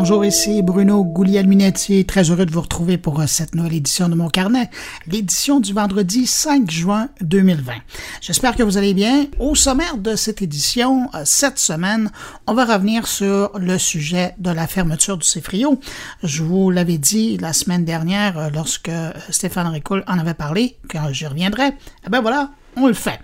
[0.00, 2.06] Bonjour, ici Bruno Guglielminetti.
[2.06, 4.70] Très heureux de vous retrouver pour euh, cette nouvelle édition de mon carnet,
[5.06, 7.74] l'édition du vendredi 5 juin 2020.
[8.22, 9.26] J'espère que vous allez bien.
[9.38, 12.10] Au sommaire de cette édition, euh, cette semaine,
[12.46, 15.78] on va revenir sur le sujet de la fermeture du Cefrio.
[16.22, 18.90] Je vous l'avais dit la semaine dernière euh, lorsque
[19.28, 21.74] Stéphane Ricoul en avait parlé, quand j'y reviendrai.
[22.06, 23.20] Eh ben voilà, on le fait.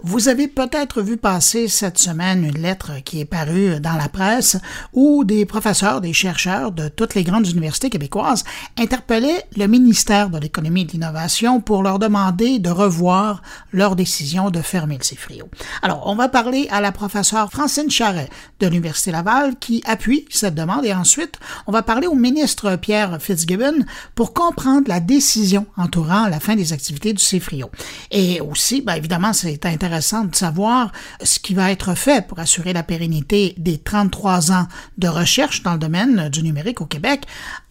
[0.00, 4.56] Vous avez peut-être vu passer cette semaine une lettre qui est parue dans la presse
[4.92, 8.44] où des professeurs, des chercheurs de toutes les grandes universités québécoises
[8.78, 14.50] interpellaient le ministère de l'Économie et de l'Innovation pour leur demander de revoir leur décision
[14.50, 15.48] de fermer le CIFRIO.
[15.82, 18.28] Alors, on va parler à la professeure Francine Charret
[18.60, 23.20] de l'Université Laval qui appuie cette demande et ensuite, on va parler au ministre Pierre
[23.20, 27.70] Fitzgibbon pour comprendre la décision entourant la fin des activités du CIFRIO.
[28.12, 30.92] Et aussi, bien évidemment, c'est intéressant intéressant de savoir
[31.22, 35.74] ce qui va être fait pour assurer la pérennité des 33 ans de recherche dans
[35.74, 37.24] le domaine du numérique au Québec.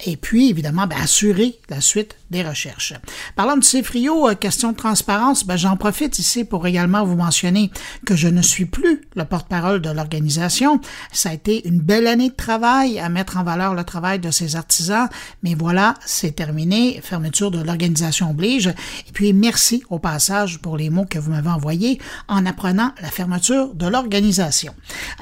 [0.06, 2.94] Et puis évidemment ben, assurer la suite des recherches.
[3.36, 7.70] Parlant de CFRIO, euh, question de transparence, ben, j'en profite ici pour également vous mentionner
[8.04, 10.80] que je ne suis plus le porte-parole de l'organisation.
[11.12, 14.30] Ça a été une belle année de travail à mettre en valeur le travail de
[14.30, 15.08] ces artisans,
[15.42, 17.00] mais voilà, c'est terminé.
[17.02, 18.68] Fermeture de l'organisation oblige.
[18.68, 23.08] Et puis merci au passage pour les mots que vous m'avez envoyés en apprenant la
[23.08, 24.74] fermeture de l'organisation.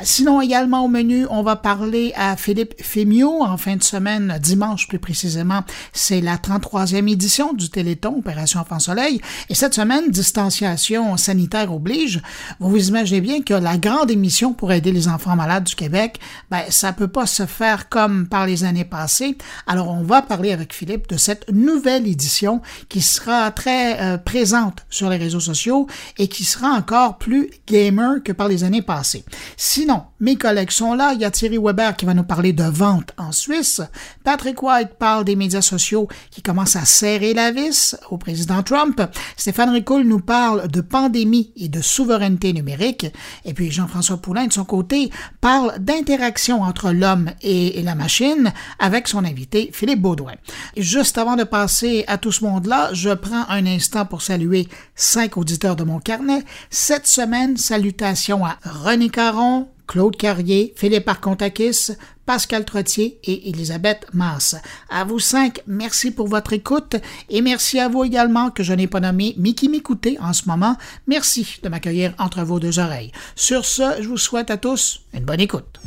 [0.03, 4.89] Sinon, également au menu, on va parler à Philippe Fémio en fin de semaine, dimanche
[4.89, 5.63] plus précisément.
[5.93, 9.21] C'est la 33e édition du Téléthon Opération Enfant Soleil.
[9.49, 12.23] Et cette semaine, distanciation sanitaire oblige.
[12.59, 16.19] Vous vous imaginez bien que la grande émission pour aider les enfants malades du Québec,
[16.51, 19.37] ben, ça peut pas se faire comme par les années passées.
[19.67, 24.87] Alors, on va parler avec Philippe de cette nouvelle édition qui sera très euh, présente
[24.89, 25.87] sur les réseaux sociaux
[26.19, 29.25] et qui sera encore plus gamer que par les années passées.
[29.57, 31.13] Sinon, mes collègues sont là.
[31.15, 33.83] Il y a Thierry Weber qui va nous parler de vente en Suisse.
[34.25, 39.03] Patrick White parle des médias sociaux qui commencent à serrer la vis au président Trump.
[39.37, 43.07] Stéphane Ricoul nous parle de pandémie et de souveraineté numérique.
[43.45, 49.07] Et puis Jean-François Poulain, de son côté, parle d'interaction entre l'homme et, la machine avec
[49.07, 50.35] son invité Philippe Baudouin.
[50.77, 55.37] Juste avant de passer à tout ce monde-là, je prends un instant pour saluer cinq
[55.37, 61.93] auditeurs de mon carnet cette semaine, salutations à René Caron, Claude Carrier, Philippe Arcontakis,
[62.27, 64.57] Pascal Trottier et Elisabeth Masse.
[64.91, 66.97] À vous cinq, merci pour votre écoute
[67.31, 70.49] et merci à vous également que je n'ai pas nommé mais qui m'écoutez en ce
[70.49, 70.77] moment.
[71.07, 73.13] Merci de m'accueillir entre vos deux oreilles.
[73.37, 75.81] Sur ce, je vous souhaite à tous une bonne écoute.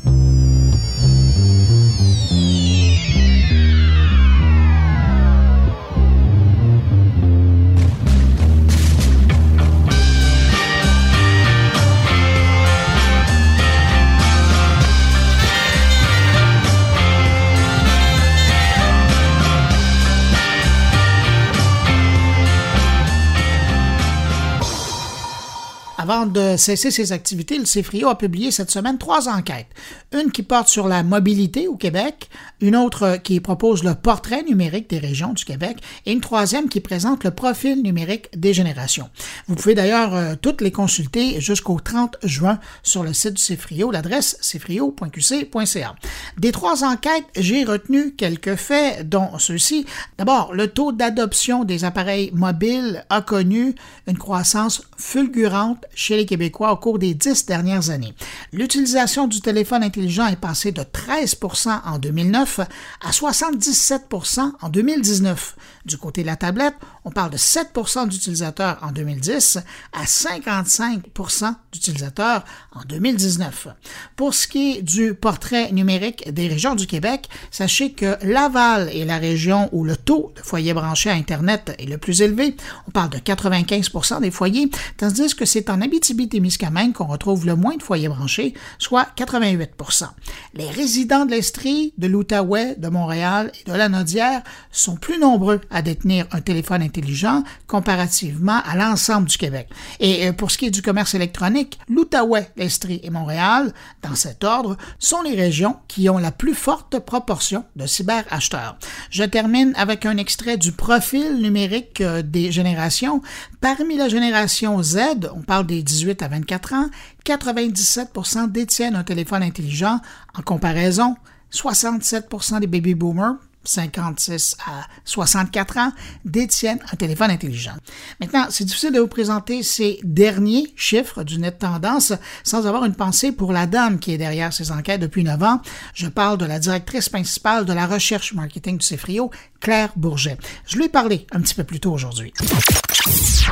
[26.02, 29.68] Avant de cesser ses activités, le CFRIO a publié cette semaine trois enquêtes.
[30.14, 32.30] Une qui porte sur la mobilité au Québec,
[32.62, 36.80] une autre qui propose le portrait numérique des régions du Québec et une troisième qui
[36.80, 39.10] présente le profil numérique des générations.
[39.50, 43.92] Vous pouvez d'ailleurs euh, toutes les consulter jusqu'au 30 juin sur le site du CFRIO,
[43.92, 45.96] l'adresse cfrio.qc.ca.
[46.38, 49.86] Des trois enquêtes, j'ai retenu quelques faits, dont ceux-ci.
[50.18, 53.76] D'abord, le taux d'adoption des appareils mobiles a connu
[54.08, 58.14] une croissance fulgurante chez les Québécois au cours des dix dernières années.
[58.54, 62.60] L'utilisation du téléphone intelligent est passée de 13% en 2009
[63.06, 65.56] à 77% en 2019.
[65.86, 69.60] Du côté de la tablette, on parle de 7% d'utilisateurs en 2010
[69.94, 73.68] à 55% d'utilisateurs en 2019.
[74.16, 79.06] Pour ce qui est du portrait numérique des régions du Québec, sachez que Laval est
[79.06, 82.56] la région où le taux de foyers branchés à Internet est le plus élevé.
[82.88, 87.76] On parle de 95% des foyers, tandis que c'est en Abitibi-Témiscamingue qu'on retrouve le moins
[87.76, 90.06] de foyers branchés, soit 88%
[90.54, 95.62] Les résidents de l'Estrie, de l'Outaouais, de Montréal et de la Nodière sont plus nombreux
[95.70, 99.70] à détenir un téléphone intelligent comparativement à l'ensemble du Québec.
[100.00, 104.44] Et euh, pour ce qui est du commerce électronique, l'Outaouais, l'Estrie et Montréal, dans cet
[104.44, 108.78] ordre, sont les régions qui ont la plus forte proportion de cyberacheteurs.
[109.10, 113.22] Je termine avec un extrait du profil numérique euh, des générations.
[113.62, 114.98] Parmi la génération Z,
[115.36, 116.90] on parle des 18 à 24 ans,
[117.26, 120.00] 97% détiennent un téléphone intelligent.
[120.34, 121.18] En comparaison,
[121.52, 125.92] 67% des baby boomers 56 à 64 ans
[126.26, 127.76] détiennent un téléphone intelligent.
[128.20, 132.14] Maintenant, c'est difficile de vous présenter ces derniers chiffres du net tendance
[132.44, 135.62] sans avoir une pensée pour la dame qui est derrière ces enquêtes depuis 9 ans.
[135.94, 140.38] Je parle de la directrice principale de la recherche marketing du CFRIO, Claire Bourget.
[140.66, 142.34] Je lui ai parlé un petit peu plus tôt aujourd'hui.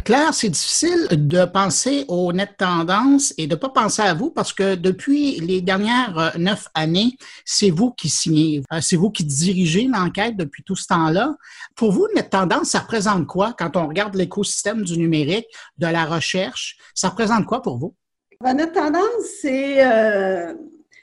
[0.04, 4.54] Claire, c'est difficile de penser aux net tendances et de pas penser à vous parce
[4.54, 9.26] que depuis les dernières euh, neuf années, c'est vous qui signez, euh, c'est vous qui
[9.26, 11.36] dirigez l'enquête depuis tout ce temps-là.
[11.76, 15.48] Pour vous, net tendance, ça représente quoi quand on regarde l'écosystème du numérique,
[15.78, 16.78] de la recherche?
[16.94, 17.96] Ça représente quoi pour vous?
[18.44, 20.54] Ben, net tendance, c'est, euh,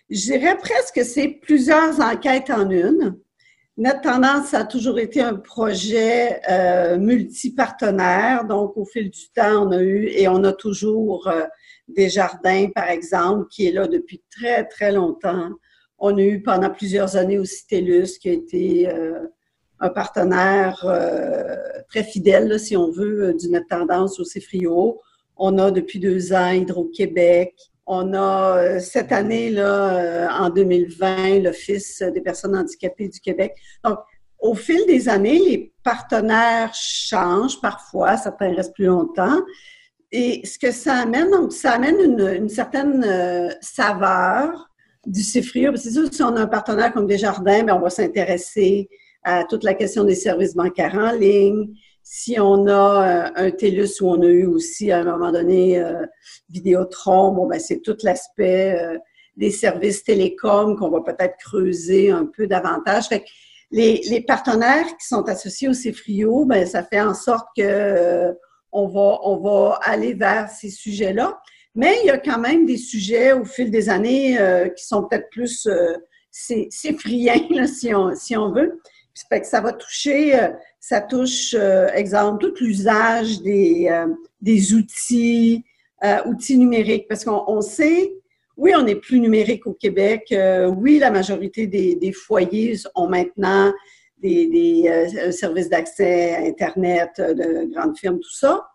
[0.09, 3.17] je dirais presque, c'est plusieurs enquêtes en une.
[3.77, 8.45] Notre tendance a toujours été un projet euh, multipartenaire.
[8.45, 11.43] Donc, au fil du temps, on a eu et on a toujours euh,
[11.89, 15.51] des jardins, par exemple, qui est là depuis très, très longtemps.
[16.07, 19.21] On a eu pendant plusieurs années aussi TELUS, qui a été euh,
[19.81, 21.57] un partenaire euh,
[21.89, 25.01] très fidèle, si on veut, du Net Tendance au CFRIO.
[25.39, 27.55] On a depuis deux ans Hydro-Québec,
[27.87, 33.55] on a euh, cette année, là, euh, en 2020, l'Office des personnes handicapées du Québec.
[33.83, 33.99] Donc,
[34.39, 39.41] au fil des années, les partenaires changent parfois, certains restent plus longtemps.
[40.13, 44.71] Et ce que ça amène, donc, ça amène une, certaine euh, saveur
[45.07, 45.77] du CIFRIO.
[45.77, 48.89] C'est sûr, si on a un partenaire comme Desjardins, bien, on va s'intéresser
[49.23, 51.69] à toute la question des services bancaires en ligne,
[52.05, 55.79] si on a euh, un TELUS où on a eu aussi à un moment donné
[55.79, 56.05] euh,
[56.51, 58.99] Vidéotron, bon, ben, c'est tout l'aspect euh,
[59.39, 63.09] des services télécoms qu'on va peut-être creuser un peu davantage.
[63.09, 63.25] Fait
[63.71, 68.35] les, les, partenaires qui sont associés au CFRIO, ben, ça fait en sorte que
[68.71, 71.41] on, va, on va aller vers ces sujets-là.
[71.75, 74.39] Mais il y a quand même des sujets au fil des années
[74.77, 75.69] qui sont peut-être plus
[76.35, 76.69] c'est
[77.51, 78.81] là, si on, si on veut.
[79.29, 80.49] Fait que ça va toucher, euh,
[80.81, 84.09] ça touche, euh, exemple, tout l'usage des, euh,
[84.41, 85.65] des outils,
[86.27, 88.13] outils numériques, parce qu'on sait,
[88.59, 90.35] oui, on est plus numérique au Québec.
[90.77, 93.73] oui, la majorité des, des, foyers ont maintenant
[94.19, 98.69] des, des services d'accès à Internet de grandes firmes, tout ça.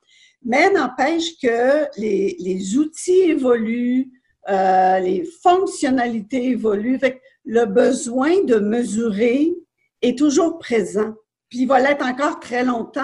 [0.44, 4.12] Mais n'empêche que les, les, outils évoluent,
[4.48, 7.00] les fonctionnalités évoluent.
[7.46, 9.54] Le besoin de mesurer
[10.02, 11.14] est toujours présent.
[11.50, 13.02] Puis il va l'être encore très longtemps.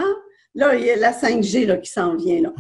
[0.54, 2.42] Là, il y a la 5G là, qui s'en vient.
[2.42, 2.54] Là.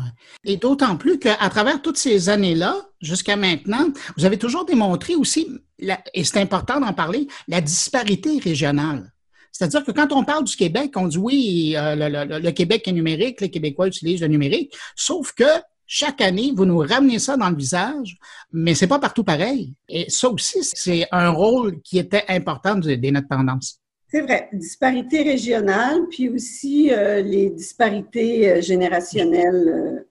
[0.44, 3.88] Et d'autant plus qu'à travers toutes ces années-là, jusqu'à maintenant,
[4.18, 5.48] vous avez toujours démontré aussi,
[6.14, 9.14] et c'est important d'en parler, la disparité régionale.
[9.58, 11.96] C'est-à-dire que quand on parle du Québec, on dit oui, euh,
[12.40, 15.46] le, Québec est numérique, les Québécois utilisent le numérique, sauf que
[15.88, 18.18] chaque année, vous nous ramenez ça dans le visage,
[18.52, 19.74] mais c'est pas partout pareil.
[19.88, 23.80] Et ça aussi, c'est un rôle qui était important des notes tendances.
[24.10, 30.06] C'est vrai, disparité régionale, puis aussi euh, les disparités euh, générationnelles,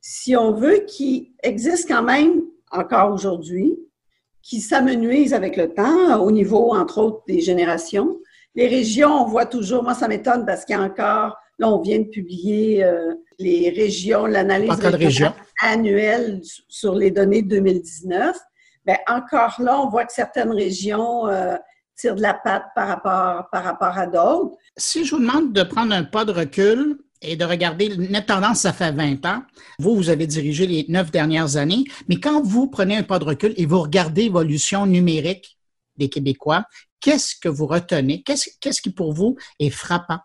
[0.00, 3.78] si on veut, qui existent quand même encore aujourd'hui,
[4.42, 8.19] qui s'amenuisent avec le temps au niveau, entre autres, des générations.
[8.54, 11.80] Les régions, on voit toujours, moi ça m'étonne parce qu'il y a encore, là on
[11.80, 12.84] vient de publier
[13.38, 14.70] les régions, l'analyse
[15.62, 18.36] annuelle sur les données de 2019.
[18.86, 21.26] Bien, encore là, on voit que certaines régions
[22.00, 24.56] tire de la patte par rapport, par rapport à d'autres.
[24.76, 28.60] Si je vous demande de prendre un pas de recul et de regarder, net tendance,
[28.60, 29.42] ça fait 20 ans.
[29.78, 31.84] Vous, vous avez dirigé les neuf dernières années.
[32.08, 35.58] Mais quand vous prenez un pas de recul et vous regardez l'évolution numérique
[35.98, 36.64] des Québécois,
[37.00, 38.22] qu'est-ce que vous retenez?
[38.22, 40.18] Qu'est-ce qui, pour vous, est frappant?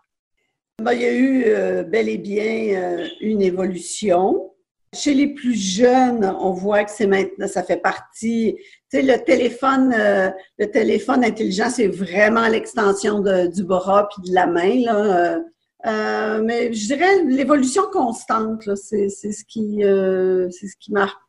[0.82, 4.52] Ben, il y a eu euh, bel et bien euh, une évolution.
[4.94, 8.56] Chez les plus jeunes, on voit que c'est maintenant, ça fait partie.
[8.90, 14.34] Tu sais, le téléphone, euh, le téléphone intelligent, c'est vraiment l'extension du bras puis de
[14.34, 14.96] la main là.
[14.96, 15.40] Euh,
[15.86, 21.25] euh, mais je dirais l'évolution constante, c'est ce qui, c'est ce qui marque.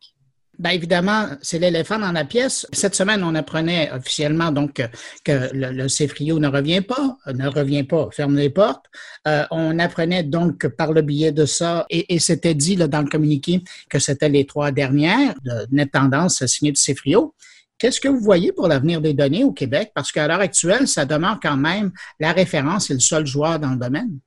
[0.58, 2.66] Bien évidemment, c'est l'éléphant dans la pièce.
[2.72, 4.82] Cette semaine, on apprenait officiellement donc
[5.24, 8.86] que le, le CFRIO ne revient pas, ne revient pas, ferme les portes.
[9.28, 13.08] Euh, on apprenait donc par le biais de ça, et, c'était dit là, dans le
[13.08, 17.34] communiqué que c'était les trois dernières de Net Tendance signées du CFRIO.
[17.78, 19.92] Qu'est-ce que vous voyez pour l'avenir des données au Québec?
[19.94, 23.70] Parce qu'à l'heure actuelle, ça demeure quand même la référence et le seul joueur dans
[23.70, 24.18] le domaine.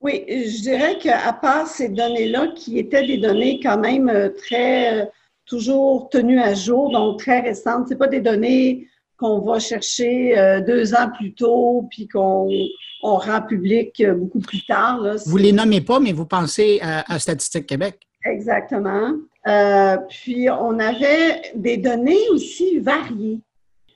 [0.00, 5.02] Oui, je dirais qu'à part ces données-là, qui étaient des données quand même euh, très
[5.02, 5.06] euh,
[5.50, 7.86] toujours tenues à jour, donc très récentes.
[7.88, 8.86] C'est pas des données
[9.18, 12.48] qu'on va chercher euh, deux ans plus tôt, puis qu'on
[13.02, 15.00] on rend public euh, beaucoup plus tard.
[15.00, 15.16] Là.
[15.26, 17.98] Vous les nommez pas, mais vous pensez à, Statistique Québec.
[18.24, 19.12] Exactement.
[19.48, 23.40] Euh, puis on avait des données aussi variées.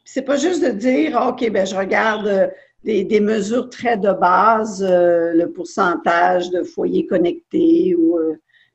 [0.04, 2.50] C'est pas juste de dire, OK, ben je regarde
[2.82, 7.94] des, mesures très de base, le pourcentage de foyers connectés.
[7.96, 8.18] Ou,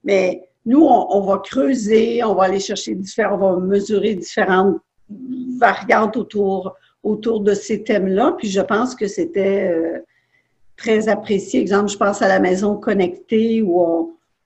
[0.04, 4.78] mais nous, on, va creuser, on va aller chercher différents, on va mesurer différentes
[5.58, 8.36] variantes autour, de ces thèmes-là.
[8.38, 10.04] Puis je pense que c'était
[10.76, 11.62] très apprécié.
[11.62, 13.82] Exemple, je pense à la maison connectée où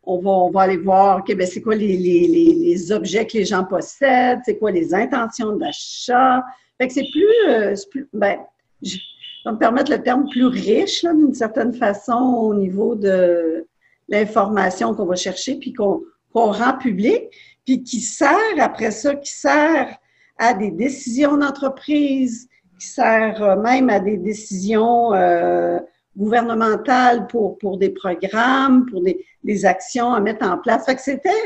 [0.03, 3.63] on, va, on va aller voir, OK, ben c'est quoi les, objets que les gens
[3.63, 6.43] possèdent, c'est quoi les intentions d'achat?
[6.77, 7.75] Fait que c'est plus, euh,
[8.13, 8.39] ben,
[8.81, 8.97] je
[9.45, 13.65] vais me permettre le terme plus riche, d'une certaine façon, au niveau de
[14.13, 16.01] l'information qu'on va chercher, puis qu'on
[16.33, 17.23] rend public,
[17.65, 19.97] puis qui sert après ça, qui sert
[20.37, 22.47] à des décisions d'entreprise,
[22.79, 25.79] qui sert euh, même à des décisions euh,
[26.17, 30.85] gouvernementales pour, pour des programmes, pour des, des actions à mettre en place.
[30.85, 31.43] Fait que c'était,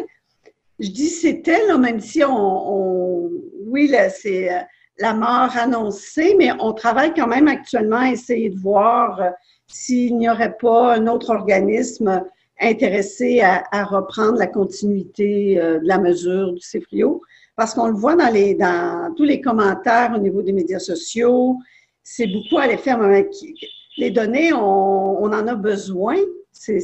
[0.79, 3.31] je dis c'était, même si on, on
[3.67, 4.59] oui, c'est euh,
[4.99, 9.21] la mort annoncée, mais on travaille quand même actuellement à essayer de voir
[9.67, 12.23] s'il n'y aurait pas un autre organisme
[12.59, 17.21] intéressé à, à reprendre la continuité euh, de la mesure du CFRIO.
[17.55, 21.57] Parce qu'on le voit dans, les, dans tous les commentaires au niveau des médias sociaux,
[22.03, 22.95] c'est beaucoup à l'effet
[23.97, 26.15] les données, on, on, en a besoin.
[26.51, 26.79] C'est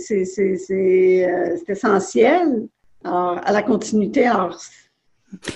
[0.71, 2.67] euh, essentiel
[3.03, 4.31] à la continuité.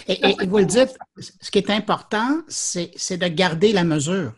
[0.07, 4.33] et, vous le dites, ce qui est important, c'est de garder la mesure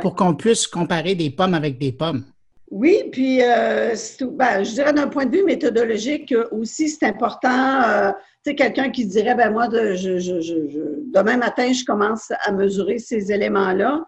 [0.00, 2.24] pour qu'on puisse comparer des pommes avec des pommes.
[2.70, 3.94] Oui, puis euh,
[4.32, 7.82] ben, je dirais d'un point de vue méthodologique aussi, c'est important.
[7.82, 8.10] Euh,
[8.44, 14.04] tu sais, quelqu'un qui dirait, ben moi, demain matin, je commence à mesurer ces éléments-là.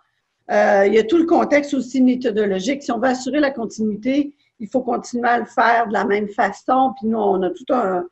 [0.50, 2.82] Euh, il y a tout le contexte aussi méthodologique.
[2.82, 6.28] Si on veut assurer la continuité, il faut continuer à le faire de la même
[6.28, 6.92] façon.
[6.98, 8.04] Puis nous, on a tout un,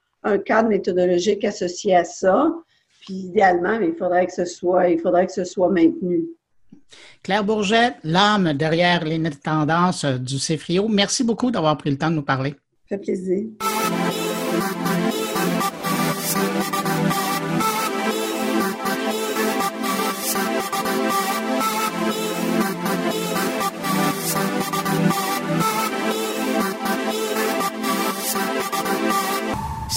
[0.44, 2.52] cadre méthodologique associé à ça.
[3.00, 6.24] Puis idéalement, il faudrait que ce soit, il faudrait que ce soit maintenu.
[7.22, 12.16] Claire Bourget, l'âme derrière les tendances du CFRIO, merci beaucoup d'avoir pris le temps de
[12.16, 12.54] nous parler.
[12.88, 13.44] Ça fait plaisir.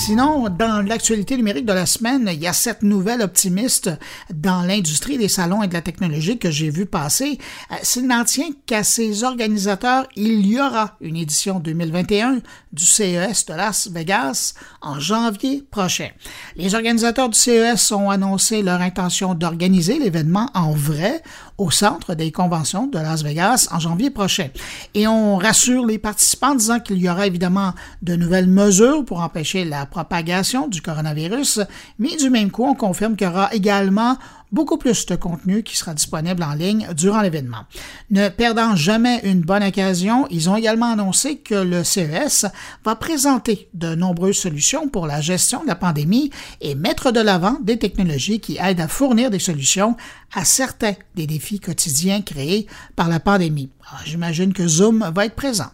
[0.10, 3.92] Sinon, dans l'actualité numérique de la semaine, il y a cette nouvelle optimiste
[4.34, 7.38] dans l'industrie des salons et de la technologie que j'ai vu passer.
[7.72, 12.40] Euh, s'il n'en tient qu'à ses organisateurs, il y aura une édition 2021
[12.74, 16.10] du CES de Las Vegas en janvier prochain.
[16.56, 21.22] Les organisateurs du CES ont annoncé leur intention d'organiser l'événement en vrai
[21.60, 24.48] au centre des conventions de Las Vegas en janvier prochain.
[24.96, 29.22] Et on rassure les participants en disant qu'il y aura évidemment de nouvelles mesures pour
[29.22, 31.60] empêcher la propagation du coronavirus,
[31.98, 34.18] mais du même coup, on confirme qu'il y aura également
[34.52, 37.66] beaucoup plus de contenu qui sera disponible en ligne durant l'événement.
[38.10, 42.46] Ne perdant jamais une bonne occasion, ils ont également annoncé que le CES
[42.86, 47.58] va présenter de nombreuses solutions pour la gestion de la pandémie et mettre de l'avant
[47.62, 49.98] des technologies qui aident à fournir des solutions
[50.34, 53.70] à certains des défis quotidiens créés par la pandémie.
[53.92, 55.72] Ah, j'imagine que Zoom va être présent.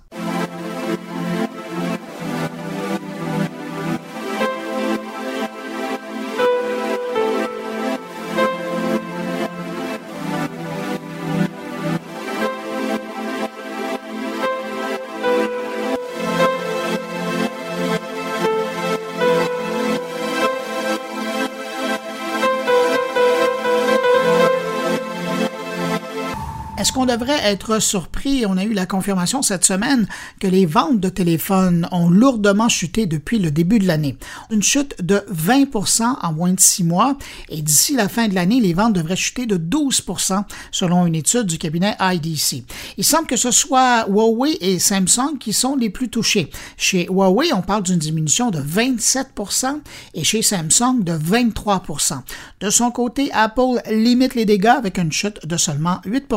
[27.17, 28.45] Devrait être surpris.
[28.45, 30.05] On a eu la confirmation cette semaine
[30.41, 34.17] que les ventes de téléphones ont lourdement chuté depuis le début de l'année.
[34.51, 37.17] Une chute de 20% en moins de six mois
[37.47, 41.45] et d'ici la fin de l'année, les ventes devraient chuter de 12% selon une étude
[41.45, 42.65] du cabinet IDC.
[42.97, 46.49] Il semble que ce soit Huawei et Samsung qui sont les plus touchés.
[46.75, 49.79] Chez Huawei, on parle d'une diminution de 27%
[50.15, 52.19] et chez Samsung de 23%
[52.59, 56.27] De son côté, Apple limite les dégâts avec une chute de seulement 8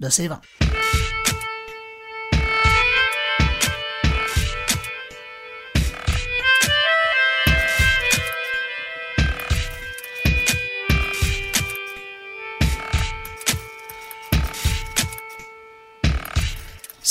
[0.00, 0.28] de ses.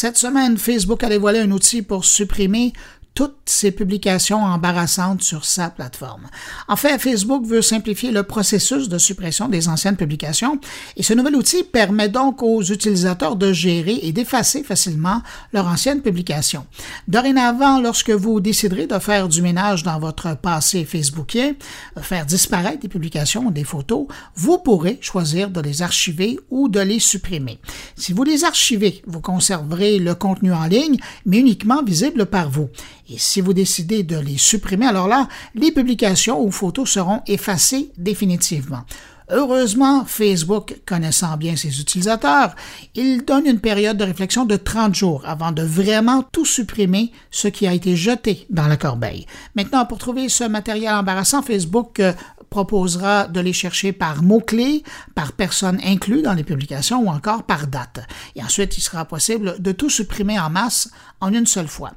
[0.04, 2.74] Cette semaine, Facebook a dévoilé un outil pour supprimer
[3.14, 6.28] toutes ces publications embarrassantes sur sa plateforme.
[6.68, 10.60] En fait, Facebook veut simplifier le processus de suppression des anciennes publications
[10.98, 16.02] et ce nouvel outil permet donc aux utilisateurs de gérer et d'effacer facilement leurs anciennes
[16.02, 16.66] publications.
[17.08, 21.54] Dorénavant, lorsque vous déciderez de faire du ménage dans votre passé Facebookien,
[22.02, 26.80] faire disparaître des publications ou des photos, vous pourrez choisir de les archiver ou de
[26.80, 27.60] les supprimer.
[27.96, 32.70] Si vous les archivez, vous conserverez le contenu en ligne, mais uniquement visible par vous.
[33.10, 37.92] Et si vous décidez de les supprimer, alors là, les publications ou photos seront effacées
[37.98, 38.84] définitivement.
[39.30, 42.56] Heureusement, Facebook, connaissant bien ses utilisateurs,
[42.94, 47.48] il donne une période de réflexion de 30 jours avant de vraiment tout supprimer ce
[47.48, 49.26] qui a été jeté dans la corbeille.
[49.56, 52.14] Maintenant, pour trouver ce matériel embarrassant, Facebook euh,
[52.50, 54.84] proposera de les chercher par mots-clés,
[55.16, 58.06] par personne inclus dans les publications ou encore par date.
[58.36, 60.92] Et ensuite, il sera possible de tout supprimer en masse
[61.22, 61.94] en une seule fois.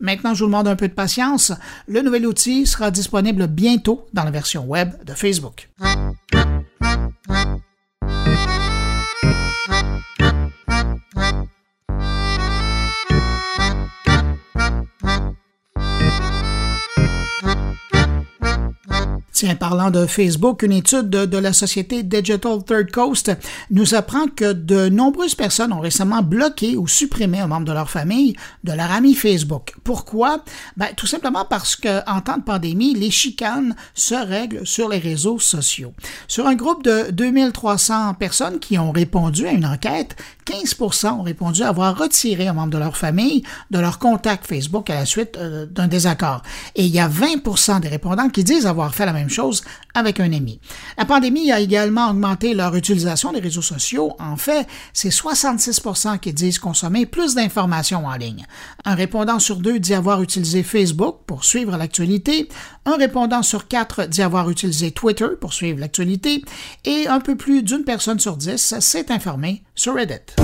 [0.00, 1.52] Maintenant, je vous demande un peu de patience.
[1.86, 5.68] Le nouvel outil sera disponible bientôt dans la version web de Facebook.
[19.58, 23.32] Parlant de Facebook, une étude de, la société Digital Third Coast
[23.70, 27.88] nous apprend que de nombreuses personnes ont récemment bloqué ou supprimé un membre de leur
[27.88, 29.74] famille de leur ami Facebook.
[29.82, 30.44] Pourquoi?
[30.76, 35.38] Ben, tout simplement parce qu'en temps de pandémie, les chicanes se règlent sur les réseaux
[35.38, 35.94] sociaux.
[36.28, 40.16] Sur un groupe de 2300 personnes qui ont répondu à une enquête,
[40.50, 44.94] 15% ont répondu avoir retiré un membre de leur famille de leur contact Facebook à
[44.94, 46.42] la suite euh, d'un désaccord.
[46.74, 49.62] Et il y a 20 des répondants qui disent avoir fait la même chose
[49.94, 50.60] avec un ami.
[50.98, 54.14] La pandémie a également augmenté leur utilisation des réseaux sociaux.
[54.18, 55.80] En fait, c'est 66
[56.20, 58.46] qui disent consommer plus d'informations en ligne.
[58.84, 62.48] Un répondant sur deux dit avoir utilisé Facebook pour suivre l'actualité.
[62.86, 66.42] Un répondant sur quatre dit avoir utilisé Twitter pour suivre l'actualité.
[66.84, 70.39] Et un peu plus d'une personne sur dix s'est informée sur Reddit.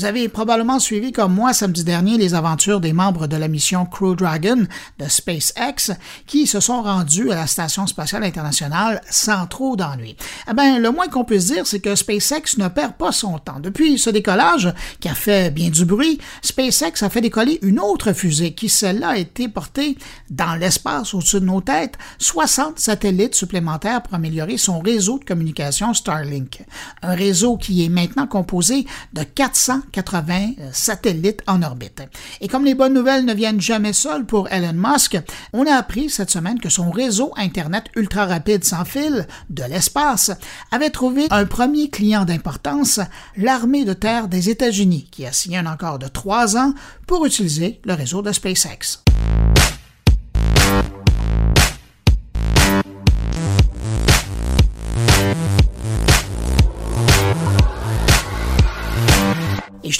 [0.00, 3.84] Vous avez probablement suivi comme moi samedi dernier les aventures des membres de la mission
[3.84, 4.66] Crew Dragon
[4.98, 5.92] de SpaceX
[6.26, 10.16] qui se sont rendus à la Station spatiale internationale sans trop d'ennuis.
[10.50, 13.60] Eh bien, le moins qu'on puisse dire, c'est que SpaceX ne perd pas son temps.
[13.60, 18.14] Depuis ce décollage, qui a fait bien du bruit, SpaceX a fait décoller une autre
[18.14, 19.98] fusée qui, celle-là, a été portée
[20.30, 25.92] dans l'espace au-dessus de nos têtes, 60 satellites supplémentaires pour améliorer son réseau de communication
[25.92, 26.64] Starlink.
[27.02, 32.02] Un réseau qui est maintenant composé de 400 80 euh, satellites en orbite.
[32.40, 35.18] Et comme les bonnes nouvelles ne viennent jamais seules pour Elon Musk,
[35.52, 40.30] on a appris cette semaine que son réseau Internet ultra rapide sans fil de l'espace
[40.70, 43.00] avait trouvé un premier client d'importance,
[43.36, 46.72] l'armée de terre des États-Unis, qui a signé un accord de trois ans
[47.06, 49.02] pour utiliser le réseau de SpaceX.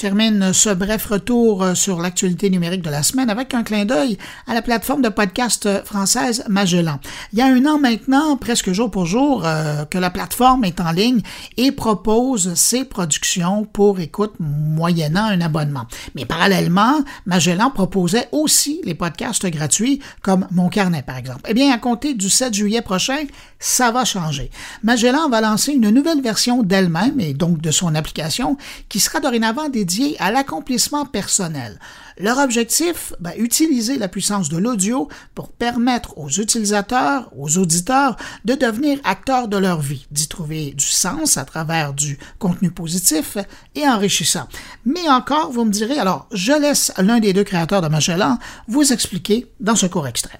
[0.01, 4.17] Termine ce bref retour euh, sur l'actualité numérique de la semaine avec un clin d'œil
[4.47, 6.99] à la plateforme de podcast euh, française Magellan.
[7.33, 10.79] Il y a un an maintenant, presque jour pour jour, euh, que la plateforme est
[10.79, 11.21] en ligne
[11.55, 15.85] et propose ses productions pour écoute moyennant un abonnement.
[16.15, 21.41] Mais parallèlement, Magellan proposait aussi les podcasts gratuits comme Mon Carnet, par exemple.
[21.47, 23.19] Eh bien, à compter du 7 juillet prochain,
[23.59, 24.49] ça va changer.
[24.81, 28.57] Magellan va lancer une nouvelle version d'elle-même et donc de son application
[28.89, 29.85] qui sera dorénavant des
[30.19, 31.79] à l'accomplissement personnel.
[32.17, 38.53] Leur objectif, ben, utiliser la puissance de l'audio pour permettre aux utilisateurs, aux auditeurs, de
[38.53, 43.37] devenir acteurs de leur vie, d'y trouver du sens à travers du contenu positif
[43.75, 44.47] et enrichissant.
[44.85, 48.93] Mais encore, vous me direz, alors je laisse l'un des deux créateurs de Magellan vous
[48.93, 50.37] expliquer dans ce court extrait.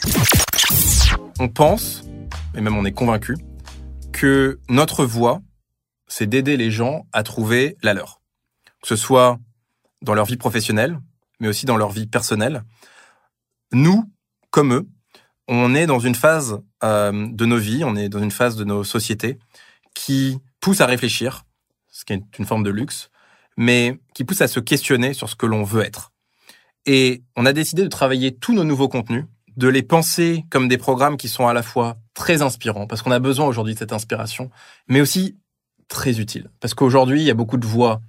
[1.39, 2.03] On pense,
[2.55, 3.37] et même on est convaincu,
[4.11, 5.41] que notre voie,
[6.07, 8.20] c'est d'aider les gens à trouver la leur
[8.81, 9.39] que ce soit
[10.01, 10.99] dans leur vie professionnelle,
[11.39, 12.63] mais aussi dans leur vie personnelle.
[13.71, 14.09] Nous,
[14.49, 14.87] comme eux,
[15.47, 18.63] on est dans une phase euh, de nos vies, on est dans une phase de
[18.63, 19.37] nos sociétés
[19.93, 21.43] qui pousse à réfléchir,
[21.89, 23.09] ce qui est une forme de luxe,
[23.57, 26.11] mais qui pousse à se questionner sur ce que l'on veut être.
[26.85, 29.25] Et on a décidé de travailler tous nos nouveaux contenus,
[29.57, 33.11] de les penser comme des programmes qui sont à la fois très inspirants, parce qu'on
[33.11, 34.49] a besoin aujourd'hui de cette inspiration,
[34.87, 35.37] mais aussi
[35.87, 36.49] très utiles.
[36.59, 38.01] Parce qu'aujourd'hui, il y a beaucoup de voix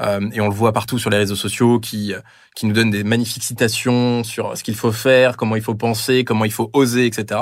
[0.00, 2.14] euh, et on le voit partout sur les réseaux sociaux, qui,
[2.54, 6.24] qui nous donnent des magnifiques citations sur ce qu'il faut faire, comment il faut penser,
[6.24, 7.40] comment il faut oser, etc.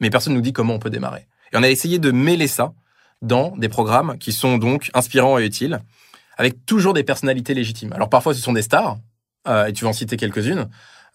[0.00, 1.26] Mais personne nous dit comment on peut démarrer.
[1.52, 2.72] Et on a essayé de mêler ça
[3.22, 5.80] dans des programmes qui sont donc inspirants et utiles,
[6.36, 7.92] avec toujours des personnalités légitimes.
[7.92, 8.98] Alors parfois ce sont des stars,
[9.46, 10.68] euh, et tu vas en citer quelques-unes,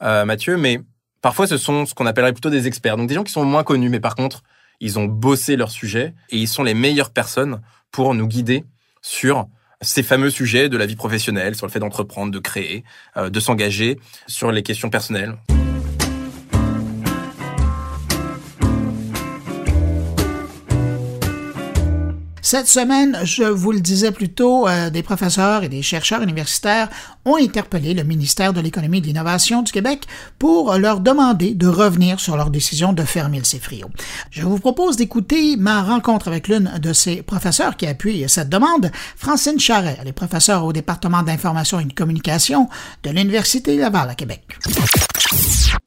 [0.03, 0.81] euh, Mathieu, mais
[1.21, 3.63] parfois ce sont ce qu'on appellerait plutôt des experts, donc des gens qui sont moins
[3.63, 4.43] connus, mais par contre
[4.79, 8.65] ils ont bossé leur sujet et ils sont les meilleures personnes pour nous guider
[9.01, 9.47] sur
[9.85, 12.83] ces fameux sujets de la vie professionnelle, sur le fait d'entreprendre, de créer,
[13.17, 15.35] euh, de s'engager, sur les questions personnelles.
[22.41, 26.89] Cette semaine, je vous le disais plus tôt, euh, des professeurs et des chercheurs universitaires
[27.25, 30.05] ont interpellé le ministère de l'Économie et de l'Innovation du Québec
[30.39, 33.89] pour leur demander de revenir sur leur décision de fermer le CFRIO.
[34.29, 38.91] Je vous propose d'écouter ma rencontre avec l'une de ces professeurs qui appuie cette demande,
[39.15, 39.97] Francine Charret.
[40.01, 42.69] Elle est professeure au département d'information et de communication
[43.03, 44.43] de l'Université Laval à Québec.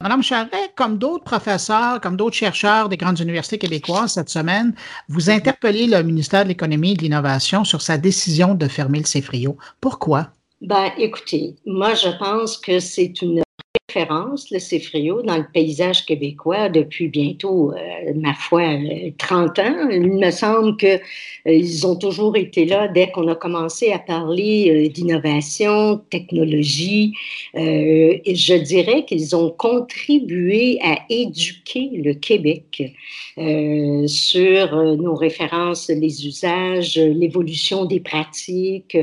[0.01, 4.73] Madame Charret, comme d'autres professeurs, comme d'autres chercheurs des grandes universités québécoises cette semaine,
[5.09, 9.03] vous interpellez le ministère de l'Économie et de l'Innovation sur sa décision de fermer le
[9.03, 9.57] CFRIO.
[9.81, 10.27] Pourquoi?
[10.61, 13.41] Ben, écoutez, moi, je pense que c'est une
[13.89, 18.77] référence, le CFRIO, dans le paysage québécois depuis bientôt, euh, ma foi,
[19.17, 19.89] 30 ans.
[19.91, 20.99] Il me semble qu'ils
[21.47, 27.13] euh, ont toujours été là dès qu'on a commencé à parler euh, d'innovation, technologie.
[27.55, 32.93] et je dirais qu'ils ont contribué à éduquer le Québec
[34.07, 38.97] sur nos références, les usages, l'évolution des pratiques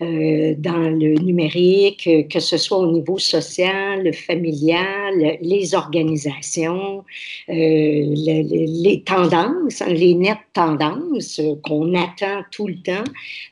[0.00, 7.04] dans le numérique, que ce soit au niveau social, les organisations,
[7.48, 13.04] euh, les, tendances, hein, les nettes tendances qu'on attend tout le temps,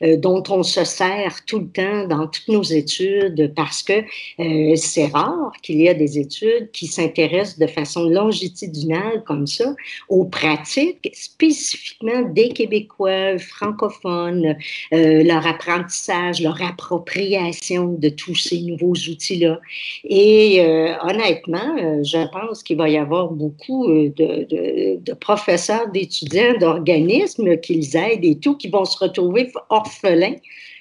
[0.03, 4.03] euh, dont on se sert tout le temps dans toutes nos études parce que
[4.39, 9.75] euh, c'est rare qu'il y ait des études qui s'intéressent de façon longitudinale comme ça
[10.09, 14.55] aux pratiques spécifiquement des Québécois francophones,
[14.91, 19.59] leur apprentissage, leur appropriation de tous ces nouveaux outils-là.
[20.03, 26.57] Et euh, honnêtement, euh, je pense qu'il va y avoir beaucoup euh, de, professeurs, d'étudiants,
[26.59, 30.35] d'organismes qu'ils aident et tout, qui vont se retrouver orphelins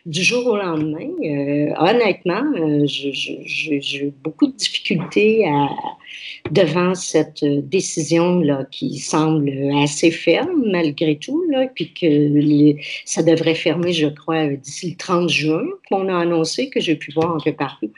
[0.07, 1.09] du jour au lendemain.
[1.79, 2.43] honnêtement,
[2.87, 5.45] j'ai beaucoup de difficultés
[6.51, 13.93] devant cette décision-là qui semble assez ferme malgré tout, là, puis que ça devrait fermer,
[13.93, 17.53] je crois, d'ici le 30 juin, qu'on a annoncé, que j'ai pu voir un peu
[17.53, 17.93] partout.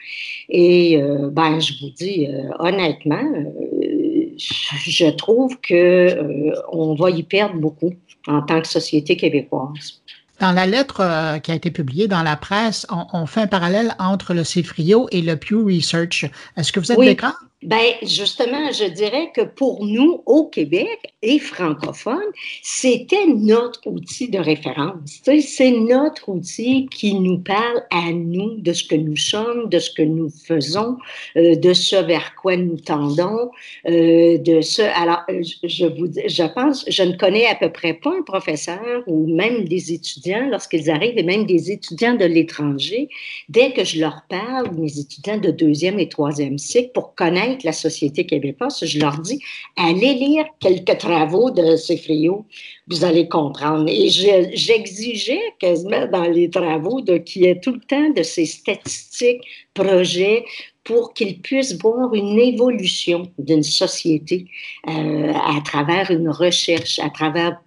[0.49, 0.99] Et
[1.31, 7.55] ben, je vous dis euh, honnêtement, euh, je trouve que euh, on va y perdre
[7.55, 7.93] beaucoup
[8.27, 10.01] en tant que société québécoise.
[10.43, 14.33] Dans la lettre qui a été publiée dans la presse, on, fait un parallèle entre
[14.33, 16.29] le CIFRIO et le Pew Research.
[16.57, 17.37] Est-ce que vous êtes d'accord?
[17.65, 22.19] Ben, justement, je dirais que pour nous, au Québec et francophones,
[22.61, 25.21] c'était notre outil de référence.
[25.23, 29.91] C'est notre outil qui nous parle à nous de ce que nous sommes, de ce
[29.91, 30.97] que nous faisons,
[31.37, 33.51] euh, de ce vers quoi nous tendons,
[33.87, 34.81] euh, de ce.
[34.81, 39.33] Alors, je vous, je pense, je ne connais à peu près pas un professeur ou
[39.33, 43.07] même des étudiants lorsqu'ils arrivent et même des étudiants de l'étranger,
[43.47, 47.71] dès que je leur parle, mes étudiants de deuxième et troisième cycle, pour connaître la
[47.71, 49.39] société québécoise, je leur dis,
[49.77, 52.45] allez lire quelques travaux de Cefrio,
[52.87, 53.85] vous allez comprendre.
[53.87, 59.41] Et j'exigeais quasiment dans les travaux qu'il y ait tout le temps de ces statistiques,
[59.73, 60.43] projets,
[60.83, 64.47] pour qu'ils puissent voir une évolution d'une société
[64.89, 67.61] euh, à travers une recherche, à travers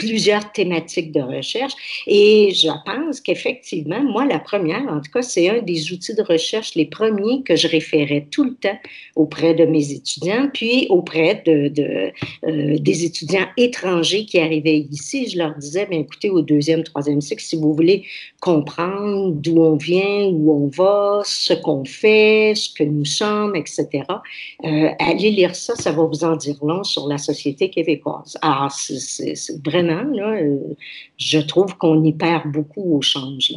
[0.00, 1.74] plusieurs thématiques de recherche.
[2.06, 6.22] Et je pense qu'effectivement, moi, la première, en tout cas, c'est un des outils de
[6.22, 8.78] recherche les premiers que je référais tout le temps
[9.14, 11.70] auprès de mes étudiants, puis auprès de,
[12.44, 15.28] euh, des étudiants étrangers qui arrivaient ici.
[15.28, 18.04] Je leur disais, bien, écoutez, au deuxième, troisième cycle, si vous voulez
[18.40, 24.04] comprendre d'où on vient, où on va, ce qu'on fait, ce que nous sommes, etc.,
[24.64, 28.38] euh, allez lire ça, ça va vous en dire long sur la société québécoise.
[28.40, 29.34] Ah, c'est
[29.64, 30.56] vraiment euh,
[31.18, 33.52] je trouve qu'on y perd beaucoup au change.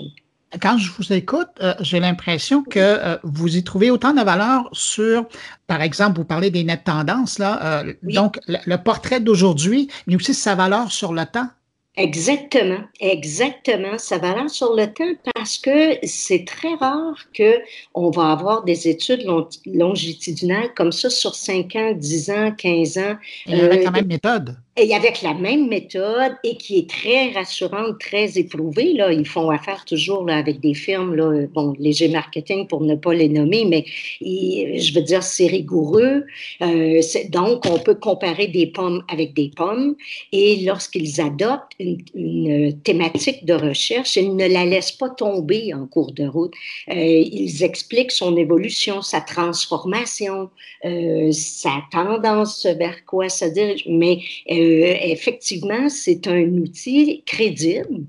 [0.61, 4.69] Quand je vous écoute, euh, j'ai l'impression que euh, vous y trouvez autant de valeur
[4.71, 5.25] sur,
[5.65, 10.53] par exemple, vous parlez des nettes tendances, là, donc le portrait d'aujourd'hui, mais aussi sa
[10.53, 11.49] valeur sur le temps.
[11.95, 13.99] Exactement, exactement.
[13.99, 17.61] Ça va sur le temps parce que c'est très rare que
[17.93, 19.23] on va avoir des études
[19.65, 23.17] longitudinales comme ça sur 5 ans, 10 ans, 15 ans.
[23.45, 24.57] Il y a quand même méthode.
[24.75, 28.93] Et avec la même méthode et qui est très rassurante, très éprouvée.
[28.93, 32.95] Là, ils font affaire toujours là, avec des firmes, là, bon, léger marketing pour ne
[32.95, 33.85] pas les nommer, mais
[34.19, 36.25] je veux dire, c'est rigoureux.
[36.61, 39.95] Euh, donc, on peut comparer des pommes avec des pommes
[40.31, 45.85] et lorsqu'ils adoptent une, une, thématique de recherche, ils ne la laissent pas tomber en
[45.85, 46.53] cours de route.
[46.89, 50.49] Euh, ils expliquent son évolution, sa transformation,
[50.85, 54.19] euh, sa tendance vers quoi se dirige, mais
[54.63, 58.05] euh, effectivement, c'est un outil crédible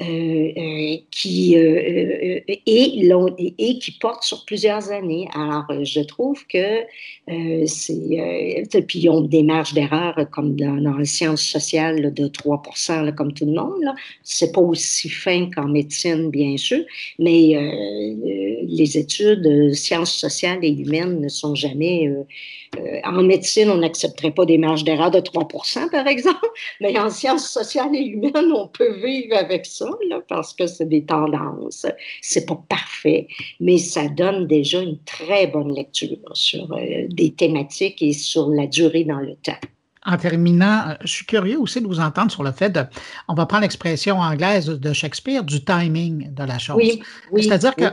[0.00, 5.28] euh, euh, qui, et, qui porte sur plusieurs années.
[5.34, 6.84] Alors, je trouve que
[7.66, 8.84] c'est...
[8.86, 12.62] puis, ils ont des marges d'erreur comme dans, les sciences sociales de 3
[13.16, 13.94] comme tout le monde.
[14.22, 16.84] C'est pas aussi fin qu'en médecine, bien sûr,
[17.18, 17.54] mais
[18.66, 22.10] les études sciences sociales et humaines ne sont jamais
[23.04, 25.48] en médecine, on n'accepterait pas des marges d'erreur de 3
[25.98, 26.46] par exemple,
[26.80, 29.90] mais en sciences sociales et humaines, on peut vivre avec ça,
[30.28, 31.86] parce que c'est des tendances.
[32.22, 33.26] C'est pas parfait,
[33.58, 38.68] mais ça donne déjà une très bonne lecture sur euh, des thématiques et sur la
[38.68, 39.58] durée dans le temps
[40.08, 42.82] en terminant, euh, je suis curieux aussi de vous entendre sur le fait de,
[43.28, 46.76] on va prendre l'expression anglaise de Shakespeare, du timing de la chose.
[46.76, 47.02] Oui,
[47.42, 47.84] C'est-à-dire que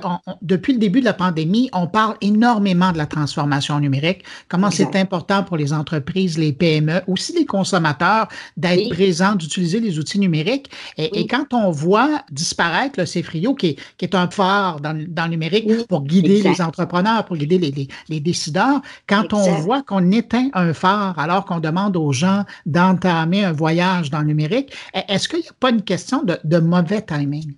[0.41, 4.95] depuis le début de la pandémie, on parle énormément de la transformation numérique, comment c'est
[4.95, 10.69] important pour les entreprises, les PME, aussi les consommateurs d'être présents, d'utiliser les outils numériques.
[10.97, 15.25] Et, quand on voit disparaître le CFRIO, qui est, qui est un phare dans, dans
[15.25, 19.82] le numérique pour guider les entrepreneurs, pour guider les, les, les décideurs, quand on voit
[19.82, 24.27] qu'on éteint un phare alors qu'on demande aux aux gens d'entamer un voyage dans le
[24.27, 24.73] numérique.
[24.93, 27.55] Est-ce qu'il n'y a pas une question de, de mauvais timing?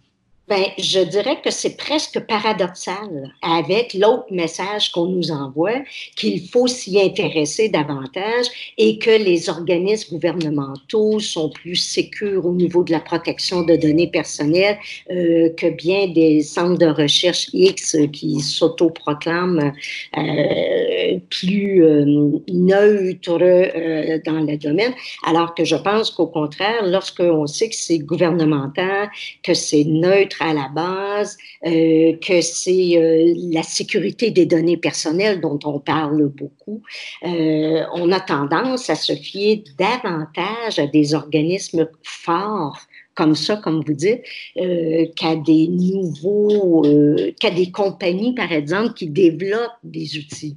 [0.47, 5.81] Ben, je dirais que c'est presque paradoxal avec l'autre message qu'on nous envoie,
[6.15, 8.45] qu'il faut s'y intéresser davantage
[8.77, 14.07] et que les organismes gouvernementaux sont plus sécures au niveau de la protection de données
[14.07, 14.77] personnelles
[15.11, 19.73] euh, que bien des centres de recherche X qui s'autoproclament
[20.17, 22.05] euh, plus euh,
[22.47, 24.93] neutres euh, dans le domaine,
[25.25, 29.09] alors que je pense qu'au contraire, lorsqu'on sait que c'est gouvernemental,
[29.43, 35.41] que c'est neutre, à la base, euh, que c'est euh, la sécurité des données personnelles
[35.41, 36.81] dont on parle beaucoup.
[37.23, 42.79] Euh, on a tendance à se fier davantage à des organismes forts
[43.15, 44.21] comme ça, comme vous dites,
[45.15, 46.83] qu'à des nouveaux,
[47.39, 50.55] qu'à des compagnies, par exemple, qui développent des outils.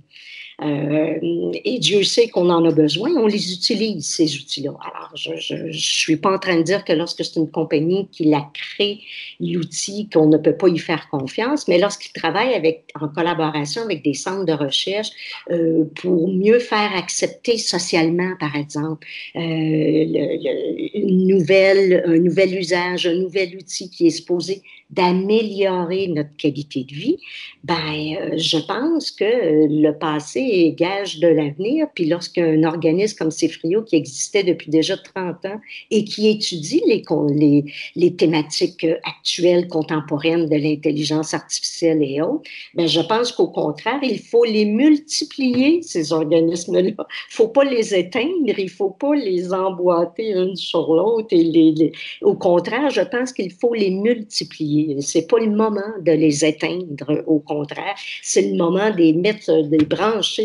[0.62, 4.72] Euh, et Dieu sait qu'on en a besoin, on les utilise, ces outils-là.
[4.80, 8.24] Alors, je ne suis pas en train de dire que lorsque c'est une compagnie qui
[8.24, 9.00] l'a créé,
[9.40, 14.04] l'outil, qu'on ne peut pas y faire confiance, mais lorsqu'il travaille avec, en collaboration avec
[14.04, 15.10] des centres de recherche
[15.50, 23.14] euh, pour mieux faire accepter socialement, par exemple, euh, une nouvelle, un nouvel usage, un
[23.14, 27.16] nouvel outil qui est supposé d'améliorer notre qualité de vie,
[27.62, 31.86] ben, je pense que le passé est gage de l'avenir.
[31.94, 35.60] Puis lorsqu'un organisme comme Cefrio, qui existait depuis déjà 30 ans
[35.90, 37.64] et qui étudie les,
[37.96, 44.18] les, thématiques actuelles, contemporaines de l'intelligence artificielle et autres, ben, je pense qu'au contraire, il
[44.18, 46.80] faut les multiplier, ces organismes-là.
[46.80, 51.28] Il ne faut pas les éteindre, il ne faut pas les emboîter une sur l'autre.
[51.32, 55.00] Et Au contraire, je pense qu'il faut les multiplier.
[55.00, 57.94] C'est pas le moment de les éteindre, au contraire.
[58.22, 59.84] C'est le moment de les mettre, de les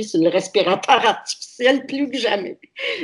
[0.04, 2.58] sur le respirateur artificiel plus que jamais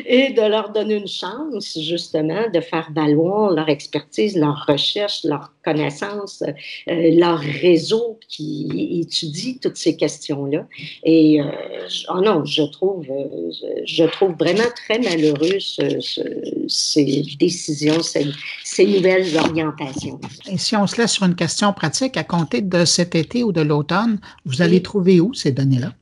[0.06, 5.54] et de leur donner une chance, justement, de faire valoir leur expertise, leur recherche, leur
[5.64, 6.44] connaissance,
[6.90, 10.68] euh, leur réseau qui étudie toutes ces questions-là.
[11.04, 11.46] Et euh,
[12.14, 13.52] oh non, je trouve, euh,
[13.86, 15.60] je trouve vraiment très malheureux
[16.68, 18.28] ces décisions, ces,
[18.64, 20.20] ces nouvelles orientations.
[20.50, 22.18] Et si on se laisse une question pratique.
[22.18, 25.94] À compter de cet été ou de l'automne, vous allez trouver où ces données-là?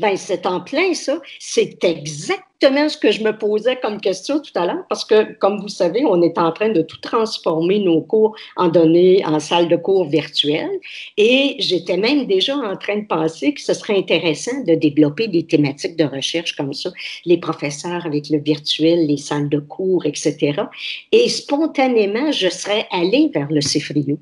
[0.00, 1.20] Ben, c'est en plein ça.
[1.38, 5.60] C'est exact ce que je me posais comme question tout à l'heure, parce que, comme
[5.60, 9.68] vous savez, on est en train de tout transformer nos cours en données en salle
[9.68, 10.70] de cours virtuelle.
[11.16, 15.46] Et j'étais même déjà en train de penser que ce serait intéressant de développer des
[15.46, 16.90] thématiques de recherche comme ça,
[17.24, 20.62] les professeurs avec le virtuel, les salles de cours, etc.
[21.12, 24.18] Et spontanément, je serais allée vers le CIFRIO.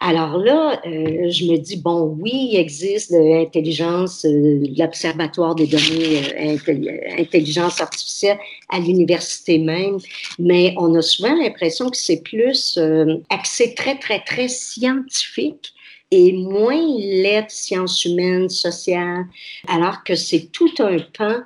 [0.00, 6.20] Alors là, euh, je me dis, bon, oui, il existe l'intelligence, euh, l'Observatoire des données
[6.38, 9.98] euh, intelligence artificielle à l'université même,
[10.38, 15.72] mais on a souvent l'impression que c'est plus euh, axé très, très, très scientifique
[16.10, 19.24] et moins lettres, sciences humaines, sociales,
[19.68, 21.40] alors que c'est tout un pan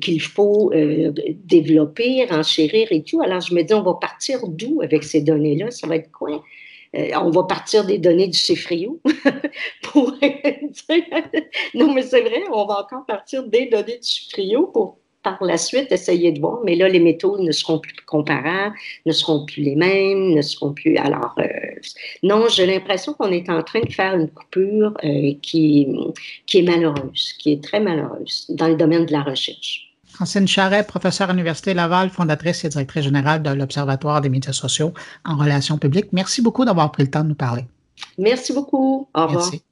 [0.00, 0.70] qu'il faut
[1.44, 3.22] développer, enchérir et tout.
[3.22, 5.70] Alors, je me dis, on va partir d'où avec ces données-là?
[5.70, 6.44] Ça va être quoi?
[6.94, 9.00] on va partir des données du CIFRIO.
[9.82, 10.12] pour...
[11.74, 15.56] non, mais c'est vrai, on va encore partir des données du CIFRIO pour par la
[15.56, 19.62] suite essayer de voir, mais là, les métaux ne seront plus comparables, ne seront plus
[19.62, 20.96] les mêmes, ne seront plus.
[20.98, 21.46] Alors, euh,
[22.22, 25.88] non, j'ai l'impression qu'on est en train de faire une coupure euh, qui,
[26.46, 29.90] qui est malheureuse, qui est très malheureuse dans le domaine de la recherche.
[30.04, 34.92] Francine Charret, professeure à l'Université Laval, fondatrice et directrice générale de l'Observatoire des médias sociaux
[35.24, 36.12] en relations publiques.
[36.12, 37.64] Merci beaucoup d'avoir pris le temps de nous parler.
[38.18, 39.08] Merci beaucoup.
[39.12, 39.50] Au revoir.
[39.50, 39.62] Merci.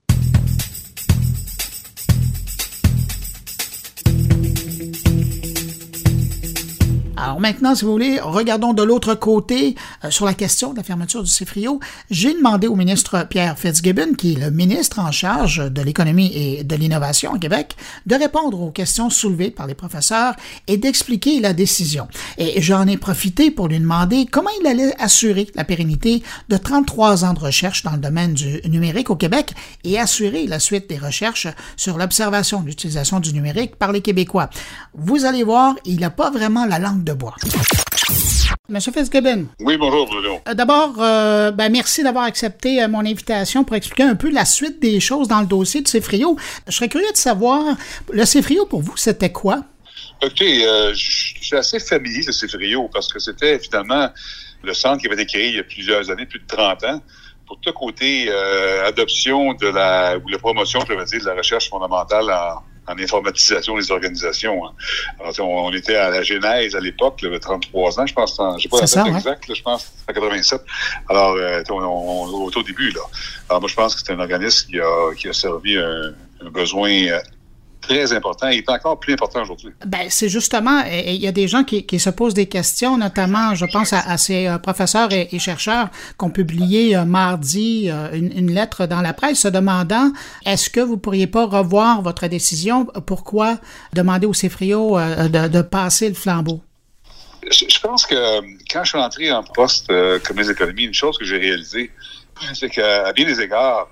[7.23, 10.83] Alors maintenant, si vous voulez, regardons de l'autre côté euh, sur la question de la
[10.83, 11.79] fermeture du CIFRIO.
[12.11, 16.65] J'ai demandé au ministre Pierre Fitzgibbon, qui est le ministre en charge de l'économie et
[16.65, 20.35] de l'innovation au Québec, de répondre aux questions soulevées par les professeurs
[20.67, 22.09] et d'expliquer la décision.
[22.39, 27.25] Et j'en ai profité pour lui demander comment il allait assurer la pérennité de 33
[27.25, 29.53] ans de recherche dans le domaine du numérique au Québec
[29.85, 34.51] et assurer la suite des recherches sur l'observation de l'utilisation du numérique par les Québécois.
[34.93, 37.35] Vous allez voir, il n'a pas vraiment la langue de bois.
[38.69, 39.49] Monsieur Fitzgibbon.
[39.61, 40.41] Oui, bonjour, Bruno.
[40.49, 44.45] Euh, d'abord, euh, ben, merci d'avoir accepté euh, mon invitation pour expliquer un peu la
[44.45, 46.37] suite des choses dans le dossier de Cefrio.
[46.67, 47.77] Je serais curieux de savoir,
[48.11, 49.65] le Cefrio, pour vous, c'était quoi?
[50.23, 50.61] Écoutez,
[50.95, 54.09] je suis assez familier de Cefrio parce que c'était finalement
[54.63, 57.03] le centre qui avait été créé il y a plusieurs années, plus de 30 ans,
[57.53, 58.31] pour tout côté
[58.87, 62.99] adoption de la, ou la promotion, je veux dire, de la recherche fondamentale en, en
[62.99, 64.67] informatisation des organisations.
[64.67, 64.73] Hein.
[65.39, 68.81] on, était à la genèse à l'époque, le 33 ans, je pense, je sais pas
[68.81, 70.63] la date exacte, je pense, en 87.
[71.09, 73.01] Alors, euh, on, on, au début, là.
[73.49, 76.51] Alors, moi, je pense que c'est un organisme qui a, qui a servi un, un
[76.51, 77.21] besoin euh,
[77.83, 79.73] très important et est encore plus important aujourd'hui.
[79.85, 83.67] Ben, c'est justement, il y a des gens qui, se posent des questions, notamment, je
[83.67, 88.87] pense à, ces euh, professeurs et, chercheurs qui ont publié euh, mardi euh, une, lettre
[88.87, 90.13] dans la presse se demandant
[90.47, 92.87] est-ce que vous pourriez pas revoir votre décision?
[93.07, 93.59] Pourquoi
[93.93, 96.61] demander au CFRIO de, passer le flambeau?
[97.51, 98.41] Je, pense que
[98.71, 99.89] quand je suis entré en poste
[100.25, 101.91] comme les économies, une chose que j'ai réalisée,
[102.55, 103.89] c'est qu'à bien des égards,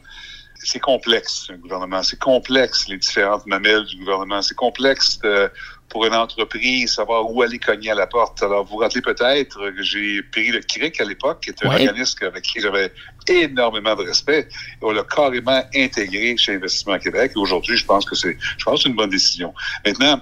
[0.62, 2.02] c'est complexe, un gouvernement.
[2.02, 4.42] C'est complexe, les différentes mamelles du gouvernement.
[4.42, 5.48] C'est complexe euh,
[5.88, 8.42] pour une entreprise, savoir où aller cogner à la porte.
[8.42, 11.72] Alors, vous vous rappelez peut-être que j'ai pris le CRIC à l'époque, qui était un
[11.72, 12.92] organisme avec qui j'avais
[13.26, 14.48] énormément de respect.
[14.50, 17.32] Et on l'a carrément intégré chez Investissement Québec.
[17.34, 19.54] Et aujourd'hui, je pense que c'est, je pense que une bonne décision.
[19.84, 20.20] Maintenant,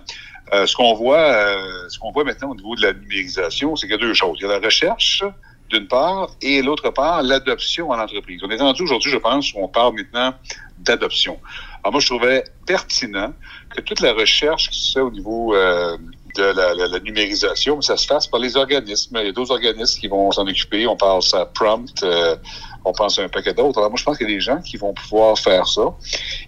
[0.52, 3.86] euh, ce qu'on voit, euh, ce qu'on voit maintenant au niveau de la numérisation, c'est
[3.86, 4.38] qu'il y a deux choses.
[4.40, 5.22] Il y a la recherche,
[5.70, 8.40] d'une part, et l'autre part, l'adoption en entreprise.
[8.42, 10.34] On est rendu aujourd'hui, je pense, où on parle maintenant
[10.78, 11.38] d'adoption.
[11.82, 13.32] Alors moi, je trouvais pertinent
[13.70, 15.96] que toute la recherche qui se fait au niveau euh,
[16.36, 19.18] de la, numérisation, ça se fasse par les organismes.
[19.20, 20.86] Il y a d'autres organismes qui vont s'en occuper.
[20.86, 22.36] On parle ça prompt, euh,
[22.84, 23.78] on pense à un paquet d'autres.
[23.78, 25.94] Alors moi, je pense qu'il y a des gens qui vont pouvoir faire ça.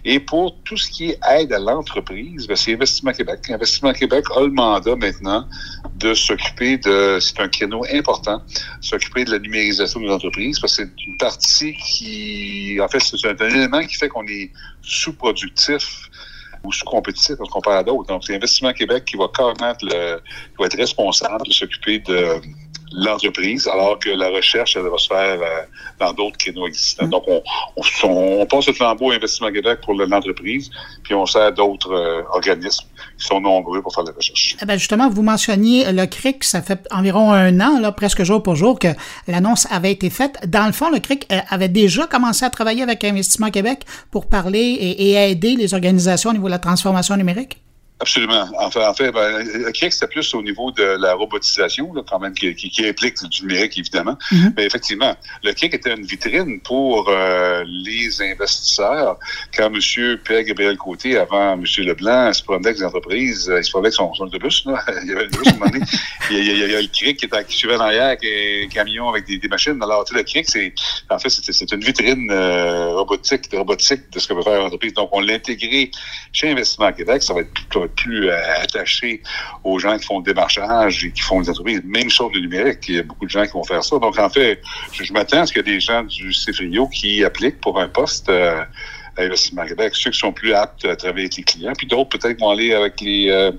[0.05, 3.39] Et pour tout ce qui est aide à l'entreprise, ben, c'est Investissement Québec.
[3.49, 5.47] Investissement Québec a le mandat maintenant
[5.95, 8.41] de s'occuper de, c'est un créneau important,
[8.81, 13.41] s'occuper de la numérisation des entreprises, parce que c'est une partie qui, en fait, c'est
[13.41, 16.09] un élément qui fait qu'on est sous-productif
[16.63, 18.07] ou sous-compétitif quand on compare à d'autres.
[18.07, 22.41] Donc, c'est Investissement Québec qui va être, le, qui va être responsable de s'occuper de
[22.93, 25.61] l'entreprise, alors que la recherche, elle va se faire euh,
[25.99, 27.07] dans d'autres créneaux existants.
[27.07, 27.41] Donc, on,
[28.03, 30.69] on, passe le flambeau Investissement Québec pour l'entreprise,
[31.03, 32.85] puis on sert d'autres euh, organismes
[33.17, 34.57] qui sont nombreux pour faire la recherche.
[34.61, 38.43] Eh bien, justement, vous mentionniez le CRIC, ça fait environ un an, là, presque jour
[38.43, 38.89] pour jour, que
[39.27, 40.37] l'annonce avait été faite.
[40.47, 44.27] Dans le fond, le CRIC euh, avait déjà commencé à travailler avec Investissement Québec pour
[44.27, 47.61] parler et aider les organisations au niveau de la transformation numérique?
[48.01, 48.47] Absolument.
[48.57, 52.01] En fait, en fait ben, le CRIC, c'était plus au niveau de la robotisation, là,
[52.09, 54.17] quand même, qui, qui, implique du numérique, évidemment.
[54.31, 54.53] Mm-hmm.
[54.57, 59.17] Mais effectivement, le CRIC était une vitrine pour euh, les investisseurs.
[59.55, 60.17] Quand M.
[60.23, 61.63] Pierre-Gabriel Côté, avant M.
[61.77, 64.83] Leblanc, se promenait avec les entreprises, euh, il se promenait avec son, son autobus, là.
[65.03, 65.85] il y avait le bus, à un moment donné.
[66.31, 68.23] Il y, a, il y a le CRIC qui, était, qui suivait en arrière avec
[68.23, 69.77] un camion avec des, des machines.
[69.79, 70.73] Alors, tu sais, le CRIC, c'est,
[71.11, 74.95] en fait, c'est une vitrine euh, robotique, robotique de ce que peut faire l'entreprise.
[74.95, 75.91] Donc, on l'a intégré
[76.33, 77.21] chez Investissement Québec.
[77.21, 77.51] Ça va être
[77.95, 79.21] plus euh, attaché
[79.63, 81.81] aux gens qui font le démarchage et qui font des entreprises.
[81.85, 82.79] Même chose du numérique.
[82.87, 83.97] Il y a beaucoup de gens qui vont faire ça.
[83.99, 84.61] Donc, en fait,
[84.93, 87.87] je, m'attends à ce qu'il y ait des gens du CFRIO qui appliquent pour un
[87.87, 88.29] poste.
[88.29, 88.63] Euh,
[89.17, 92.17] à Investissement Québec, ceux qui sont plus aptes à travailler avec les clients, puis d'autres
[92.17, 93.51] peut-être vont aller avec les, euh,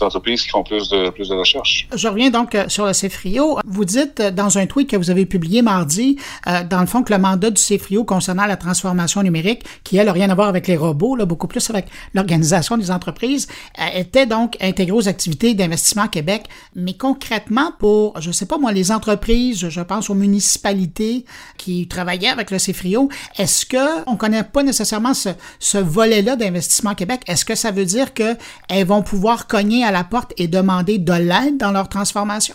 [0.00, 1.88] entreprises qui font plus de, plus recherche.
[1.94, 3.58] Je reviens donc euh, sur le CFRIO.
[3.66, 7.12] Vous dites euh, dans un tweet que vous avez publié mardi, dans le fond, que
[7.12, 10.66] le mandat du CFRIO concernant la transformation numérique, qui elle n'a rien à voir avec
[10.68, 13.48] les robots, là, beaucoup plus avec l'organisation des entreprises,
[13.94, 16.44] était donc intégré aux activités d'investissement Québec.
[16.74, 21.24] Mais concrètement, pour, je sais pas moi, les entreprises, je pense aux municipalités
[21.56, 23.08] qui travaillaient avec le CFRIO,
[23.38, 27.22] est-ce que on connaît pas nécessairement ce, ce volet-là d'investissement Québec?
[27.26, 31.12] Est-ce que ça veut dire qu'elles vont pouvoir cogner à la porte et demander de
[31.12, 32.54] l'aide dans leur transformation?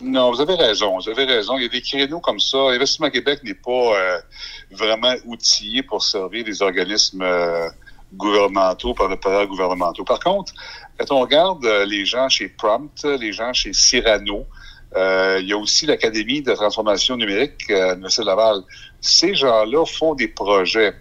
[0.00, 0.98] Non, vous avez raison.
[0.98, 1.56] Vous avez raison.
[1.56, 2.58] Il y a des créneaux comme ça.
[2.58, 4.18] Investissement Québec n'est pas euh,
[4.72, 7.68] vraiment outillé pour servir des organismes euh,
[8.12, 10.04] gouvernementaux, par le gouvernementaux.
[10.04, 10.52] Par contre,
[10.98, 14.46] quand on regarde euh, les gens chez Prompt, les gens chez Cyrano,
[14.96, 18.60] il y a aussi l'Académie de transformation numérique à l'Université Laval.
[19.00, 20.94] Ces gens-là font des projets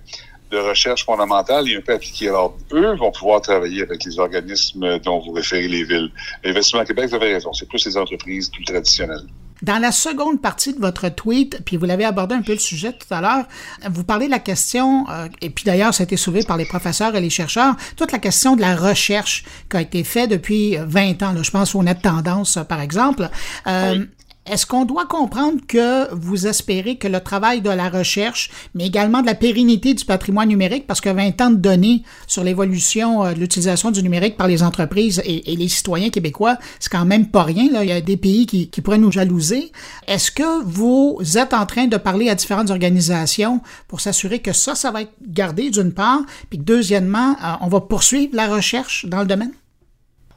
[0.53, 2.29] de recherche fondamentale et un peu appliquée.
[2.29, 6.11] Alors, eux vont pouvoir travailler avec les organismes dont vous référez les villes.
[6.43, 9.25] L'investissement Québec, vous avez raison, c'est plus les entreprises plus traditionnelles.
[9.61, 12.91] Dans la seconde partie de votre tweet, puis vous l'avez abordé un peu le sujet
[12.91, 13.45] tout à l'heure,
[13.89, 16.65] vous parlez de la question, euh, et puis d'ailleurs ça a été soulevé par les
[16.65, 20.75] professeurs et les chercheurs, toute la question de la recherche qui a été faite depuis
[20.75, 21.31] 20 ans.
[21.31, 23.29] Là, je pense au net tendance, par exemple.
[23.67, 24.05] Euh,
[24.45, 29.21] est-ce qu'on doit comprendre que vous espérez que le travail de la recherche, mais également
[29.21, 33.33] de la pérennité du patrimoine numérique, parce que 20 ans de données sur l'évolution euh,
[33.33, 37.43] de l'utilisation du numérique par les entreprises et, les citoyens québécois, c'est quand même pas
[37.43, 37.69] rien.
[37.81, 39.71] Il y a des pays qui, qui pourraient nous jalouser.
[40.07, 44.75] Est-ce que vous êtes en train de parler à différentes organisations pour s'assurer que ça,
[44.75, 49.05] ça va être gardé d'une part, puis que deuxièmement, euh, on va poursuivre la recherche
[49.05, 49.53] dans le domaine?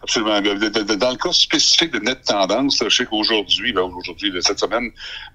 [0.07, 0.41] Absolument.
[0.41, 4.93] Dans le cas spécifique de Net Tendance, je sais qu'aujourd'hui, aujourd'hui, cette semaine,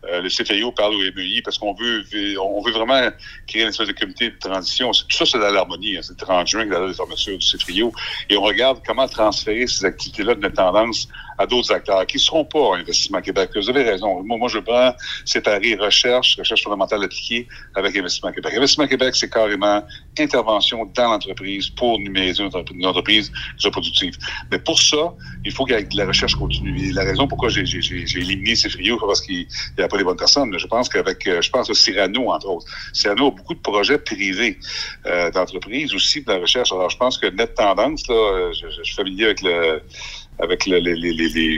[0.09, 2.05] euh, le CFIO parle au MEI parce qu'on veut,
[2.39, 3.09] on veut vraiment
[3.47, 4.91] créer une espèce de comité de transition.
[4.91, 5.97] Tout ça, c'est dans l'harmonie.
[5.97, 6.01] Hein.
[6.03, 7.91] C'est le 30 juin, la fermeture du CFIO.
[8.29, 12.21] Et on regarde comment transférer ces activités-là de Net Tendance à d'autres acteurs qui ne
[12.21, 13.49] seront pas Investissement Québec.
[13.55, 14.23] Vous avez raison.
[14.23, 14.95] Moi, moi je prends
[15.25, 17.45] séparer recherche, recherche fondamentale appliquée
[17.75, 18.53] avec Investissement Québec.
[18.55, 19.83] Investissement Québec, c'est carrément
[20.19, 23.31] intervention dans l'entreprise pour numériser une entreprise
[23.71, 24.17] productive.
[24.51, 25.13] Mais pour ça,
[25.45, 26.89] il faut qu'il y ait de la recherche continue.
[26.89, 29.47] Et la raison pourquoi j'ai éliminé ces frios, parce qu'il
[29.77, 30.57] n'y a pas les bonnes personnes.
[30.57, 32.65] Je pense qu'avec, euh, je pense à Cyrano, entre autres.
[32.93, 34.57] Cyrano a beaucoup de projets privés
[35.05, 36.71] euh, d'entreprise, aussi de la recherche.
[36.71, 39.81] Alors, je pense que Net Tendance, là, euh, je, je suis familier avec le
[40.41, 40.65] avec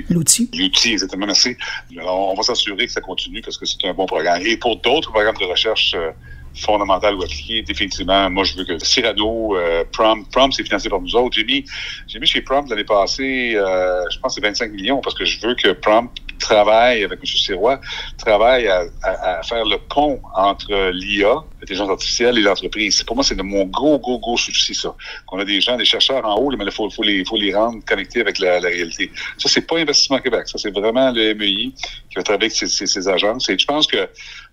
[0.10, 0.50] l'outil.
[0.54, 1.26] L'outil, exactement.
[1.26, 1.56] Merci.
[1.98, 4.42] Alors, on va s'assurer que ça continue parce que c'est un bon programme.
[4.46, 6.12] Et pour d'autres programmes de recherche euh,
[6.56, 11.02] fondamentales ou appliquées, définitivement, moi, je veux que Cyrano, euh, Prom, Prom, c'est financé par
[11.02, 11.36] nous autres.
[11.36, 11.66] J'ai mis,
[12.08, 15.26] j'ai mis chez Prom l'année passée, euh, je pense que c'est 25 millions parce que
[15.26, 16.10] je veux que Prom
[16.44, 17.26] travaille avec M.
[17.26, 17.80] Sirois,
[18.18, 23.02] travaille à, à, à, faire le pont entre l'IA, l'intelligence artificielle, et l'entreprise.
[23.04, 24.94] Pour moi, c'est de mon gros, gros, gros souci, ça.
[25.26, 27.54] Qu'on a des gens, des chercheurs en haut, mais il faut, faut, les, faut les
[27.56, 29.12] rendre connectés avec la, la réalité.
[29.38, 30.48] Ça, c'est pas Investissement Québec.
[30.48, 31.72] Ça, c'est vraiment le MEI
[32.10, 33.50] qui va travailler avec ses, agences.
[33.50, 34.10] Et je pense que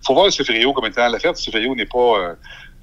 [0.07, 2.34] faut voir le CFRIO comme étant l'affaire du CFRIO n'est pas euh,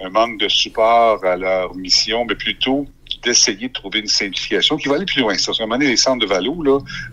[0.01, 2.85] un manque de support à leur mission, mais plutôt
[3.27, 5.37] d'essayer de trouver une simplification qui va aller plus loin.
[5.37, 6.55] Ça, à un moment donné, les centres de Valo,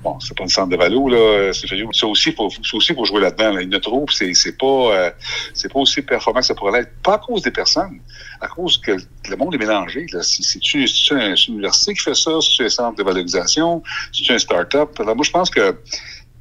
[0.03, 3.53] bon, c'est pas un centre de Valo, là, c'est ça aussi, faut jouer là-dedans.
[3.53, 3.63] Là.
[3.63, 5.11] Il ne trouve, c'est, c'est pas, euh,
[5.53, 6.93] c'est pas aussi performant que ça pourrait l'être.
[7.03, 8.01] Pas à cause des personnes,
[8.41, 8.93] à cause que
[9.29, 10.07] le monde est mélangé.
[10.13, 10.23] Là.
[10.23, 12.33] C'est-tu, c'est une université qui fait ça?
[12.57, 13.83] C'est un centre de valorisation?
[14.13, 14.99] C'est un start-up?
[15.01, 15.77] Moi, je pense que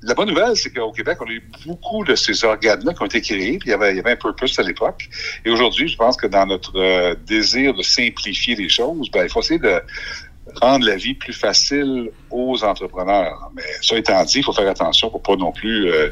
[0.03, 3.05] la bonne nouvelle, c'est qu'au Québec, on a eu beaucoup de ces organes-là qui ont
[3.05, 5.09] été créés, puis il y avait, il y avait un purpose à l'époque.
[5.45, 9.29] Et aujourd'hui, je pense que dans notre euh, désir de simplifier les choses, ben, il
[9.29, 9.81] faut essayer de
[10.61, 13.49] rendre la vie plus facile aux entrepreneurs.
[13.55, 16.09] Mais ça étant dit, il faut faire attention pour pas non plus euh,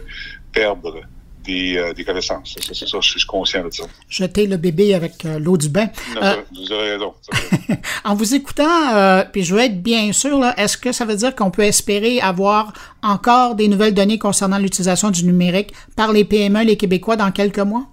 [0.54, 1.02] perdre
[1.50, 2.56] euh, des, connaissances.
[2.72, 3.84] C'est ça, je suis conscient de ça.
[4.08, 5.88] Jeter le bébé avec euh, l'eau du bain.
[6.22, 7.14] Euh, vous avez raison.
[8.04, 11.50] en vous écoutant, puis je veux être bien sûr, est-ce que ça veut dire qu'on
[11.50, 16.78] peut espérer avoir encore des nouvelles données concernant l'utilisation du numérique par les PME, les
[16.78, 17.88] Québécois, dans quelques mois?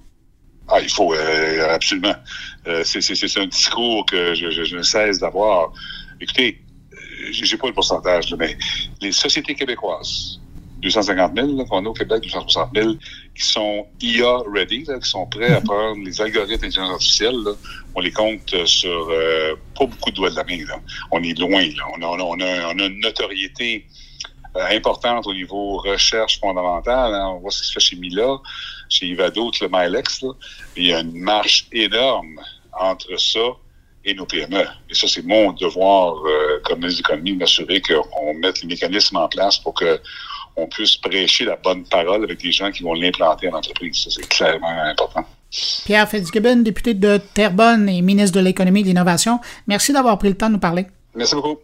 [0.68, 1.14] Ah, il faut,
[1.70, 2.14] absolument.
[2.84, 5.72] c'est un discours que je, je ne cesse d'avoir.
[6.20, 6.60] Écoutez,
[7.30, 8.58] j'ai pas le pourcentage, mais
[9.00, 10.38] les sociétés québécoises
[10.80, 12.92] 250 000 qu'on a au Québec, 260 000,
[13.34, 15.66] qui sont IA ready, qui sont prêts à mhm.
[15.66, 17.36] prendre les algorithmes d'intelligence artificielle.
[17.94, 20.58] On les compte sur euh, pas beaucoup de doigts de la main.
[21.10, 21.64] On est loin.
[21.96, 23.86] On, a, on, a, on, a, une notoriété
[24.56, 27.14] euh, importante au niveau recherche fondamentale.
[27.14, 27.28] Hein.
[27.34, 28.38] On voit ce qui se fait chez Mila,
[28.88, 30.24] chez Ivado, le Milex.
[30.76, 32.40] Il y a une marche énorme
[32.72, 33.40] entre ça
[34.04, 34.64] et nos PME.
[34.90, 39.16] Et ça, c'est mon devoir euh, comme ministre de l'économie, m'assurer qu'on mette les mécanismes
[39.16, 40.00] en place pour que
[40.58, 43.96] on puisse prêcher la bonne parole avec des gens qui vont l'implanter en entreprise.
[44.04, 45.24] Ça, c'est clairement important.
[45.86, 50.28] Pierre Fitzgibbon, député de Terrebonne et ministre de l'Économie et de l'Innovation, merci d'avoir pris
[50.28, 50.86] le temps de nous parler.
[51.14, 51.58] Merci beaucoup.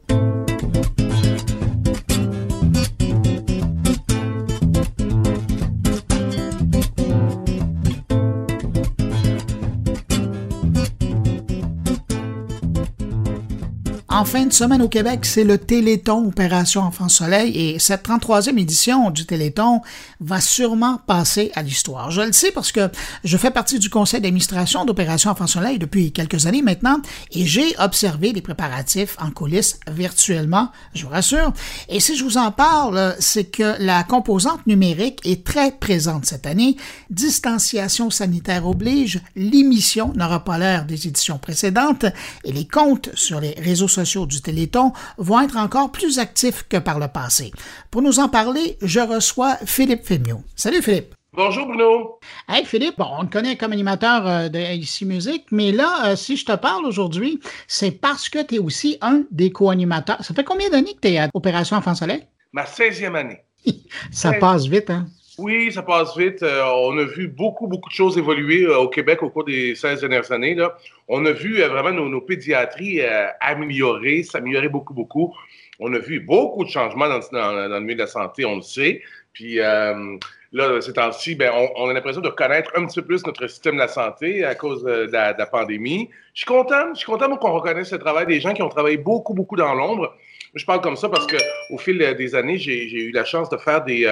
[14.15, 18.57] En fin de semaine au Québec, c'est le Téléthon Opération Enfant Soleil et cette 33e
[18.61, 19.81] édition du Téléthon
[20.21, 22.12] va sûrement passer à l'histoire.
[22.12, 22.91] Je le sais parce que
[23.25, 27.01] je fais partie du conseil d'administration d'Opération Enfant Soleil depuis quelques années maintenant
[27.33, 31.53] et j'ai observé les préparatifs en coulisses virtuellement, je vous rassure.
[31.89, 36.47] Et si je vous en parle, c'est que la composante numérique est très présente cette
[36.47, 36.77] année.
[37.11, 42.07] Distanciation sanitaire oblige, l'émission n'aura pas l'air des éditions précédentes
[42.45, 46.77] et les comptes sur les réseaux sociaux du Téléthon vont être encore plus actifs que
[46.77, 47.53] par le passé.
[47.91, 50.43] Pour nous en parler, je reçois Philippe Fémiot.
[50.55, 51.15] Salut Philippe.
[51.33, 52.21] Bonjour Bruno.
[52.49, 56.17] Hey Philippe, bon, on te connaît comme animateur euh, de IC Music, mais là, euh,
[56.17, 60.23] si je te parle aujourd'hui, c'est parce que tu es aussi un des co-animateurs.
[60.23, 62.25] Ça fait combien d'années que tu es à Opération Enfant Soleil?
[62.53, 63.41] Ma 16e année.
[64.13, 65.07] Ça passe vite, hein?
[65.39, 66.45] Oui, ça passe vite.
[66.45, 70.01] Euh, on a vu beaucoup, beaucoup de choses évoluer au Québec au cours des 16
[70.01, 70.55] dernières années.
[70.55, 70.76] Là.
[71.09, 73.01] On a vu vraiment nos, pédiatries
[73.41, 75.35] améliorer, s'améliorer beaucoup, beaucoup.
[75.80, 79.03] On a vu beaucoup de changements dans, le milieu de la santé, on le sait.
[79.32, 83.49] Puis là, ces temps-ci, ben, on, a l'impression de connaître un petit peu plus notre
[83.49, 86.11] système de la santé à cause de, la, pandémie.
[86.32, 88.99] Je suis content, je suis content qu'on reconnaisse le travail des gens qui ont travaillé
[88.99, 90.14] beaucoup, beaucoup dans l'ombre.
[90.55, 93.82] Je parle comme ça parce qu'au fil des années, j'ai eu la chance de faire
[93.82, 94.07] des,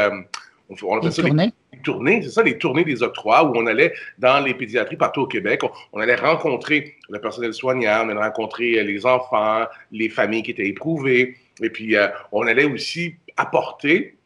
[0.83, 1.53] euh, on, appelle ça tournées.
[1.73, 5.23] Des, tournées, c'est ça, les tournées des octrois où on allait dans les pédiatries partout
[5.23, 5.63] au Québec.
[5.93, 10.69] On, allait rencontrer le personnel soignant, on allait rencontrer les enfants, les familles qui étaient
[10.69, 11.37] éprouvées.
[11.63, 14.17] Et puis, euh, on allait aussi apporter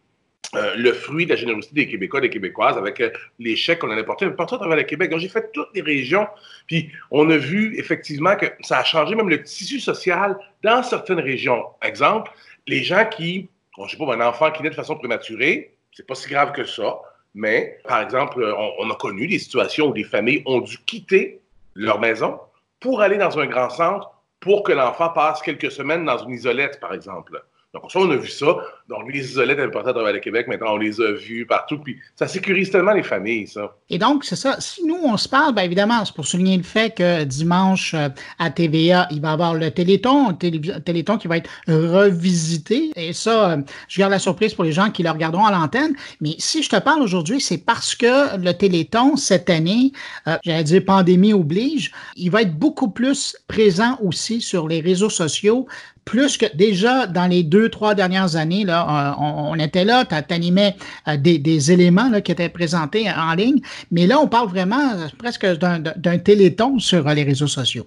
[0.55, 3.91] euh, le fruit de la générosité des Québécois, des Québécoises, avec euh, les chèques qu'on
[3.91, 5.11] allait porter partout à travers le Québec.
[5.11, 6.27] Donc, j'ai fait toutes les régions,
[6.67, 11.19] puis on a vu effectivement que ça a changé même le tissu social dans certaines
[11.19, 11.65] régions.
[11.83, 12.31] Exemple,
[12.69, 16.07] les gens qui, je ne sais pas, un enfant qui naît de façon prématurée, c'est
[16.07, 17.01] pas si grave que ça,
[17.35, 18.45] mais par exemple,
[18.79, 21.41] on, a connu des situations où des familles ont dû quitter
[21.75, 22.39] leur maison
[22.81, 26.81] pour aller dans un grand centre pour que l'enfant passe quelques semaines dans une isolette,
[26.81, 27.43] par exemple.
[27.81, 28.57] Donc, ça, on a vu ça.
[28.89, 31.79] Donc, les isolettes importantes à travers le Québec, maintenant, on les a vus partout.
[31.79, 33.77] Puis, ça sécurise tellement les familles, ça.
[33.91, 34.57] Et donc, c'est ça.
[34.61, 38.09] Si nous, on se parle, bien évidemment, c'est pour souligner le fait que dimanche, euh,
[38.39, 42.93] à TVA, il va y avoir le Téléthon, le Téléthon qui va être revisité.
[42.97, 45.95] Et ça, euh, je garde la surprise pour les gens qui le regarderont à l'antenne.
[46.21, 49.93] Mais si je te parle aujourd'hui, c'est parce que le Téléthon, cette année,
[50.29, 55.11] euh, j'allais dire pandémie oblige, il va être beaucoup plus présent aussi sur les réseaux
[55.11, 55.67] sociaux
[56.07, 60.33] plus que déjà dans les deux, trois dernières années, là, euh, on, était là, tu
[60.33, 60.77] animais
[61.09, 65.09] euh, des, éléments là, qui étaient présentés en ligne, mais là, on parle vraiment euh,
[65.19, 67.87] presque d'un téléthon sur les réseaux sociaux.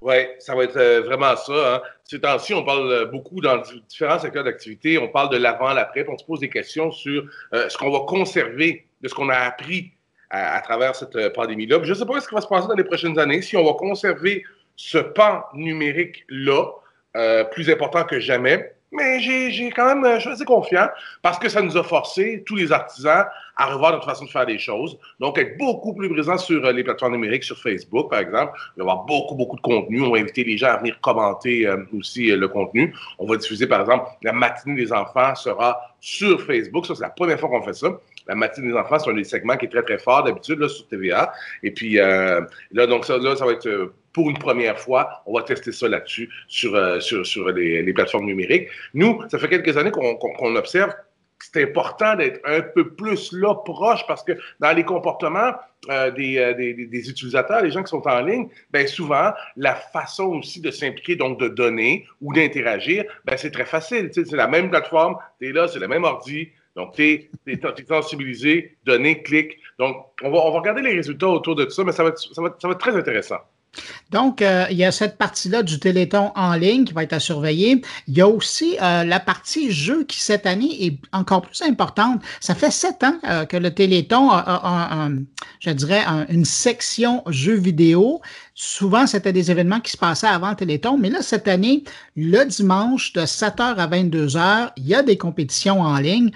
[0.00, 1.76] Oui, ça va être vraiment ça.
[1.76, 1.82] Hein.
[2.04, 4.98] Ces temps-ci, on parle beaucoup dans différents secteurs d'activité.
[4.98, 8.86] On parle de l'avant, l'après, on se pose des questions sur ce qu'on va conserver
[9.00, 9.92] de ce qu'on a appris
[10.28, 11.78] à travers cette pandémie-là.
[11.82, 13.64] Je ne sais pas ce qui va se passer dans les prochaines années, si on
[13.64, 14.44] va conserver
[14.76, 16.66] ce pan numérique-là,
[17.16, 18.72] euh, plus important que jamais.
[18.90, 20.88] Mais j'ai quand même, euh, je suis assez confiant
[21.22, 23.24] parce que ça nous a forcé, tous les artisans,
[23.56, 24.98] à revoir notre façon de faire les choses.
[25.20, 28.58] Donc, être beaucoup plus présent sur euh, les plateformes numériques, sur Facebook, par exemple.
[28.76, 30.02] Il y avoir beaucoup, beaucoup de contenu.
[30.02, 32.92] On va inviter les gens à venir commenter aussi le contenu.
[33.20, 36.86] On va diffuser, par exemple, la matinée des enfants sera sur Facebook.
[36.86, 37.88] Ça, c'est la première fois qu'on fait ça.
[38.26, 40.88] La matinée des enfants, c'est un des segments qui est très, très fort d'habitude sur
[40.88, 41.32] TVA.
[41.62, 45.42] Et puis, là, donc, ça, là, ça va être pour une première fois, on va
[45.42, 48.68] tester ça là-dessus, sur, euh, sur, sur les, plateformes numériques.
[48.94, 53.54] Nous, ça fait quelques années qu'on observe que c'est important d'être un peu plus là,
[53.54, 55.52] proche, parce que dans les comportements
[55.90, 59.74] euh, des, euh, des, des, utilisateurs, les gens qui sont en ligne, bien souvent, la
[59.74, 64.10] façon aussi de s'impliquer, donc de donner ou d'interagir, ben c'est très facile.
[64.12, 67.60] C'est la même plateforme, tu es là, c'est le même ordi, donc, tu es, es,
[67.86, 69.58] sensibilisé, donner, clic.
[69.78, 72.16] Donc, on va, on va regarder les résultats autour de tout ça, mais ça va
[72.16, 73.38] ça va, ça va être très intéressant.
[74.10, 77.20] Donc, euh, il y a cette partie-là du Téléthon en ligne qui va être à
[77.20, 77.82] surveiller.
[78.06, 82.22] Il y a aussi euh, la partie jeu qui, cette année, est encore plus importante.
[82.40, 85.08] Ça fait sept ans euh, que le Téléthon a,
[85.60, 88.20] je dirais, une section jeux vidéo.
[88.56, 91.82] Souvent, c'était des événements qui se passaient avant le Téléthon, mais là, cette année,
[92.14, 96.30] le dimanche de 7h à 22h, il y a des compétitions en ligne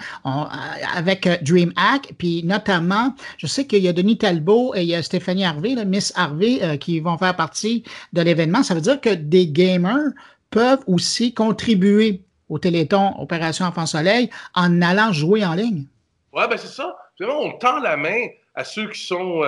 [0.95, 5.01] avec DreamHack, puis notamment, je sais qu'il y a Denis Talbot et il y a
[5.01, 8.63] Stéphanie Harvey, Miss Harvey, qui vont faire partie de l'événement.
[8.63, 10.11] Ça veut dire que des gamers
[10.49, 15.85] peuvent aussi contribuer au Téléthon Opération Enfant Soleil en allant jouer en ligne.
[16.33, 16.97] Oui, ben c'est ça.
[17.21, 19.43] on tend la main à ceux qui sont,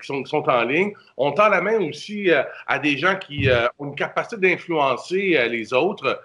[0.00, 0.92] qui sont, qui sont en ligne.
[1.16, 2.30] On tend la main aussi
[2.66, 6.20] à des gens qui ont une capacité d'influencer les autres.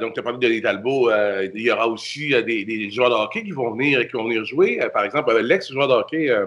[0.00, 1.10] donc, tu as parlé de Talbot.
[1.54, 4.80] il y aura aussi des, joueurs de hockey qui vont venir, qui vont venir jouer.
[4.92, 6.46] par exemple, l'ex-joueur de hockey euh,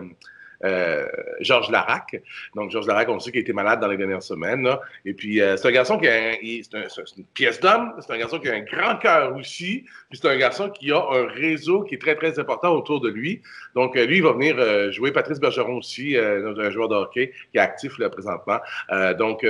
[1.41, 2.22] Georges Larac.
[2.55, 4.68] Donc, Georges Larac, on sait qu'il été malade dans les dernières semaines.
[5.05, 8.49] Et puis, euh, c'est un garçon qui a une pièce d'homme, c'est un garçon qui
[8.49, 12.01] a un grand cœur aussi, puis c'est un garçon qui a un réseau qui est
[12.01, 13.41] très, très important autour de lui.
[13.76, 14.58] Donc, euh, lui, il va venir
[14.91, 15.12] jouer.
[15.12, 18.60] Patrice Bergeron aussi, un joueur de hockey qui est actif là, présentement.
[19.18, 19.45] donc,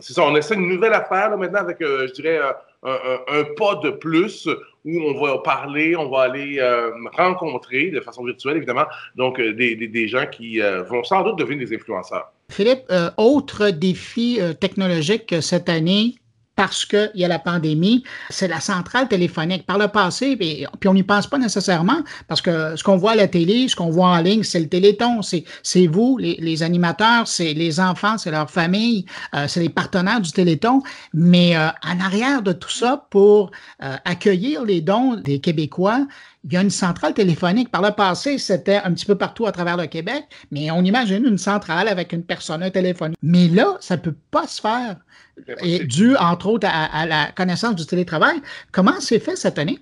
[0.00, 2.38] c'est ça, on essaie une nouvelle affaire là, maintenant avec, je dirais,
[2.82, 4.48] un, pas de plus
[4.84, 8.84] où on va parler, on va aller euh, rencontrer de façon virtuelle, évidemment,
[9.16, 12.32] donc euh, des, des, gens qui euh, vont sans doute devenir des influenceurs.
[12.50, 16.16] Philippe, autre défi technologique cette année,
[16.56, 19.66] parce qu'il y a la pandémie, c'est la centrale téléphonique.
[19.66, 23.16] Par le passé, puis, on n'y pense pas nécessairement, parce que ce qu'on voit à
[23.16, 27.52] la télé, ce qu'on voit en ligne, c'est le téléthon, c'est vous, les, animateurs, c'est
[27.54, 30.82] les enfants, c'est leur famille, euh, c'est les partenaires du téléthon.
[31.12, 33.50] Mais euh, en arrière de tout ça, pour
[33.82, 36.06] euh, accueillir les dons des Québécois,
[36.44, 37.70] il y a une centrale téléphonique.
[37.70, 41.24] Par le passé, c'était un petit peu partout à travers le Québec, mais on imagine
[41.24, 43.14] une centrale avec une personne, un téléphone.
[43.22, 44.96] Mais là, ça ne peut pas se faire
[45.62, 48.40] et dû, entre autres, à, la connaissance du télétravail.
[48.72, 49.78] Comment c'est fait cette année?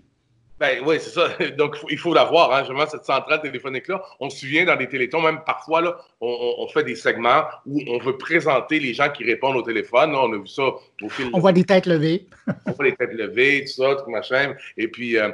[0.63, 1.29] Ben oui, c'est ça.
[1.59, 4.01] Donc, il faut l'avoir, hein, justement, cette centrale téléphonique-là.
[4.21, 7.99] On se souvient dans les télétons, même parfois, là, on, fait des segments où on
[7.99, 10.15] veut présenter les gens qui répondent au téléphone.
[10.15, 11.31] on a vu ça au film.
[11.33, 12.29] On voit des têtes levées.
[12.67, 14.55] on voit des têtes levées, tout ça, tout machin.
[14.77, 15.31] Et puis, euh,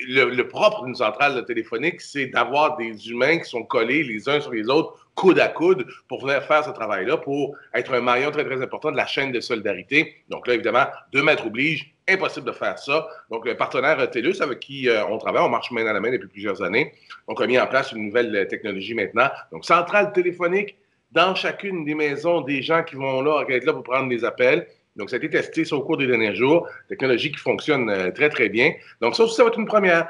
[0.00, 4.50] le propre d'une centrale téléphonique, c'est d'avoir des humains qui sont collés les uns sur
[4.50, 8.44] les autres coude à coude pour venir faire ce travail-là, pour être un maillon très,
[8.44, 10.14] très important de la chaîne de solidarité.
[10.28, 13.08] Donc là, évidemment, deux mètres oblige, impossible de faire ça.
[13.30, 16.10] Donc, le partenaire TELUS avec qui euh, on travaille, on marche main dans la main
[16.10, 16.92] depuis plusieurs années.
[17.28, 19.28] Donc, on a mis en place une nouvelle euh, technologie maintenant.
[19.50, 20.76] Donc, centrale téléphonique
[21.12, 24.66] dans chacune des maisons des gens qui vont là, être là pour prendre des appels.
[24.96, 26.68] Donc, ça a été testé au cours des derniers jours.
[26.88, 28.72] Technologie qui fonctionne euh, très, très bien.
[29.00, 30.06] Donc, ça aussi, ça va être une première.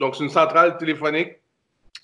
[0.00, 1.36] Donc, c'est une centrale téléphonique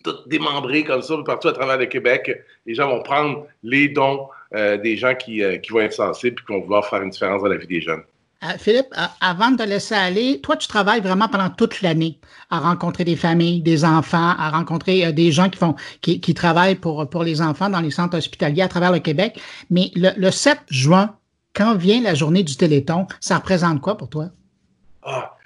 [0.02, 2.42] tout démembré comme ça partout à travers le Québec.
[2.66, 6.52] Les gens vont prendre les dons des gens qui, qui, vont être sensibles et qui
[6.52, 8.02] vont vouloir faire une différence dans la vie des jeunes.
[8.42, 12.18] Euh, Philippe, avant de te laisser aller, toi, tu travailles vraiment pendant toute l'année
[12.50, 15.48] à rencontrer des familles, des enfants, à rencontrer des gens
[16.00, 19.40] qui travaillent pour, les enfants dans les centres hospitaliers à travers le Québec.
[19.70, 21.16] Mais le, le 7 juin,
[21.54, 24.30] quand vient la journée du Téléthon, ça représente quoi pour toi?
[25.02, 25.36] Ah,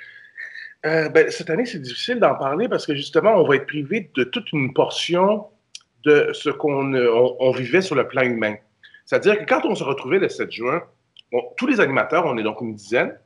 [0.86, 4.10] euh, ben, cette année, c'est difficile d'en parler parce que justement, on va être privé
[4.14, 5.46] de toute une portion
[6.04, 8.54] de ce qu'on on, vivait sur le plan humain.
[9.04, 10.82] C'est-à-dire que quand on se retrouvait le 7 juin,
[11.56, 13.18] tous les animateurs, on est donc une dizaine,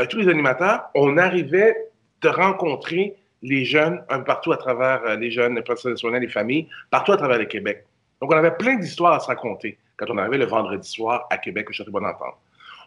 [0.00, 1.76] euh, tous les animateurs, on arrivait
[2.20, 6.68] de rencontrer les jeunes un partout à travers euh, les jeunes, les professionnels, les familles,
[6.90, 7.84] partout à travers le Québec.
[8.20, 11.38] Donc, on avait plein d'histoires à se raconter quand on arrivait le vendredi soir à
[11.38, 12.36] Québec au Château Bonentente.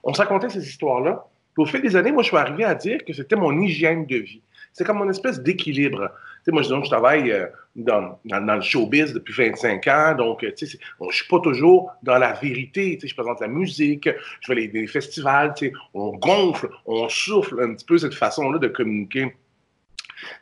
[0.03, 1.26] On se racontait ces histoires-là,
[1.57, 4.18] au fil des années, moi, je suis arrivé à dire que c'était mon hygiène de
[4.18, 4.41] vie.
[4.74, 6.09] C'est comme mon espèce d'équilibre.
[6.44, 10.52] Sais, moi, je, je travaille euh, dans, dans, le showbiz depuis 25 ans, donc, euh,
[10.58, 10.78] tu sais,
[11.10, 12.96] je suis pas toujours dans la vérité.
[12.96, 14.10] Tu sais, je présente la musique,
[14.42, 18.16] je vais à des festivals, tu sais, on gonfle, on souffle un petit peu cette
[18.16, 19.36] façon-là de communiquer.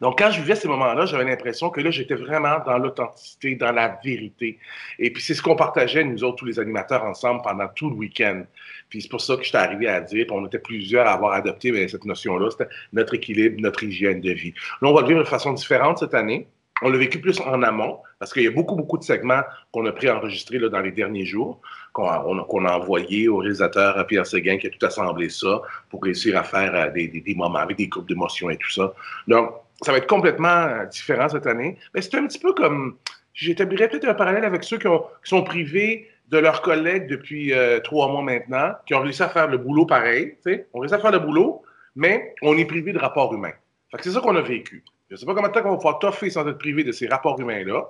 [0.01, 3.71] Donc, quand je vivais ces moments-là, j'avais l'impression que là, j'étais vraiment dans l'authenticité, dans
[3.71, 4.57] la vérité.
[4.97, 7.95] Et puis, c'est ce qu'on partageait, nous autres, tous les animateurs ensemble pendant tout le
[7.95, 8.43] week-end.
[8.89, 11.33] Puis, c'est pour ça que j'étais arrivé à dire, puis on était plusieurs à avoir
[11.33, 14.53] adopté ben, cette notion-là, c'était notre équilibre, notre hygiène de vie.
[14.81, 16.47] Là, on va le vivre de façon différente cette année.
[16.81, 19.41] On l'a vécu plus en amont, parce qu'il y a beaucoup, beaucoup de segments
[19.73, 21.59] qu'on a préenregistrés dans les derniers jours,
[21.91, 26.37] qu'on a, a envoyés au réalisateur Pierre Séguin, qui a tout assemblé ça pour réussir
[26.37, 28.93] à faire euh, des, des, des moments avec des groupes d'émotions et tout ça.
[29.27, 29.51] Donc,
[29.81, 31.77] ça va être complètement euh, différent cette année.
[31.93, 32.97] Mais c'est un petit peu comme,
[33.33, 34.87] j'établirais peut-être un parallèle avec ceux qui,
[35.23, 39.47] sont privés de leurs collègues depuis euh, trois mois maintenant, qui ont réussi à faire
[39.47, 40.37] le boulot pareil,
[40.73, 41.63] on réussi à faire le boulot,
[41.95, 43.53] mais on est privé de rapports humains.
[43.99, 44.83] c'est ça qu'on a vécu.
[45.09, 47.07] Je ne sais pas combien de temps va pouvoir toffer sans être privé de ces
[47.07, 47.89] rapports humains-là.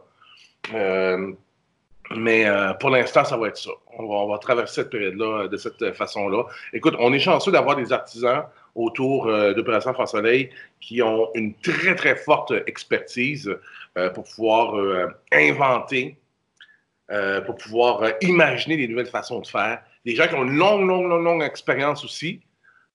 [0.73, 1.33] Euh,
[2.15, 2.47] mais
[2.79, 3.69] pour l'instant, ça va être ça.
[3.99, 6.45] On va traverser cette période-là de cette façon-là.
[6.73, 8.45] Écoute, on est chanceux d'avoir des artisans
[8.80, 10.49] autour euh, d'Opération France Soleil
[10.80, 13.53] qui ont une très, très forte expertise
[13.97, 16.17] euh, pour pouvoir euh, inventer,
[17.47, 19.82] pour pouvoir imaginer des nouvelles façons de faire.
[20.05, 22.39] Des gens qui ont une longue, longue, longue, longue expérience aussi,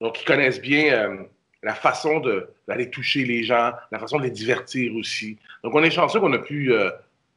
[0.00, 1.26] donc qui connaissent bien
[1.64, 2.22] la façon
[2.68, 5.36] d'aller toucher les gens, la façon de les divertir aussi.
[5.64, 6.72] Donc, on est chanceux qu'on a pu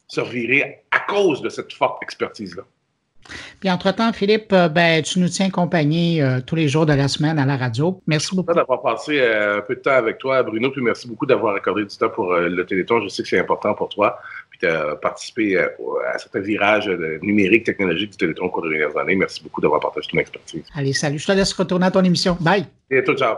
[0.08, 2.62] se revirer à cause de cette forte expertise-là.
[3.60, 7.08] Puis entre-temps, Philippe, euh, ben, tu nous tiens compagnie euh, tous les jours de la
[7.08, 8.02] semaine à la radio.
[8.08, 8.54] Merci beaucoup.
[8.54, 11.86] d'avoir passé euh, un peu de temps avec toi, Bruno, puis merci beaucoup d'avoir accordé
[11.86, 13.02] du temps pour le Téléthon.
[13.02, 14.20] Je sais que c'est important pour toi.
[14.50, 16.90] puis tu as participé à, certains virages
[17.22, 19.16] numériques, technologiques du Téléthon au cours des dernières années.
[19.16, 20.64] Merci beaucoup d'avoir partagé ton expertise.
[20.76, 21.20] Allez, salut.
[21.20, 22.38] Je te laisse retourner à ton émission.
[22.40, 22.66] Bye.
[22.90, 23.38] Et à tout, ciao.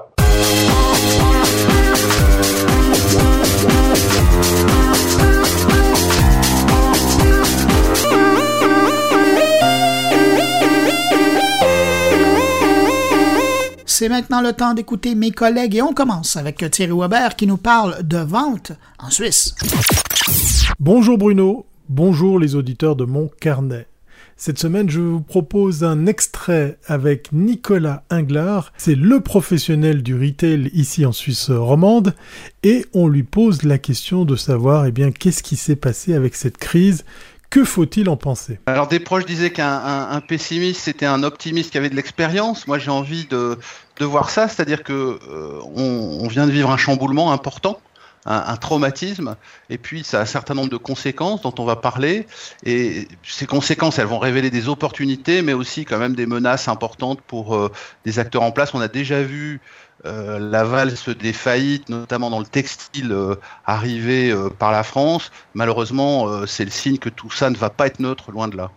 [14.00, 17.58] C'est maintenant le temps d'écouter mes collègues et on commence avec Thierry Weber qui nous
[17.58, 19.54] parle de vente en Suisse.
[20.80, 23.88] Bonjour Bruno, bonjour les auditeurs de mon carnet.
[24.38, 28.72] Cette semaine, je vous propose un extrait avec Nicolas Inglar.
[28.78, 32.16] C'est le professionnel du retail ici en Suisse romande.
[32.64, 36.36] Et on lui pose la question de savoir, eh bien, qu'est-ce qui s'est passé avec
[36.36, 37.04] cette crise?
[37.50, 38.60] Que faut-il en penser?
[38.68, 42.68] Alors des proches disaient qu'un pessimiste c'était un optimiste qui avait de l'expérience.
[42.68, 43.58] Moi j'ai envie de,
[44.06, 47.80] voir ça, c'est-à-dire que euh, on, vient de vivre un chamboulement important
[48.26, 49.36] un, traumatisme,
[49.70, 52.28] et puis ça a un certain nombre de conséquences dont on va parler,
[52.64, 57.22] et ces conséquences, elles vont révéler des opportunités, mais aussi quand même des menaces importantes
[57.22, 57.72] pour euh,
[58.06, 58.74] des acteurs en place.
[58.74, 59.62] On a déjà vu
[60.06, 63.36] euh, la valse des faillites, notamment dans le textile, euh,
[63.66, 65.32] arriver par la France.
[65.54, 68.72] Malheureusement, c'est le signe que tout ça ne va pas être neutre, loin de là.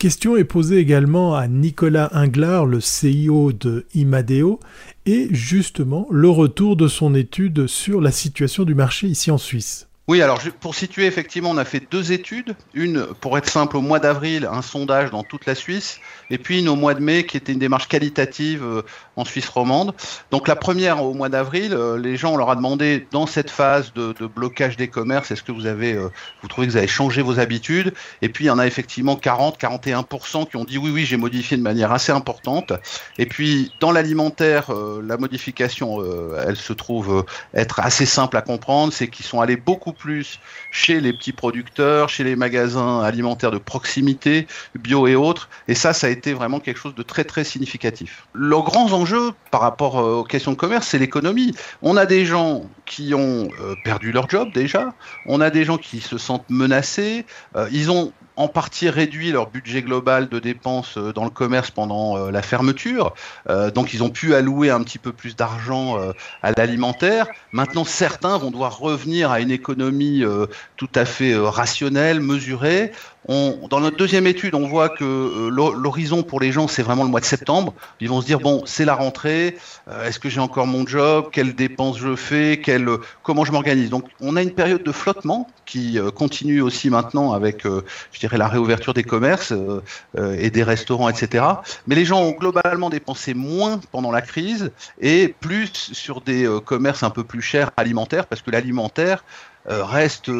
[0.00, 4.58] Question est posée également à Nicolas Inglar, le CIO de Imadeo,
[5.04, 9.90] et justement le retour de son étude sur la situation du marché ici en Suisse.
[10.08, 12.56] Oui, alors pour situer, effectivement, on a fait deux études.
[12.72, 16.60] Une, pour être simple, au mois d'avril, un sondage dans toute la Suisse, et puis
[16.60, 18.82] une au mois de mai qui était une démarche qualitative euh,
[19.20, 19.94] en Suisse romande.
[20.30, 23.50] Donc la première au mois d'avril, euh, les gens, on leur a demandé dans cette
[23.50, 26.08] phase de, blocage des commerces, est-ce que vous avez, euh,
[26.42, 27.92] vous trouvez que vous avez changé vos habitudes?
[28.22, 31.16] Et puis il y en a effectivement 40, 41% qui ont dit oui, oui, j'ai
[31.16, 32.72] modifié de manière assez importante.
[33.18, 34.70] Et puis dans l'alimentaire,
[35.02, 35.98] la modification,
[36.38, 40.40] elle se trouve être assez simple à comprendre, c'est qu'ils sont allés beaucoup plus
[40.70, 44.46] chez les petits producteurs, chez les magasins alimentaires de proximité,
[44.78, 45.48] bio et autres.
[45.68, 48.26] Et ça, ça a été vraiment quelque chose de très très significatif.
[48.32, 49.09] Le grand enjeu
[49.50, 51.54] par rapport euh, aux questions de commerce, c'est l'économie.
[51.82, 54.92] On a des gens qui ont euh, perdu leur job déjà,
[55.26, 57.24] on a des gens qui se sentent menacés,
[57.56, 62.30] euh, ils ont en partie réduit leur budget global de dépenses dans le commerce pendant
[62.30, 63.12] la fermeture.
[63.74, 65.98] Donc ils ont pu allouer un petit peu plus d'argent
[66.42, 67.26] à l'alimentaire.
[67.52, 70.22] Maintenant, certains vont devoir revenir à une économie
[70.78, 72.92] tout à fait rationnelle, mesurée.
[73.28, 77.20] Dans notre deuxième étude, on voit que l'horizon pour les gens, c'est vraiment le mois
[77.20, 77.74] de septembre.
[78.00, 79.56] Ils vont se dire bon, c'est la rentrée.
[80.04, 82.88] Est-ce que j'ai encore mon job Quelles dépenses je fais Quelle,
[83.22, 83.90] Comment je m'organise?
[83.90, 88.48] Donc, on a une période de flottement qui continue aussi maintenant avec, je dirais, la
[88.48, 89.82] réouverture des commerces euh,
[90.18, 91.44] euh, et des restaurants, etc.
[91.86, 96.60] Mais les gens ont globalement dépensé moins pendant la crise et plus sur des euh,
[96.60, 99.24] commerces un peu plus chers alimentaires, parce que l'alimentaire,
[99.66, 100.30] reste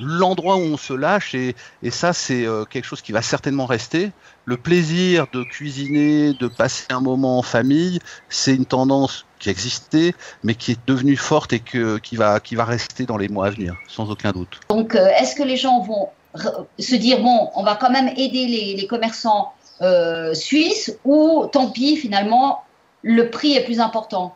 [0.00, 1.54] l'endroit où on se lâche et,
[1.90, 4.12] ça c'est quelque chose qui va certainement rester.
[4.44, 10.14] Le plaisir de cuisiner, de passer un moment en famille, c'est une tendance qui existait,
[10.42, 13.46] mais qui est devenue forte et que, qui, va, qui va rester dans les mois
[13.46, 14.60] à venir, sans aucun doute.
[14.70, 16.08] Donc, est-ce que les gens vont
[16.78, 18.46] se dire bon, on va quand même aider
[18.76, 22.62] les, commerçants euh, suisses ou tant pis, finalement,
[23.02, 24.34] le prix est plus important?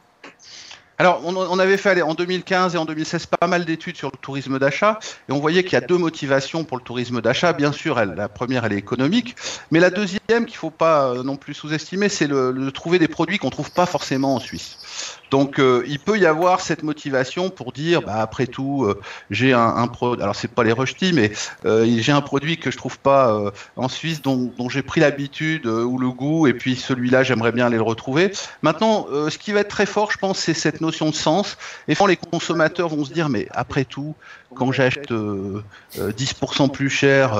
[0.98, 4.58] Alors, on, avait fait en 2015 et en 2016 pas mal d'études sur le tourisme
[4.58, 7.52] d'achat, et on voyait qu'il y a deux motivations pour le tourisme d'achat.
[7.52, 9.36] Bien sûr, la première, elle est économique,
[9.70, 12.98] mais la deuxième qu'il ne faut pas euh, non plus sous-estimer, c'est le, de trouver
[12.98, 15.15] des produits qu'on ne trouve pas forcément en Suisse.
[15.30, 19.00] Donc euh, il peut y avoir cette motivation pour dire, bah, après tout, euh,
[19.30, 21.32] j'ai un, produit, alors c'est pas les rejetis, mais
[21.64, 25.98] euh, j'ai un produit que je trouve pas en Suisse, dont, j'ai pris l'habitude ou
[25.98, 28.32] le goût, et puis celui-là, j'aimerais bien aller le retrouver.
[28.62, 31.56] Maintenant, ce qui va être très fort, je pense, c'est cette notion de sens.
[31.88, 34.14] Et les consommateurs vont se dire, mais après tout,
[34.54, 37.34] quand j'achète 10% plus cher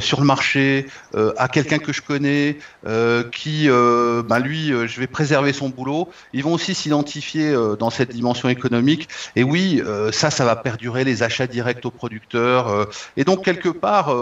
[0.00, 0.86] sur le marché
[1.36, 2.58] à quelqu'un que je connais,
[3.32, 8.10] qui, bah, lui, je vais préserver son boulot, ils vont aussi s'identifier euh, dans cette
[8.10, 9.08] dimension économique.
[9.36, 12.68] Et oui, euh, ça, ça va perdurer les achats directs aux producteurs.
[12.68, 12.84] Euh,
[13.16, 14.14] et donc, quelque part,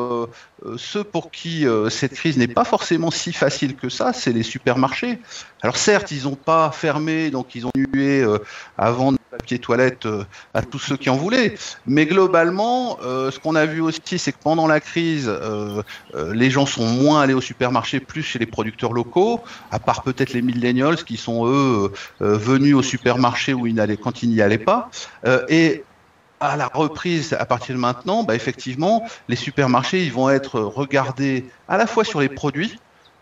[0.76, 5.18] ceux pour qui cette crise n'est pas forcément si facile que ça, c'est les supermarchés.
[5.62, 8.24] Alors certes, ils n'ont pas fermé, donc ils ont nué
[8.76, 10.06] vendre papier toilette
[10.54, 11.54] à tous ceux qui en voulaient.
[11.86, 15.30] Mais globalement, ce qu'on a vu aussi, c'est que pendant la crise,
[16.14, 20.32] les gens sont moins allés au supermarché, plus chez les producteurs locaux, à part peut-être
[20.32, 24.90] les millennials qui sont eux venus au supermarché où ils quand ils n'y allaient pas.
[25.48, 25.84] et
[26.40, 31.44] à la reprise, à partir de maintenant, bah effectivement, les supermarchés ils vont être regardés
[31.68, 32.78] à la fois sur les produits,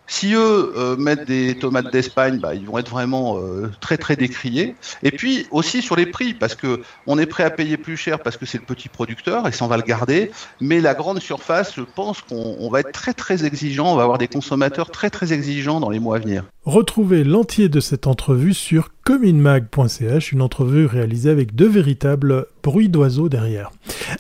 [0.07, 4.17] Si eux euh, mettent des tomates d'Espagne, bah, ils vont être vraiment euh, très très
[4.17, 4.77] décriés.
[5.03, 8.21] Et puis aussi sur les prix, parce que on est prêt à payer plus cher
[8.21, 10.31] parce que c'est le petit producteur et ça va le garder.
[10.61, 14.19] Mais la grande surface, je pense qu'on va être très très exigeant, on va avoir
[14.19, 16.45] des consommateurs très très exigeants dans les mois à venir.
[16.65, 23.29] Retrouvez l'entier de cette entrevue sur cominmag.ch, une entrevue réalisée avec deux véritables bruits d'oiseaux
[23.29, 23.71] derrière.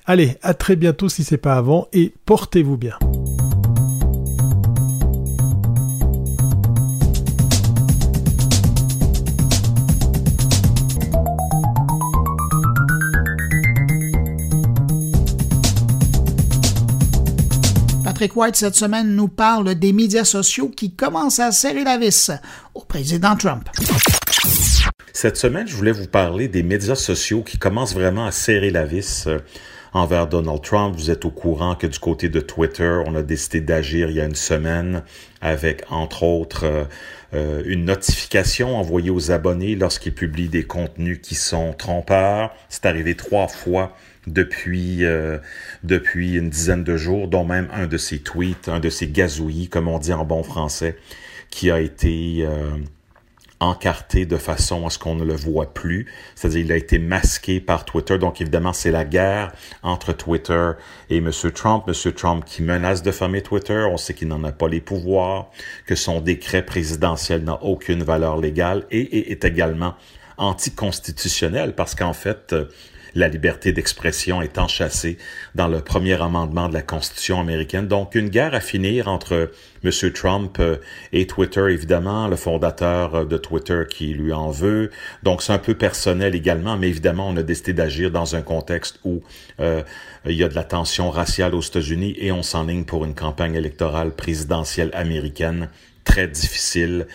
[0.05, 2.99] Allez, à très bientôt si c'est pas avant et portez-vous bien.
[18.16, 22.30] Patrick White, cette semaine, nous parle des médias sociaux qui commencent à serrer la vis
[22.72, 23.68] au président Trump.
[25.12, 28.86] Cette semaine, je voulais vous parler des médias sociaux qui commencent vraiment à serrer la
[28.86, 29.40] vis euh,
[29.92, 30.94] envers Donald Trump.
[30.96, 34.20] Vous êtes au courant que du côté de Twitter, on a décidé d'agir il y
[34.22, 35.02] a une semaine
[35.42, 36.84] avec, entre autres, euh,
[37.34, 42.54] euh, une notification envoyée aux abonnés lorsqu'ils publient des contenus qui sont trompeurs.
[42.70, 43.94] C'est arrivé trois fois
[44.27, 45.39] depuis euh,
[45.85, 49.68] depuis une dizaine de jours, dont même un de ses tweets, un de ses gazouillis,
[49.68, 50.97] comme on dit en bon français,
[51.51, 52.70] qui a été euh,
[53.61, 56.07] encarté de façon à ce qu'on ne le voit plus.
[56.35, 58.18] C'est-à-dire, il a été masqué par Twitter.
[58.18, 59.53] Donc, évidemment, c'est la guerre
[59.83, 60.72] entre Twitter
[61.09, 61.31] et M.
[61.55, 61.85] Trump.
[61.89, 62.12] M.
[62.12, 63.87] Trump qui menace de fermer Twitter.
[63.91, 65.51] On sait qu'il n'en a pas les pouvoirs,
[65.87, 69.95] que son décret présidentiel n'a aucune valeur légale et, est également
[70.39, 72.55] anticonstitutionnel parce qu'en fait,
[73.16, 75.16] la liberté d'expression est enchâssée
[75.54, 77.88] dans le premier amendement de la Constitution américaine.
[77.88, 79.50] Donc, une guerre à finir entre
[79.82, 79.90] M.
[80.12, 80.76] Trump euh,
[81.12, 84.90] et Twitter, évidemment, le fondateur euh, de Twitter qui lui en veut.
[85.22, 89.00] Donc, c'est un peu personnel également, mais évidemment, on a décidé d'agir dans un contexte
[89.04, 89.22] où
[89.60, 89.82] euh,
[90.26, 93.54] il y a de la tension raciale aux États-Unis et on s'enligne pour une campagne
[93.54, 95.70] électorale présidentielle américaine
[96.04, 97.06] très difficile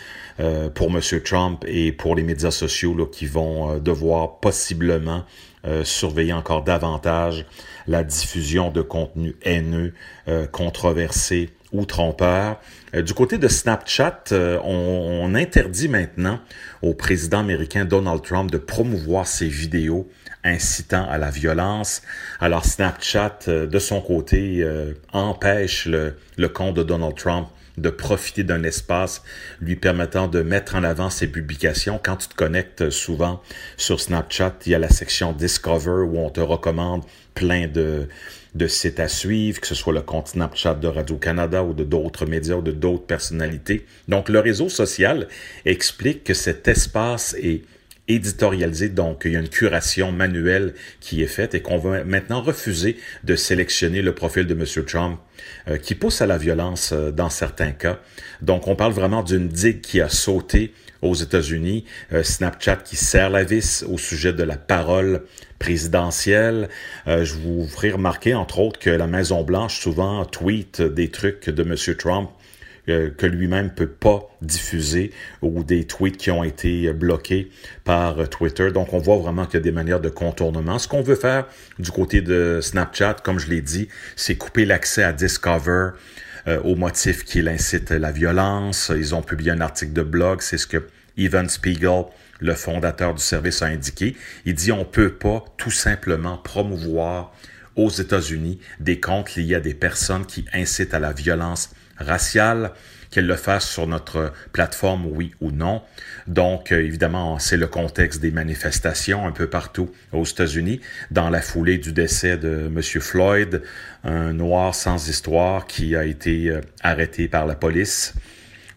[0.74, 1.00] pour M.
[1.24, 5.24] Trump et pour les médias sociaux là, qui vont devoir possiblement
[5.64, 7.46] euh, surveiller encore davantage
[7.86, 9.94] la diffusion de contenus haineux,
[10.26, 12.60] euh, controversés ou trompeurs.
[12.94, 14.24] Euh, du côté de Snapchat,
[14.64, 16.40] on, interdit maintenant
[16.82, 20.10] au président américain Donald Trump de promouvoir ses vidéos
[20.44, 22.02] incitant à la violence.
[22.40, 24.66] Alors Snapchat, de son côté,
[25.12, 27.48] empêche le, le compte de Donald Trump
[27.78, 29.22] de profiter d'un espace
[29.60, 32.00] lui permettant de mettre en avant ses publications.
[32.02, 33.42] Quand tu te connectes souvent
[33.76, 37.04] sur Snapchat, il y a la section Discover où on te recommande
[37.34, 38.08] plein de,
[38.54, 42.26] de sites à suivre, que ce soit le compte Snapchat de Radio-Canada ou de d'autres
[42.26, 43.86] médias ou de d'autres personnalités.
[44.08, 45.28] Donc le réseau social
[45.64, 47.62] explique que cet espace est
[48.08, 52.42] éditorialisé, donc il y a une curation manuelle qui est faite et qu'on va maintenant
[52.42, 54.84] refuser de sélectionner le profil de M.
[54.84, 55.20] Trump
[55.68, 58.00] euh, qui pousse à la violence euh, dans certains cas.
[58.40, 63.30] Donc on parle vraiment d'une digue qui a sauté aux États-Unis, euh, Snapchat qui serre
[63.30, 65.22] la vis au sujet de la parole
[65.60, 66.68] présidentielle.
[67.06, 71.62] je vous ferai remarquer entre autres que la Maison Blanche souvent tweet des trucs de
[71.62, 71.76] M.
[71.96, 72.30] Trump
[72.88, 77.48] euh, que lui-même peut pas diffuser ou des tweets qui ont été bloqués
[77.84, 78.72] par euh, Twitter.
[78.72, 80.80] Donc, on voit vraiment qu'il y a des manières de contournement.
[80.80, 81.46] Ce qu'on veut faire
[81.78, 85.90] du côté de Snapchat, comme je l'ai dit, c'est couper l'accès à Discover
[86.48, 88.90] euh, au motif qu'il incite la violence.
[88.92, 92.06] Ils ont publié un article de blog, c'est ce que Evan Spiegel,
[92.40, 94.16] le fondateur du service, a indiqué.
[94.44, 97.32] Il dit on peut pas tout simplement promouvoir
[97.76, 101.70] aux États-Unis des comptes liés à des personnes qui incitent à la violence
[102.02, 102.72] raciale,
[103.12, 105.82] qu'elle le fasse sur notre plateforme, oui ou non.
[106.26, 110.80] Donc, euh, évidemment, c'est le contexte des manifestations un peu partout aux États-Unis,
[111.10, 112.82] dans la foulée du décès de M.
[112.82, 113.62] Floyd,
[114.02, 118.14] un noir sans histoire qui a été euh, arrêté par la police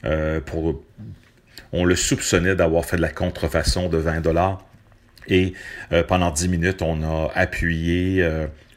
[0.03, 0.39] euh.
[1.71, 4.65] On le soupçonnait d'avoir fait de la contrefaçon de 20 dollars.
[5.28, 5.53] Et
[6.07, 8.26] pendant 10 minutes, on a appuyé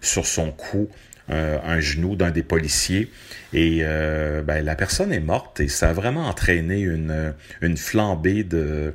[0.00, 0.88] sur son cou
[1.28, 3.10] un genou d'un des policiers
[3.52, 8.44] et euh, ben, la personne est morte et ça a vraiment entraîné une, une flambée
[8.44, 8.94] de,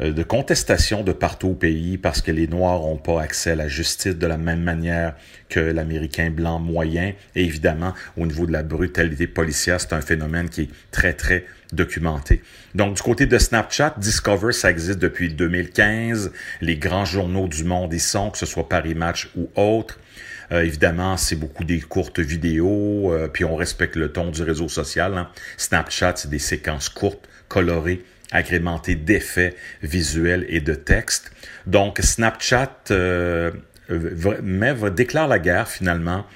[0.00, 3.54] euh, de contestation de partout au pays parce que les Noirs n'ont pas accès à
[3.54, 5.14] la justice de la même manière
[5.48, 7.12] que l'Américain blanc moyen.
[7.34, 11.46] Et évidemment, au niveau de la brutalité policière, c'est un phénomène qui est très, très
[11.72, 12.42] documenté.
[12.74, 16.32] Donc, du côté de Snapchat, Discover, ça existe depuis 2015.
[16.60, 19.98] Les grands journaux du monde y sont, que ce soit Paris Match ou autres.
[20.52, 24.68] Euh, évidemment, c'est beaucoup des courtes vidéos, euh, puis on respecte le ton du réseau
[24.68, 25.16] social.
[25.16, 25.28] Hein.
[25.56, 31.32] Snapchat, c'est des séquences courtes, colorées, agrémentées d'effets visuels et de texte.
[31.66, 33.50] Donc, Snapchat euh,
[33.88, 36.26] déclare la guerre finalement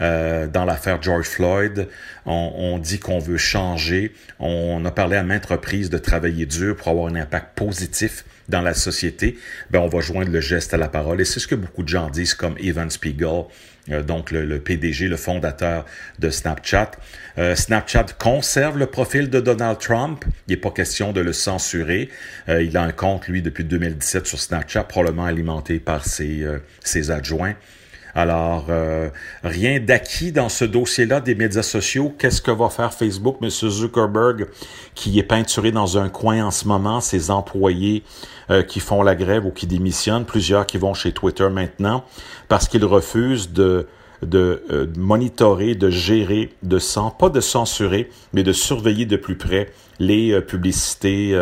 [0.00, 1.88] Euh, dans l'affaire George Floyd,
[2.26, 4.12] on dit qu'on veut changer.
[4.38, 8.62] On a parlé à maintes reprises de travailler dur pour avoir un impact positif dans
[8.62, 9.38] la société.
[9.70, 11.20] Ben, on va joindre le geste à la parole.
[11.20, 13.44] Et c'est ce que beaucoup de gens disent, comme Evan Spiegel,
[13.90, 15.84] euh, donc le, le, PDG, le fondateur
[16.18, 16.92] de Snapchat.
[17.38, 20.24] Euh, Snapchat conserve le profil de Donald Trump.
[20.46, 22.08] Il n'est pas question de le censurer.
[22.48, 26.58] Euh, il a un compte, lui, depuis 2017 sur Snapchat, probablement alimenté par ses, euh,
[26.82, 27.54] ses adjoints.
[28.16, 29.10] Alors, euh,
[29.44, 32.14] rien d'acquis dans ce dossier-là des médias sociaux.
[32.18, 33.50] Qu'est-ce que va faire Facebook, M.
[33.50, 34.46] Zuckerberg,
[34.94, 38.04] qui est peinturé dans un coin en ce moment, ses employés
[38.50, 42.04] euh, qui font la grève ou qui démissionnent, plusieurs qui vont chez Twitter maintenant,
[42.48, 43.86] parce qu'ils refusent de
[44.22, 49.36] de euh, monitorer, de gérer, de sans pas de censurer, mais de surveiller de plus
[49.36, 51.38] près les publicités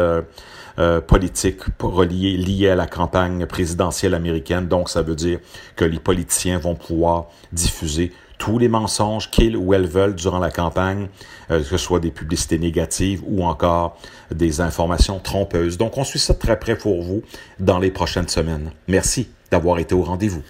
[0.78, 1.62] euh, politiques
[2.10, 4.66] liées à la campagne présidentielle américaine.
[4.66, 5.38] Donc, ça veut dire
[5.76, 10.50] que les politiciens vont pouvoir diffuser tous les mensonges qu'ils ou elles veulent durant la
[10.50, 11.08] campagne,
[11.50, 13.96] euh, que ce soit des publicités négatives ou encore
[14.34, 15.78] des informations trompeuses.
[15.78, 17.22] Donc, on suit ça très près pour vous
[17.60, 18.70] dans les prochaines semaines.
[18.88, 20.42] Merci d'avoir été au rendez-vous.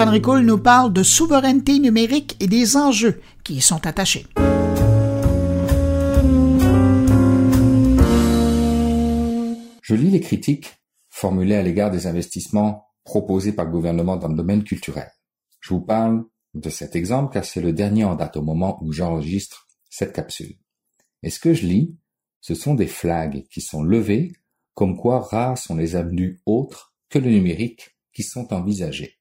[0.00, 4.24] Stéphane nous parle de souveraineté numérique et des enjeux qui y sont attachés.
[9.82, 10.80] Je lis les critiques
[11.10, 15.10] formulées à l'égard des investissements proposés par le gouvernement dans le domaine culturel.
[15.60, 16.24] Je vous parle
[16.54, 20.56] de cet exemple car c'est le dernier en date au moment où j'enregistre cette capsule.
[21.22, 21.94] Et ce que je lis,
[22.40, 24.32] ce sont des flags qui sont levées
[24.72, 29.19] comme quoi rares sont les avenues autres que le numérique qui sont envisagées.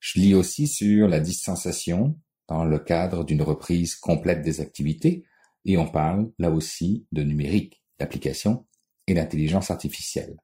[0.00, 5.24] Je lis aussi sur la distanciation dans le cadre d'une reprise complète des activités
[5.64, 8.66] et on parle là aussi de numérique, d'application
[9.06, 10.36] et d'intelligence artificielle.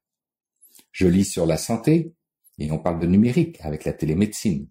[0.92, 2.14] Je lis sur la santé
[2.59, 4.68] et on parle de numérique avec la télémédecine.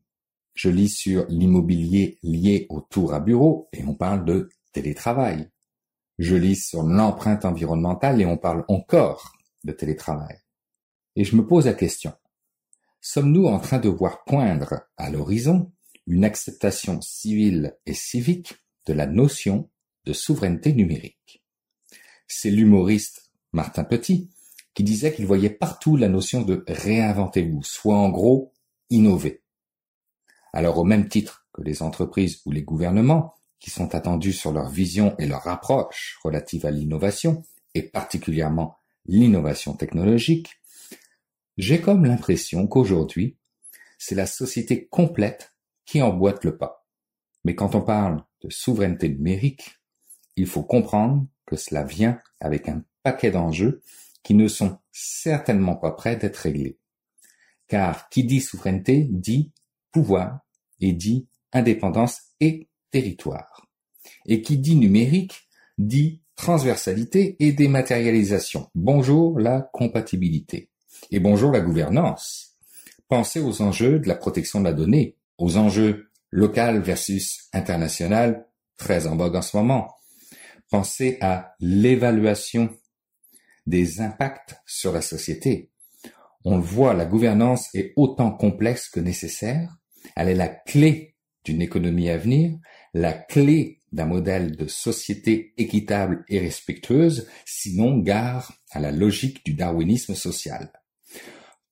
[0.53, 5.49] Je lis sur l'immobilier lié au tour à bureau et on parle de télétravail.
[6.17, 9.33] Je lis sur l'empreinte environnementale et on parle encore
[9.63, 10.37] de télétravail.
[11.15, 12.13] Et je me pose la question,
[13.05, 15.71] sommes-nous en train de voir poindre à l'horizon
[16.07, 18.55] une acceptation civile et civique
[18.87, 19.69] de la notion
[20.05, 21.43] de souveraineté numérique?
[22.27, 24.31] C'est l'humoriste Martin Petit
[24.73, 28.51] qui disait qu'il voyait partout la notion de réinventez-vous, soit en gros
[28.89, 29.43] innover.
[30.51, 34.69] Alors au même titre que les entreprises ou les gouvernements, qui sont attendus sur leur
[34.69, 37.43] vision et leur approche relative à l'innovation,
[37.75, 40.49] et particulièrement l'innovation technologique,
[41.57, 43.37] j'ai comme l'impression qu'aujourd'hui,
[43.97, 45.53] c'est la société complète
[45.85, 46.85] qui emboîte le pas.
[47.43, 49.79] Mais quand on parle de souveraineté numérique,
[50.35, 53.81] il faut comprendre que cela vient avec un paquet d'enjeux
[54.23, 56.79] qui ne sont certainement pas prêts d'être réglés.
[57.67, 59.51] Car qui dit souveraineté dit
[59.91, 60.39] pouvoir
[60.81, 63.67] et dit indépendance et territoire.
[64.25, 65.47] Et qui dit numérique
[65.77, 68.69] dit transversalité et dématérialisation.
[68.75, 70.69] Bonjour la compatibilité.
[71.11, 72.55] Et bonjour la gouvernance.
[73.09, 78.47] Pensez aux enjeux de la protection de la donnée, aux enjeux local versus international,
[78.77, 79.93] très en vogue en ce moment.
[80.71, 82.75] Pensez à l'évaluation
[83.67, 85.69] des impacts sur la société.
[86.43, 89.77] On le voit, la gouvernance est autant complexe que nécessaire.
[90.15, 92.57] Elle est la clé d'une économie à venir,
[92.95, 99.53] la clé d'un modèle de société équitable et respectueuse, sinon gare à la logique du
[99.53, 100.71] darwinisme social.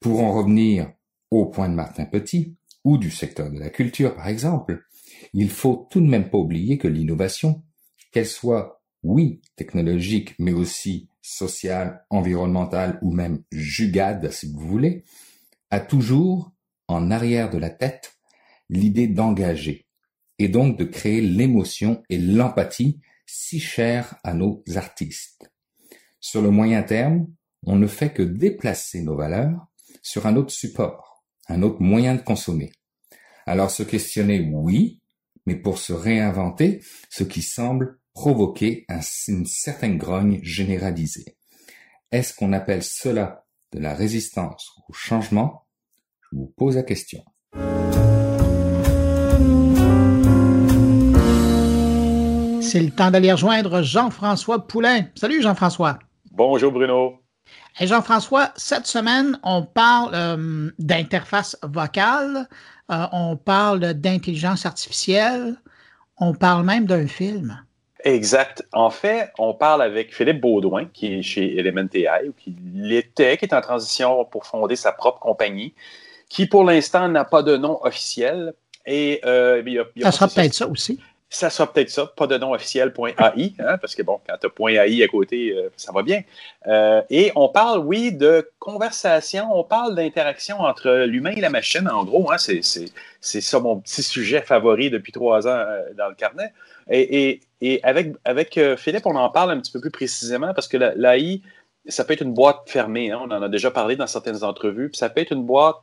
[0.04, 0.92] Pour en revenir
[1.32, 4.84] au point de Martin Petit, ou du secteur de la culture par exemple,
[5.32, 7.64] il faut tout de même pas oublier que l'innovation,
[8.12, 15.06] qu'elle soit, oui, technologique, mais aussi sociale, environnementale ou même jugade, si vous voulez,
[15.72, 16.52] a toujours
[16.90, 18.18] en arrière de la tête
[18.70, 19.88] l'idée d'engager,
[20.38, 25.50] et donc de créer l'émotion et l'empathie si chères à nos artistes.
[26.20, 27.28] Sur le moyen terme,
[27.66, 29.70] on ne fait que déplacer nos valeurs
[30.04, 32.72] sur un autre support, un autre moyen de consommer.
[33.48, 35.02] Alors se questionner, oui,
[35.48, 41.38] mais pour se réinventer, ce qui semble provoquer un, une certaine grogne généralisée.
[42.12, 45.66] Est-ce qu'on appelle cela de la résistance au changement?
[46.22, 47.24] Je vous pose la question.
[52.62, 55.08] C'est le temps d'aller rejoindre Jean-François Poulain.
[55.16, 56.00] Salut Jean-François.
[56.32, 57.23] Bonjour Bruno.
[57.80, 62.48] Hey Jean-François, cette semaine, on parle euh, d'interface vocale,
[62.92, 65.56] euh, on parle d'intelligence artificielle,
[66.20, 67.60] on parle même d'un film.
[68.04, 68.64] Exact.
[68.74, 73.38] En fait, on parle avec Philippe Baudouin, qui est chez Element AI, ou qui l'était,
[73.38, 75.74] qui est en transition pour fonder sa propre compagnie,
[76.30, 78.54] qui pour l'instant n'a pas de nom officiel.
[78.86, 81.00] Et, euh, il ça sera peut-être ça aussi.
[81.34, 84.86] Ça sera peut-être ça, pas de nom officiel.ai, hein, parce que bon, quand tu as
[84.86, 86.22] .ai à côté, euh, ça va bien.
[86.68, 91.90] Euh, et on parle, oui, de conversation, on parle d'interaction entre l'humain et la machine,
[91.90, 92.32] en gros.
[92.32, 96.54] Hein, c'est ça mon petit sujet favori depuis trois ans euh, dans le carnet.
[96.92, 97.42] Et,
[97.82, 101.42] avec, avec Philippe, on en parle un petit peu plus précisément parce que l'AI,
[101.88, 103.10] ça peut être une boîte fermée.
[103.10, 104.90] Hein, on en a déjà parlé dans certaines entrevues.
[104.90, 105.78] Puis ça peut être une boîte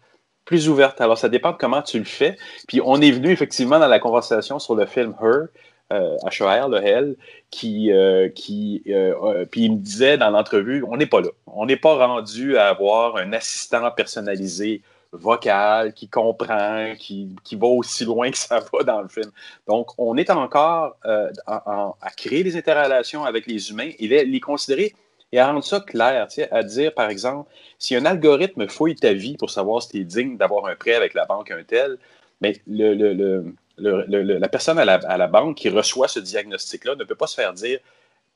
[0.50, 1.00] plus ouverte.
[1.00, 2.36] Alors, ça dépend de comment tu le fais.
[2.66, 5.46] Puis, on est venu effectivement dans la conversation sur le film Her,
[5.92, 7.16] euh, H-E-R, le Hell,
[7.52, 11.28] qui, euh, qui euh, euh, puis il me disait dans l'entrevue, on n'est pas là.
[11.46, 14.82] On n'est pas rendu à avoir un assistant personnalisé
[15.12, 19.30] vocal qui comprend, qui, qui, va aussi loin que ça va dans le film.
[19.68, 24.94] Donc, on est encore à créer des interrelations avec les humains et les, les considérer
[25.32, 29.36] et à rendre ça clair, à dire, par exemple, si un algorithme fouille ta vie
[29.36, 31.98] pour savoir si tu es digne d'avoir un prêt avec la banque un tel,
[32.40, 37.34] mais le, la personne à la, banque qui reçoit ce diagnostic-là ne peut pas se
[37.34, 37.78] faire dire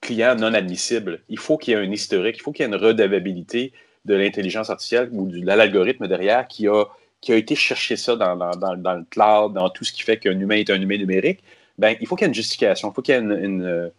[0.01, 1.21] client non admissible.
[1.29, 3.73] Il faut qu'il y ait un historique, il faut qu'il y ait une redevabilité
[4.05, 6.85] de l'intelligence artificielle ou de l'algorithme derrière qui a,
[7.21, 10.57] qui a été chercher ça dans, le cloud, dans tout ce qui fait qu'un humain
[10.57, 11.43] est un humain numérique.
[11.79, 13.91] Ben, il faut qu'il y ait une justification, il faut qu'il y ait une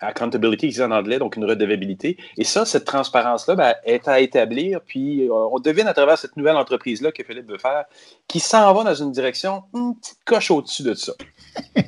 [0.00, 2.16] accountability, c'est en anglais, donc une redevabilité.
[2.36, 4.80] Et ça, cette transparence-là ben, est à établir.
[4.86, 7.84] Puis euh, on devine à travers cette nouvelle entreprise-là que Philippe veut faire,
[8.26, 11.12] qui s'en va dans une direction une petite coche au-dessus de ça.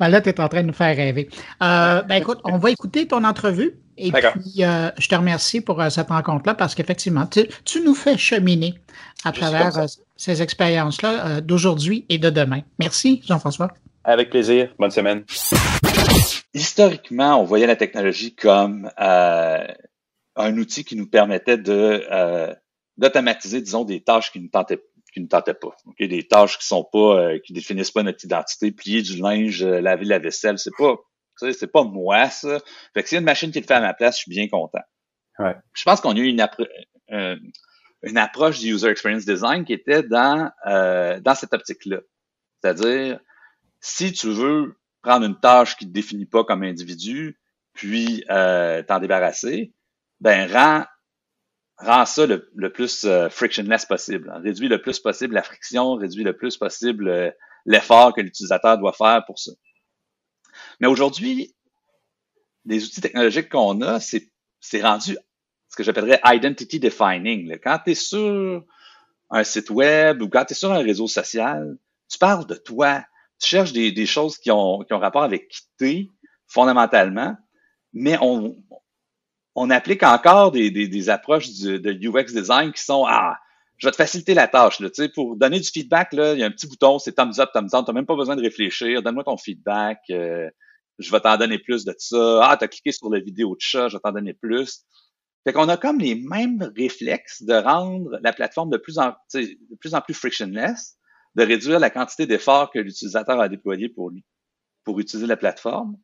[0.00, 1.28] ben là, tu es en train de nous faire rêver.
[1.62, 3.78] Euh, ben écoute, on va écouter ton entrevue.
[3.96, 8.18] Et puis, euh, je te remercie pour cette rencontre-là parce qu'effectivement, tu, tu, nous fais
[8.18, 8.74] cheminer
[9.24, 9.86] à travers
[10.16, 12.62] ces expériences-là d'aujourd'hui et de demain.
[12.80, 13.70] Merci, Jean-François.
[14.02, 14.68] Avec plaisir.
[14.80, 15.22] Bonne semaine
[16.54, 19.66] historiquement, on voyait la technologie comme euh,
[20.36, 22.54] un outil qui nous permettait de euh,
[22.96, 24.82] d'automatiser, disons, des tâches qui ne tentaient
[25.12, 25.76] qui ne tentaient pas.
[25.86, 26.08] Okay?
[26.08, 30.06] Des tâches qui sont pas, euh, qui définissent pas notre identité, plier du linge, laver
[30.06, 30.96] la vaisselle, c'est pas,
[31.36, 32.58] c'est pas moi ça.
[32.94, 34.30] Fait que s'il y a une machine qui le fait à ma place, je suis
[34.30, 34.82] bien content.
[35.38, 35.54] Ouais.
[35.72, 36.44] Je pense qu'on a eu une,
[38.02, 41.98] une approche du user experience design qui était dans dans cette optique-là.
[42.60, 43.20] C'est-à-dire,
[43.80, 47.38] si tu veux prendre une tâche qui ne te définit pas comme individu,
[47.74, 49.74] puis euh, t'en débarrasser,
[50.20, 50.84] ben rends,
[51.76, 54.30] rend ça le, plus euh, frictionless possible.
[54.30, 54.40] Hein.
[54.42, 57.30] Réduis le plus possible la friction, réduis le plus possible euh,
[57.66, 59.52] l'effort que l'utilisateur doit faire pour ça.
[60.80, 61.54] Mais aujourd'hui,
[62.64, 64.30] les outils technologiques qu'on a, c'est,
[64.60, 65.18] c'est rendu
[65.68, 67.58] ce que j'appellerais identity defining.
[67.62, 68.64] Quand tu es sur
[69.28, 71.76] un site web ou quand tu es sur un réseau social,
[72.08, 73.04] tu parles de toi,
[73.40, 76.10] tu cherches des, choses qui ont, qui ont rapport avec quitter,
[76.46, 77.36] fondamentalement,
[77.92, 78.56] mais on,
[79.54, 83.36] on applique encore des, des, approches de UX design qui sont Ah,
[83.76, 84.80] je vais te faciliter la tâche.
[84.80, 87.50] Là, pour donner du feedback, là, il y a un petit bouton, c'est thumbs up,
[87.52, 90.48] thumbs down, tu n'as même pas besoin de réfléchir, donne-moi ton feedback, euh,
[90.98, 92.40] je vais t'en donner plus de ça.
[92.42, 94.84] Ah, tu as cliqué sur la vidéo de chat, je vais t'en donner plus.
[95.44, 99.76] Fait qu'on a comme les mêmes réflexes de rendre la plateforme de plus en, de
[99.78, 100.96] plus, en plus frictionless,
[101.34, 104.12] de réduire la quantité d'efforts que l'utilisateur a déployé pour,
[104.84, 105.96] pour utiliser la plateforme.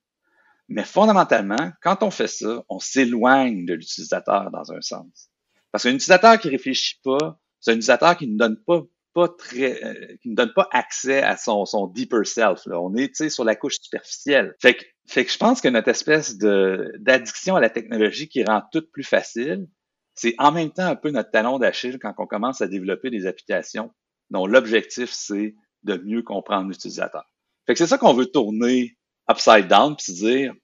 [0.68, 5.30] Mais fondamentalement, quand on fait ça, on s'éloigne de l'utilisateur dans un sens.
[5.72, 9.84] Parce qu'un utilisateur qui réfléchit pas, c'est un utilisateur qui ne donne pas, pas très,
[9.84, 12.66] euh, qui ne donne pas accès à son, son deeper self.
[12.66, 12.80] Là.
[12.80, 14.54] On est, sur la couche superficielle.
[14.60, 18.62] Fait que, fait que je pense que notre espèce d'addiction à la technologie qui rend
[18.72, 19.68] tout plus facile,
[20.14, 23.26] c'est en même temps un peu notre talon d'Achille quand on commence à développer des
[23.26, 23.92] applications
[24.30, 27.24] dont l'objectif, c'est de mieux comprendre l'utilisateur.
[27.66, 28.96] Fait que c'est ça qu'on veut tourner
[29.30, 30.54] upside down puis se dire,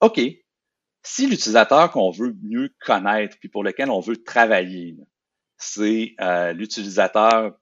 [0.00, 0.20] OK,
[1.02, 4.96] si l'utilisateur qu'on veut mieux connaître puis pour lequel on veut travailler,
[5.56, 7.58] c'est euh, l'utilisateur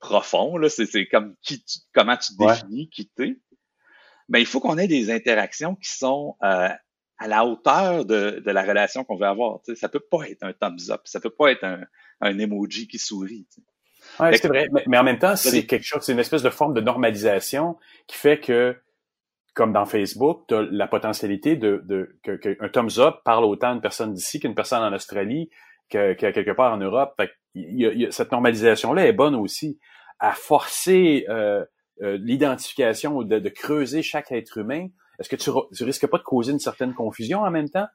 [0.00, 3.40] profond, là, c'est, comme qui comment tu définis qui t'es,
[4.28, 6.68] ben, il faut qu'on ait des interactions qui sont euh,
[7.18, 9.60] à la hauteur de, de la relation qu'on veut avoir.
[9.64, 11.84] Ça ça peut pas être un thumbs up, ça peut pas être un,
[12.20, 13.46] un emoji qui sourit.
[14.20, 16.74] Ouais, c'est vrai, mais, en même temps, c'est quelque chose, c'est une espèce de forme
[16.74, 18.76] de normalisation qui fait que,
[19.54, 23.70] comme dans Facebook, tu as la potentialité de, de que, que, thumbs up parle autant
[23.70, 25.50] à une personne d'ici qu'une personne en Australie,
[25.90, 27.14] que, quelque part en Europe.
[27.16, 29.78] Fait y a, cette normalisation-là est bonne aussi
[30.18, 31.64] à forcer euh,
[32.02, 34.88] euh, l'identification, de, de creuser chaque être humain.
[35.18, 37.86] Est-ce que tu, tu risques pas de causer une certaine confusion en même temps?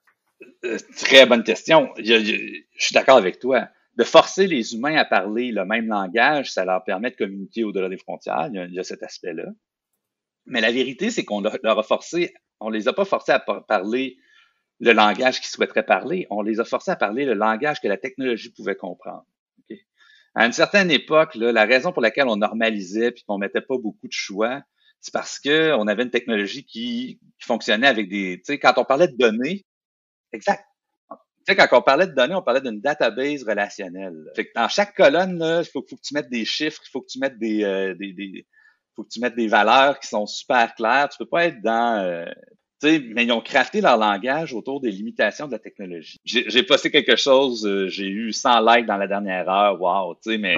[0.66, 1.90] Euh, très bonne question.
[1.98, 3.68] je suis d'accord avec toi
[3.98, 7.90] de forcer les humains à parler le même langage, ça leur permet de communiquer au-delà
[7.90, 8.50] des frontières.
[8.54, 9.46] Il y a, cet aspect-là.
[10.46, 14.18] Mais la vérité, c'est qu'on leur a forcé on les a pas forcés à parler
[14.80, 16.28] le langage qu'ils souhaiteraient parler.
[16.30, 19.26] On les a forcés à parler le langage que la technologie pouvait comprendre.
[20.36, 24.08] À une certaine époque, la raison pour laquelle on normalisait puis qu'on mettait pas beaucoup
[24.08, 24.62] de choix,
[25.00, 28.74] c'est parce que on avait une technologie qui, qui fonctionnait avec des, tu sais, quand
[28.78, 29.66] on parlait de données,
[30.32, 30.64] exact.
[31.48, 34.32] Tu sais, quand on parlait de données, on parlait d'une database relationnelle.
[34.36, 37.02] Fait que dans chaque colonne, il faut, faut, que tu mettes des chiffres, il faut
[37.02, 38.46] que tu mettes des, euh, des, des,
[38.96, 41.08] faut que tu mettes des valeurs qui sont super claires.
[41.08, 42.26] Tu peux pas être dans, euh,
[42.84, 46.18] mais ils ont crafté leur langage autour des limitations de la technologie.
[46.26, 50.32] J'ai posté quelque chose, euh, j'ai eu 100 likes dans la dernière heure, wow, tu
[50.32, 50.56] sais, mais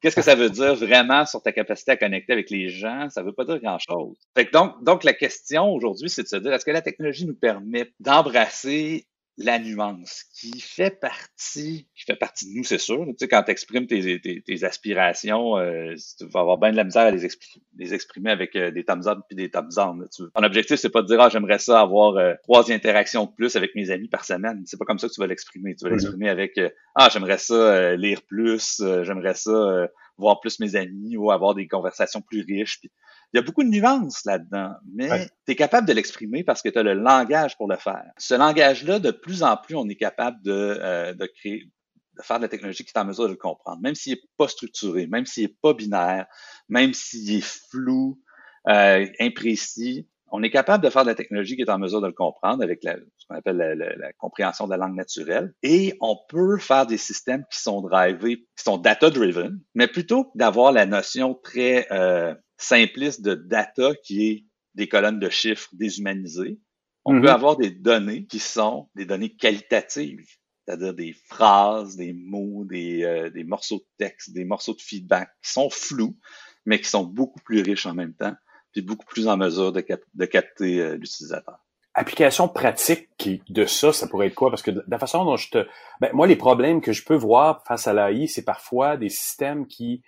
[0.00, 3.08] qu'est-ce que ça veut dire vraiment sur ta capacité à connecter avec les gens?
[3.10, 4.16] Ça veut pas dire grand-chose.
[4.52, 7.92] donc, donc, la question aujourd'hui, c'est de se dire, est-ce que la technologie nous permet
[7.98, 9.06] d'embrasser
[9.44, 13.04] la nuance qui fait partie, qui fait partie de nous, c'est sûr.
[13.06, 16.76] Tu sais, quand tu exprimes tes, tes, tes aspirations, euh, tu vas avoir bien de
[16.76, 17.28] la misère à les,
[17.78, 20.08] les exprimer avec euh, des thumbs up puis des thumbs down.
[20.14, 23.30] Tu Ton objectif, c'est pas de dire ah j'aimerais ça avoir euh, trois interactions de
[23.30, 24.62] plus avec mes amis par semaine.
[24.66, 25.74] C'est pas comme ça que tu vas l'exprimer.
[25.74, 26.58] Tu vas l'exprimer avec
[26.94, 29.88] ah j'aimerais ça lire plus, j'aimerais ça
[30.18, 32.80] voir plus mes amis ou avoir des conversations plus riches.
[32.80, 32.90] Puis
[33.32, 36.68] il y a beaucoup de nuances là-dedans, mais tu es capable de l'exprimer parce que
[36.68, 38.04] tu as le langage pour le faire.
[38.18, 41.64] Ce langage-là, de plus en plus, on est capable de, euh, de créer,
[42.18, 44.20] de faire de la technologie qui est en mesure de le comprendre, même s'il n'est
[44.36, 46.26] pas structuré, même s'il n'est pas binaire,
[46.68, 48.20] même s'il est flou,
[48.68, 50.08] euh, imprécis.
[50.34, 52.62] On est capable de faire de la technologie qui est en mesure de le comprendre
[52.62, 55.54] avec la, ce qu'on appelle la, compréhension de la langue naturelle.
[55.62, 60.72] Et on peut faire des systèmes qui sont drivés, qui sont data-driven, mais plutôt d'avoir
[60.72, 64.44] la notion très euh, simpliste de data qui est
[64.74, 66.60] des colonnes de chiffres déshumanisées.
[67.04, 67.34] On peut mm-hmm.
[67.34, 70.26] avoir des données qui sont des données qualitatives,
[70.64, 75.30] c'est-à-dire des phrases, des mots, des, euh, des morceaux de texte, des morceaux de feedback
[75.42, 76.16] qui sont flous,
[76.64, 78.34] mais qui sont beaucoup plus riches en même temps,
[78.72, 79.84] puis beaucoup plus en mesure de,
[80.14, 81.58] de capter euh, l'utilisateur
[81.94, 83.08] application pratique
[83.50, 84.50] de ça, ça pourrait être quoi?
[84.50, 85.66] Parce que de la façon dont je te...
[86.00, 89.66] Ben, moi, les problèmes que je peux voir face à l'AI, c'est parfois des systèmes
[89.66, 90.02] qui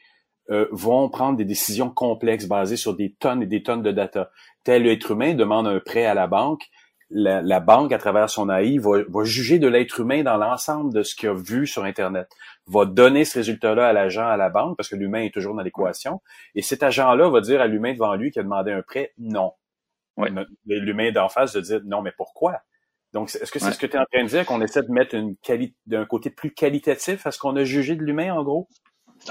[0.50, 4.30] euh, vont prendre des décisions complexes basées sur des tonnes et des tonnes de data.
[4.62, 6.68] Tel être humain demande un prêt à la banque,
[7.10, 11.02] la, banque, à travers son AI, va, va juger de l'être humain dans l'ensemble de
[11.02, 12.28] ce qu'il a vu sur Internet,
[12.66, 15.62] va donner ce résultat-là à l'agent à la banque, parce que l'humain est toujours dans
[15.62, 16.20] l'équation,
[16.54, 19.52] et cet agent-là va dire à l'humain devant lui qui a demandé un prêt, non.
[20.16, 20.30] Ouais.
[20.66, 22.60] L'humain d'en face de dire, non, mais pourquoi?
[23.12, 24.90] Donc, est-ce que c'est ce que tu es en train de dire, qu'on essaie de
[24.90, 25.36] mettre une
[25.86, 28.68] d'un côté plus qualitatif à ce qu'on a jugé de l'humain, en gros?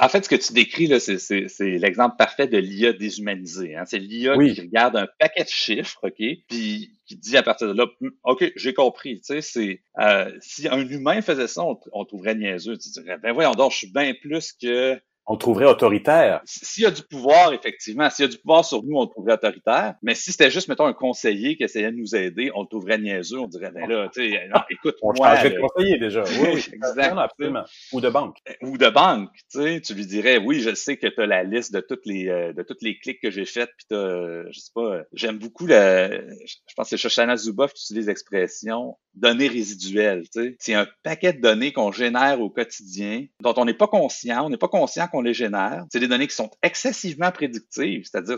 [0.01, 1.17] En fait, ce que tu décris, là, c'est,
[1.59, 3.75] l'exemple parfait de l'IA déshumanisée.
[3.75, 3.83] Hein.
[3.85, 7.73] C'est l'IA qui regarde un paquet de chiffres, OK, puis qui dit à partir de
[7.73, 9.19] là, hum, OK, j'ai compris.
[9.19, 12.77] Tu sais, c'est euh, si un humain faisait ça, on, on trouverait niaiseux.
[12.77, 16.41] Tu dirais, ben voyons donc, je suis bien plus que on trouverait autoritaire.
[16.43, 19.09] S'il y a du pouvoir, effectivement, s'il y a du pouvoir sur nous, on le
[19.09, 19.95] trouverait autoritaire.
[20.01, 22.97] Mais si c'était juste, mettons, un conseiller qui essayait de nous aider, on le trouverait
[22.97, 23.39] niaiseux.
[23.39, 25.41] On dirait, ben là, tu sais, écoute, on moi.
[25.41, 26.23] de conseiller déjà.
[26.43, 27.63] Oui, exactement.
[27.93, 28.37] Ou de banque.
[28.61, 29.29] Ou de banque.
[29.51, 32.05] Tu sais, tu lui dirais, oui, je sais que tu as la liste de toutes
[32.05, 35.03] les, euh, de toutes les clics que j'ai faites, puis t'as, euh, je sais pas,
[35.13, 40.23] j'aime beaucoup la, je pense que c'est Shoshana Zuboff qui utilise l'expression données résiduelles.
[40.33, 40.55] Tu sais.
[40.59, 44.49] C'est un paquet de données qu'on génère au quotidien, dont on n'est pas conscient, on
[44.49, 45.85] n'est pas conscient qu'on les génère.
[45.91, 48.37] C'est des données qui sont excessivement prédictives, c'est-à-dire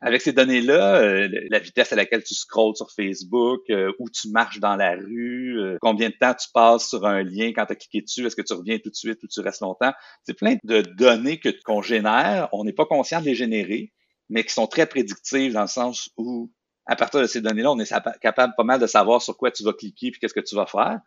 [0.00, 4.28] avec ces données-là, euh, la vitesse à laquelle tu scrolles sur Facebook, euh, où tu
[4.30, 7.72] marches dans la rue, euh, combien de temps tu passes sur un lien quand tu
[7.72, 9.92] as cliqué dessus, est-ce que tu reviens tout de suite ou tu restes longtemps.
[10.24, 13.92] C'est plein de données que qu'on génère, on n'est pas conscient de les générer,
[14.28, 16.50] mais qui sont très prédictives dans le sens où
[16.86, 19.62] à partir de ces données-là, on est capable pas mal de savoir sur quoi tu
[19.62, 20.98] vas cliquer puis qu'est-ce que tu vas faire.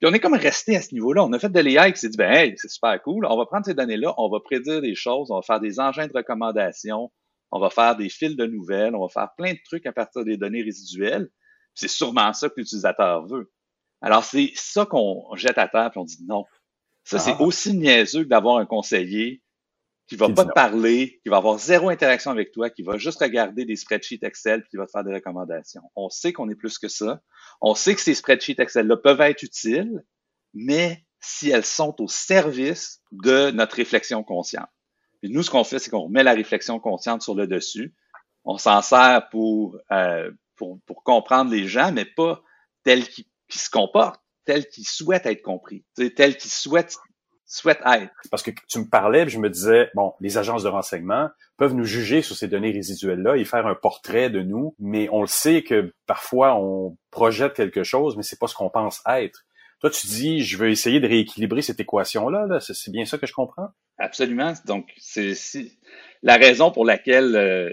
[0.00, 1.22] Puis on est comme resté à ce niveau-là.
[1.24, 3.26] On a fait de l'AI qui s'est dit, ben, hey, c'est super cool.
[3.26, 6.06] On va prendre ces données-là, on va prédire des choses, on va faire des engins
[6.06, 7.12] de recommandation,
[7.50, 10.24] on va faire des fils de nouvelles, on va faire plein de trucs à partir
[10.24, 11.28] des données résiduelles.
[11.74, 13.52] C'est sûrement ça que l'utilisateur veut.
[14.00, 16.46] Alors, c'est ça qu'on jette à terre, puis on dit non.
[17.04, 17.42] Ça, c'est ah.
[17.42, 19.42] aussi niaiseux que d'avoir un conseiller
[20.10, 23.20] qui va pas te parler, qui va avoir zéro interaction avec toi, qui va juste
[23.20, 25.82] regarder des spreadsheets Excel puis qui va te faire des recommandations.
[25.94, 27.22] On sait qu'on est plus que ça.
[27.60, 30.04] On sait que ces spreadsheets Excel-là peuvent être utiles,
[30.52, 34.66] mais si elles sont au service de notre réflexion consciente.
[35.22, 37.94] Et nous, ce qu'on fait, c'est qu'on met la réflexion consciente sur le dessus.
[38.42, 42.42] On s'en sert pour, euh, pour, pour, comprendre les gens, mais pas
[42.82, 46.96] tel qu'ils se comportent, tel qu'ils souhaitent être compris, tel qu'ils souhaitent
[47.50, 48.12] souhaite être.
[48.30, 51.84] Parce que tu me parlais, je me disais, bon, les agences de renseignement peuvent nous
[51.84, 55.62] juger sur ces données résiduelles-là et faire un portrait de nous, mais on le sait
[55.62, 59.44] que parfois on projette quelque chose, mais c'est pas ce qu'on pense être.
[59.80, 62.46] Toi, tu dis, je veux essayer de rééquilibrer cette équation-là.
[62.46, 63.70] -là, c'est bien ça que je comprends?
[63.98, 64.52] Absolument.
[64.66, 65.34] Donc, c'est
[66.22, 67.70] la raison pour laquelle euh,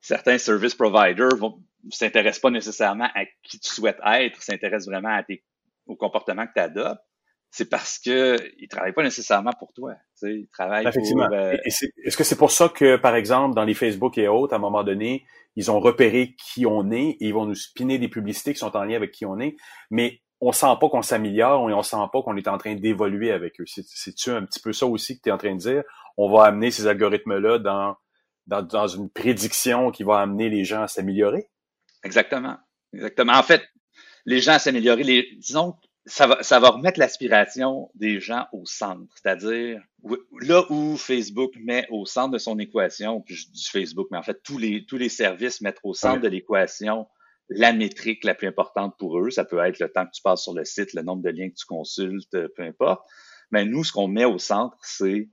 [0.00, 5.22] certains service providers vont, s'intéresse pas nécessairement à qui tu souhaites être, s'intéresse vraiment à
[5.22, 5.44] tes,
[5.86, 7.02] au comportement que tu adoptes,
[7.50, 9.94] c'est parce que ils travaillent pas nécessairement pour toi.
[10.22, 11.26] Ils travaillent Effectivement.
[11.28, 11.36] pour.
[11.36, 14.56] euh, Est-ce que c'est pour ça que, par exemple, dans les Facebook et autres, à
[14.56, 15.24] un moment donné,
[15.56, 18.76] ils ont repéré qui on est et ils vont nous spinner des publicités qui sont
[18.76, 19.56] en lien avec qui on est,
[19.90, 23.32] mais on sent pas qu'on s'améliore et on sent pas qu'on est en train d'évoluer
[23.32, 23.64] avec eux.
[23.66, 25.82] C'est- C'est-tu un petit peu ça aussi que tu es en train de dire?
[26.16, 27.96] On va amener ces algorithmes-là dans,
[28.46, 31.48] dans, dans une prédiction qui va amener les gens à s'améliorer?
[32.04, 32.56] Exactement.
[32.92, 33.32] Exactement.
[33.32, 33.62] En fait,
[34.26, 35.74] les gens à s'améliorer, les, disons,
[36.08, 39.12] ça va, ça va remettre l'aspiration des gens au centre.
[39.14, 39.80] C'est-à-dire,
[40.40, 44.22] là où Facebook met au centre de son équation, puis je dis Facebook, mais en
[44.22, 46.20] fait, tous les, tous les services mettent au centre Ouais.
[46.22, 47.06] de l'équation
[47.50, 49.30] la métrique la plus importante pour eux.
[49.30, 51.48] Ça peut être le temps que tu passes sur le site, le nombre de liens
[51.48, 53.02] que tu consultes, euh, peu importe.
[53.50, 55.30] Mais nous, ce qu'on met au centre, c'est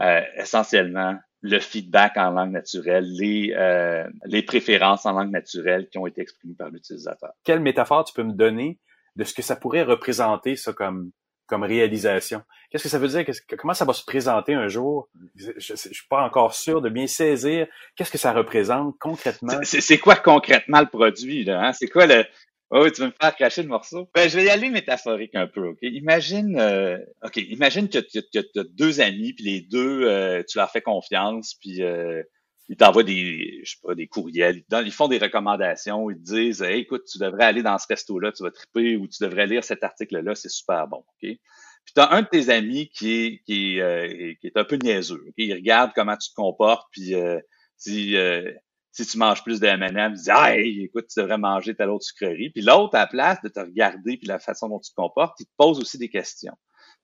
[0.00, 5.98] euh, essentiellement le feedback en langue naturelle, les, euh, les préférences en langue naturelle qui
[5.98, 7.32] ont été exprimées par l'utilisateur.
[7.44, 8.80] Quelle métaphore tu peux me donner
[9.18, 11.10] de ce que ça pourrait représenter, ça, comme,
[11.46, 12.40] comme réalisation?
[12.70, 13.24] Qu'est-ce que ça veut dire?
[13.58, 15.08] Comment ça va se présenter un jour?
[15.34, 17.66] Je, je suis pas encore sûr de bien saisir.
[17.96, 19.58] Qu'est-ce que ça représente concrètement?
[19.62, 21.66] C'est- C'est quoi concrètement le produit, là?
[21.66, 21.72] Hein?
[21.74, 22.24] C'est quoi le.
[22.70, 24.10] Oh, tu veux me faire cracher le morceau?
[24.14, 25.78] Ben, je vais y aller métaphorique un peu, OK?
[25.80, 30.70] Imagine, euh, OK, imagine que tu as deux amis, puis les deux, euh, tu leur
[30.70, 32.22] fais confiance, puis euh,
[32.68, 36.62] ils t'envoient des, je sais pas, des courriels, ils, font des recommandations, ils te disent,
[36.62, 39.82] écoute, tu devrais aller dans ce resto-là, tu vas triper, ou tu devrais lire cet
[39.82, 41.20] article-là, c'est super bon, OK?
[41.22, 44.64] Puis tu as un de tes amis qui est, qui est, euh, qui est un
[44.64, 45.34] peu niaiseux, OK?
[45.38, 47.40] Il regarde comment tu te comportes, puis euh,
[47.78, 48.52] si, euh,
[48.92, 52.04] si tu manges plus de M&M, il dit Hey, écoute, tu devrais manger telle autre
[52.04, 52.50] sucrerie.
[52.50, 55.38] Puis l'autre, à la place de te regarder puis la façon dont tu te comportes,
[55.40, 56.56] il te pose aussi des questions.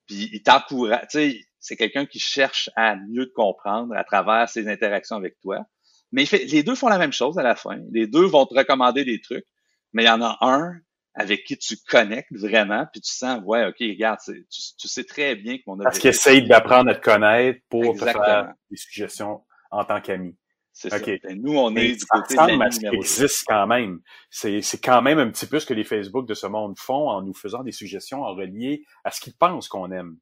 [0.07, 1.07] Puis il t'encourage.
[1.11, 5.41] Tu sais, c'est quelqu'un qui cherche à mieux te comprendre à travers ses interactions avec
[5.41, 5.65] toi.
[6.13, 7.79] Mais fait, les deux font la même chose à la fin.
[7.91, 9.47] Les deux vont te recommander des trucs,
[9.95, 10.75] mais il y en a un
[11.15, 14.45] avec qui tu connectes vraiment, puis tu sens, ouais, ok, regarde, tu,
[14.79, 16.33] tu sais très bien que mon Parce qu'ils objectif.
[16.33, 20.37] essayent d'apprendre à te connaître pour te faire des suggestions en tant qu'ami.
[20.75, 21.05] C'est OK.
[21.05, 21.29] ça.
[21.29, 24.01] Ben, nous, on Mais est du côté de à ce qui existe quand même.
[24.29, 27.09] C'est, c'est quand même un petit peu ce que les Facebook de ce monde font
[27.09, 30.19] en nous faisant des suggestions en relié à ce qu'ils pensent qu'on aime.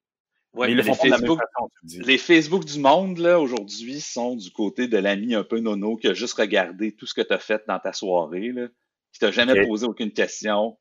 [0.55, 2.01] Ouais, mais ils mais le font les pas de la même Facebook, façon, tu dis.
[2.01, 6.09] les Facebook du monde, là, aujourd'hui, sont du côté de l'ami un peu nono qui
[6.09, 8.69] a juste regardé tout ce que tu as fait dans ta soirée, là,
[9.13, 10.79] qui t'a jamais posé aucune question,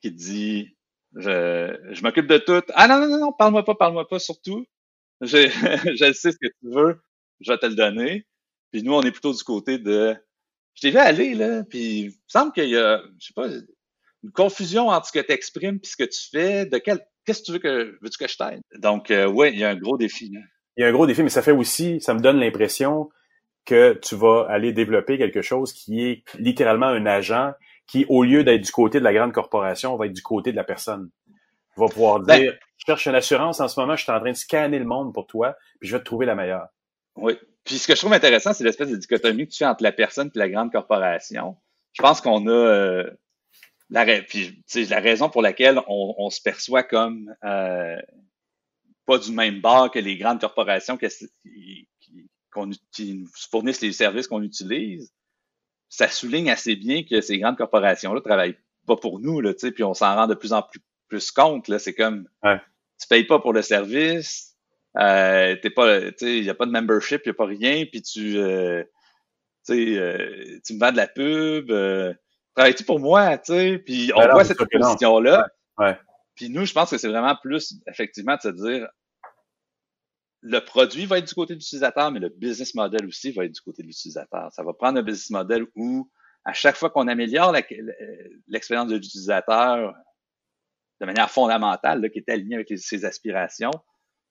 [0.00, 0.76] qui te dit
[1.14, 2.62] je, je m'occupe de tout.
[2.74, 4.66] Ah non, non, non, non, parle-moi pas, parle-moi pas, surtout.
[5.20, 5.48] Je,
[5.96, 7.00] je sais ce que tu veux,
[7.40, 8.26] je vais te le donner.
[8.72, 10.16] Puis nous, on est plutôt du côté de
[10.74, 13.48] je t'ai vu aller, là, puis il me semble qu'il y a, je sais pas,
[13.48, 16.66] une confusion entre ce que tu exprimes et ce que tu fais.
[16.66, 18.60] De quel, qu'est-ce que tu veux que, veux-tu que je t'aide?
[18.78, 20.40] Donc, euh, ouais, il y a un gros défi, là.
[20.76, 23.10] Il y a un gros défi, mais ça fait aussi, ça me donne l'impression
[23.64, 27.52] que tu vas aller développer quelque chose qui est littéralement un agent
[27.86, 30.56] qui, au lieu d'être du côté de la grande corporation, va être du côté de
[30.56, 31.10] la personne.
[31.76, 34.30] Va pouvoir Ben- dire, je cherche une assurance en ce moment, je suis en train
[34.30, 36.66] de scanner le monde pour toi, puis je vais te trouver la meilleure.
[37.16, 37.38] Oui.
[37.64, 39.92] Puis ce que je trouve intéressant, c'est l'espèce de dichotomie que tu fais entre la
[39.92, 41.56] personne et la grande corporation.
[41.92, 43.10] Je pense qu'on a euh,
[43.90, 48.00] la, puis, raison pour laquelle on, on se perçoit comme euh,
[49.06, 51.08] pas du même bord que les grandes corporations que-
[51.42, 51.88] qui,
[52.52, 55.12] qu'on nous fournissent les services qu'on utilise.
[55.88, 58.56] Ça souligne assez bien que ces grandes corporations-là travaillent
[58.86, 61.30] pas pour nous, là, tu sais, puis on s'en rend de plus en plus, plus
[61.30, 61.68] compte.
[61.68, 62.60] Là, c'est comme Ouais.
[63.00, 64.56] tu payes pas pour le service,
[64.98, 68.02] euh, t'es pas, tu sais, y a pas de membership, y a pas rien, puis
[68.02, 68.82] tu, euh,
[69.66, 72.12] tu sais, euh, tu me vends de la pub, euh,
[72.54, 74.86] travailles-tu pour moi, tu sais, puis on Ben voit cette sûr que non.
[74.88, 75.46] position-là.
[75.78, 75.98] Ouais.
[76.34, 78.88] Puis nous, je pense que c'est vraiment plus, effectivement, de se dire,
[80.40, 83.52] le produit va être du côté de l'utilisateur, mais le business model aussi va être
[83.52, 84.50] du côté de l'utilisateur.
[84.52, 86.10] Ça va prendre un business model où,
[86.44, 87.62] à chaque fois qu'on améliore la-
[88.48, 89.94] l'expérience de l'utilisateur
[91.00, 93.70] de manière fondamentale, là, qui est alignée avec les- ses aspirations,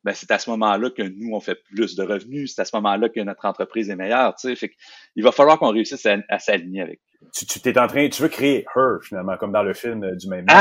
[0.03, 2.53] ben c'est à ce moment-là que nous, on fait plus de revenus.
[2.55, 4.33] C'est à ce moment-là que notre entreprise est meilleure.
[4.35, 4.55] Tu sais.
[4.55, 4.75] Fait que
[5.15, 7.01] il va falloir qu'on réussisse à, à s'aligner avec.
[7.35, 10.15] Tu, tu t'es en train, tu veux créer Her, finalement, comme dans le film euh,
[10.15, 10.53] du même nom.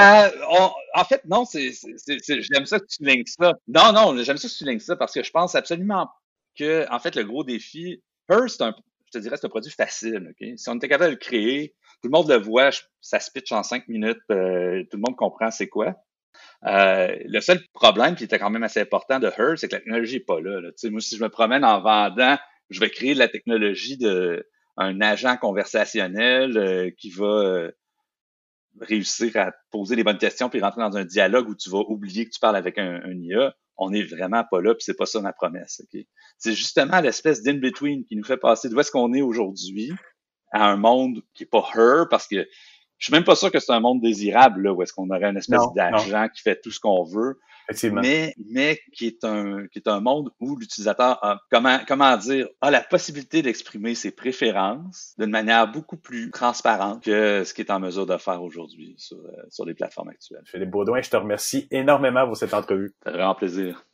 [0.50, 3.54] On- en fait, non, c'est, c'est, j'aime ça que tu lignes ça.
[3.66, 6.10] Non, non, j'aime ça que tu lignes ça parce que je pense absolument
[6.58, 8.74] que, en fait, le gros défi, Her, c'est un,
[9.06, 10.32] je te dirais, c'est un produit facile.
[10.38, 10.48] ok?
[10.58, 13.52] Si on était capable de le créer, tout le monde le voit, ça se pitch
[13.52, 15.94] en cinq minutes, euh, tout le monde comprend c'est quoi.
[16.66, 19.80] Euh, le seul problème qui était quand même assez important de Her, c'est que la
[19.80, 20.60] technologie n'est pas là.
[20.90, 22.36] moi, si je me promène en vendant,
[22.68, 24.46] je vais créer de la technologie de
[24.76, 27.70] un agent conversationnel euh, qui va euh,
[28.80, 32.24] réussir à poser les bonnes questions puis rentrer dans un dialogue où tu vas oublier
[32.24, 33.54] que tu parles avec un, un IA.
[33.76, 35.82] On n'est vraiment pas là, puis c'est pas ça ma promesse.
[35.82, 36.02] ok?
[36.38, 39.92] C'est justement l'espèce d'in-between qui nous fait passer d'où est-ce qu'on est aujourd'hui
[40.52, 42.46] à un monde qui est pas her, parce que
[43.00, 45.24] je suis même pas sûr que c'est un monde désirable, là, où est-ce qu'on aurait
[45.24, 47.40] une espèce d'agent qui fait tout ce qu'on veut.
[48.02, 52.48] Mais, mais qui est un, qui est un monde où l'utilisateur a, comment, comment dire,
[52.60, 57.70] a la possibilité d'exprimer ses préférences d'une manière beaucoup plus transparente que ce qu'il est
[57.70, 60.42] en mesure de faire aujourd'hui sur, euh, sur les plateformes actuelles.
[60.46, 62.92] Philippe Baudouin, je te remercie énormément pour cette entrevue.
[63.04, 63.84] C'est vraiment plaisir.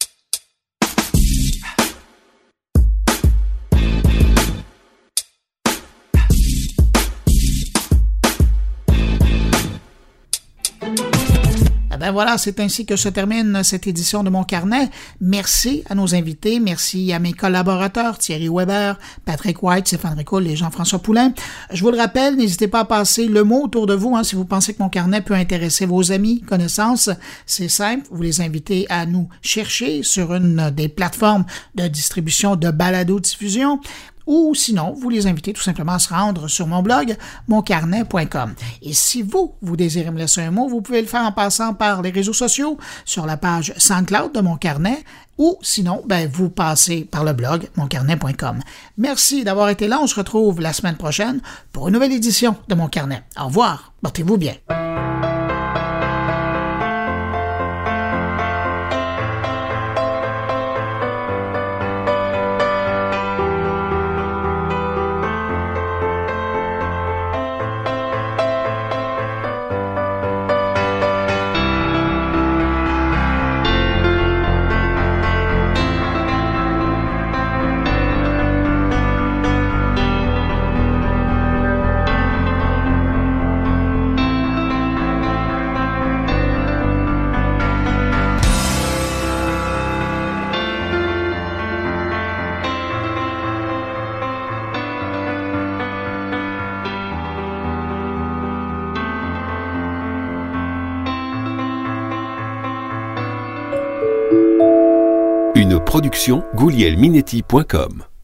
[11.96, 14.90] Eh ben voilà, c'est ainsi que se termine cette édition de mon carnet.
[15.22, 20.56] Merci à nos invités, merci à mes collaborateurs Thierry Weber, Patrick White, Stéphane Ricoul et
[20.56, 21.32] Jean-François Poulain.
[21.72, 24.36] Je vous le rappelle, n'hésitez pas à passer le mot autour de vous hein, si
[24.36, 27.08] vous pensez que mon carnet peut intéresser vos amis, connaissances.
[27.46, 31.46] C'est simple, vous les invitez à nous chercher sur une des plateformes
[31.76, 33.80] de distribution de balado-diffusion
[34.26, 37.16] ou sinon, vous les invitez tout simplement à se rendre sur mon blog,
[37.48, 38.54] moncarnet.com.
[38.82, 41.74] Et si vous, vous désirez me laisser un mot, vous pouvez le faire en passant
[41.74, 45.04] par les réseaux sociaux, sur la page SoundCloud de Mon Carnet,
[45.38, 48.60] ou sinon, ben, vous passez par le blog moncarnet.com.
[48.96, 49.98] Merci d'avoir été là.
[50.00, 51.40] On se retrouve la semaine prochaine
[51.72, 53.22] pour une nouvelle édition de Mon Carnet.
[53.38, 53.92] Au revoir.
[54.02, 54.54] Portez-vous bien.
[106.54, 108.15] goulielminetti.com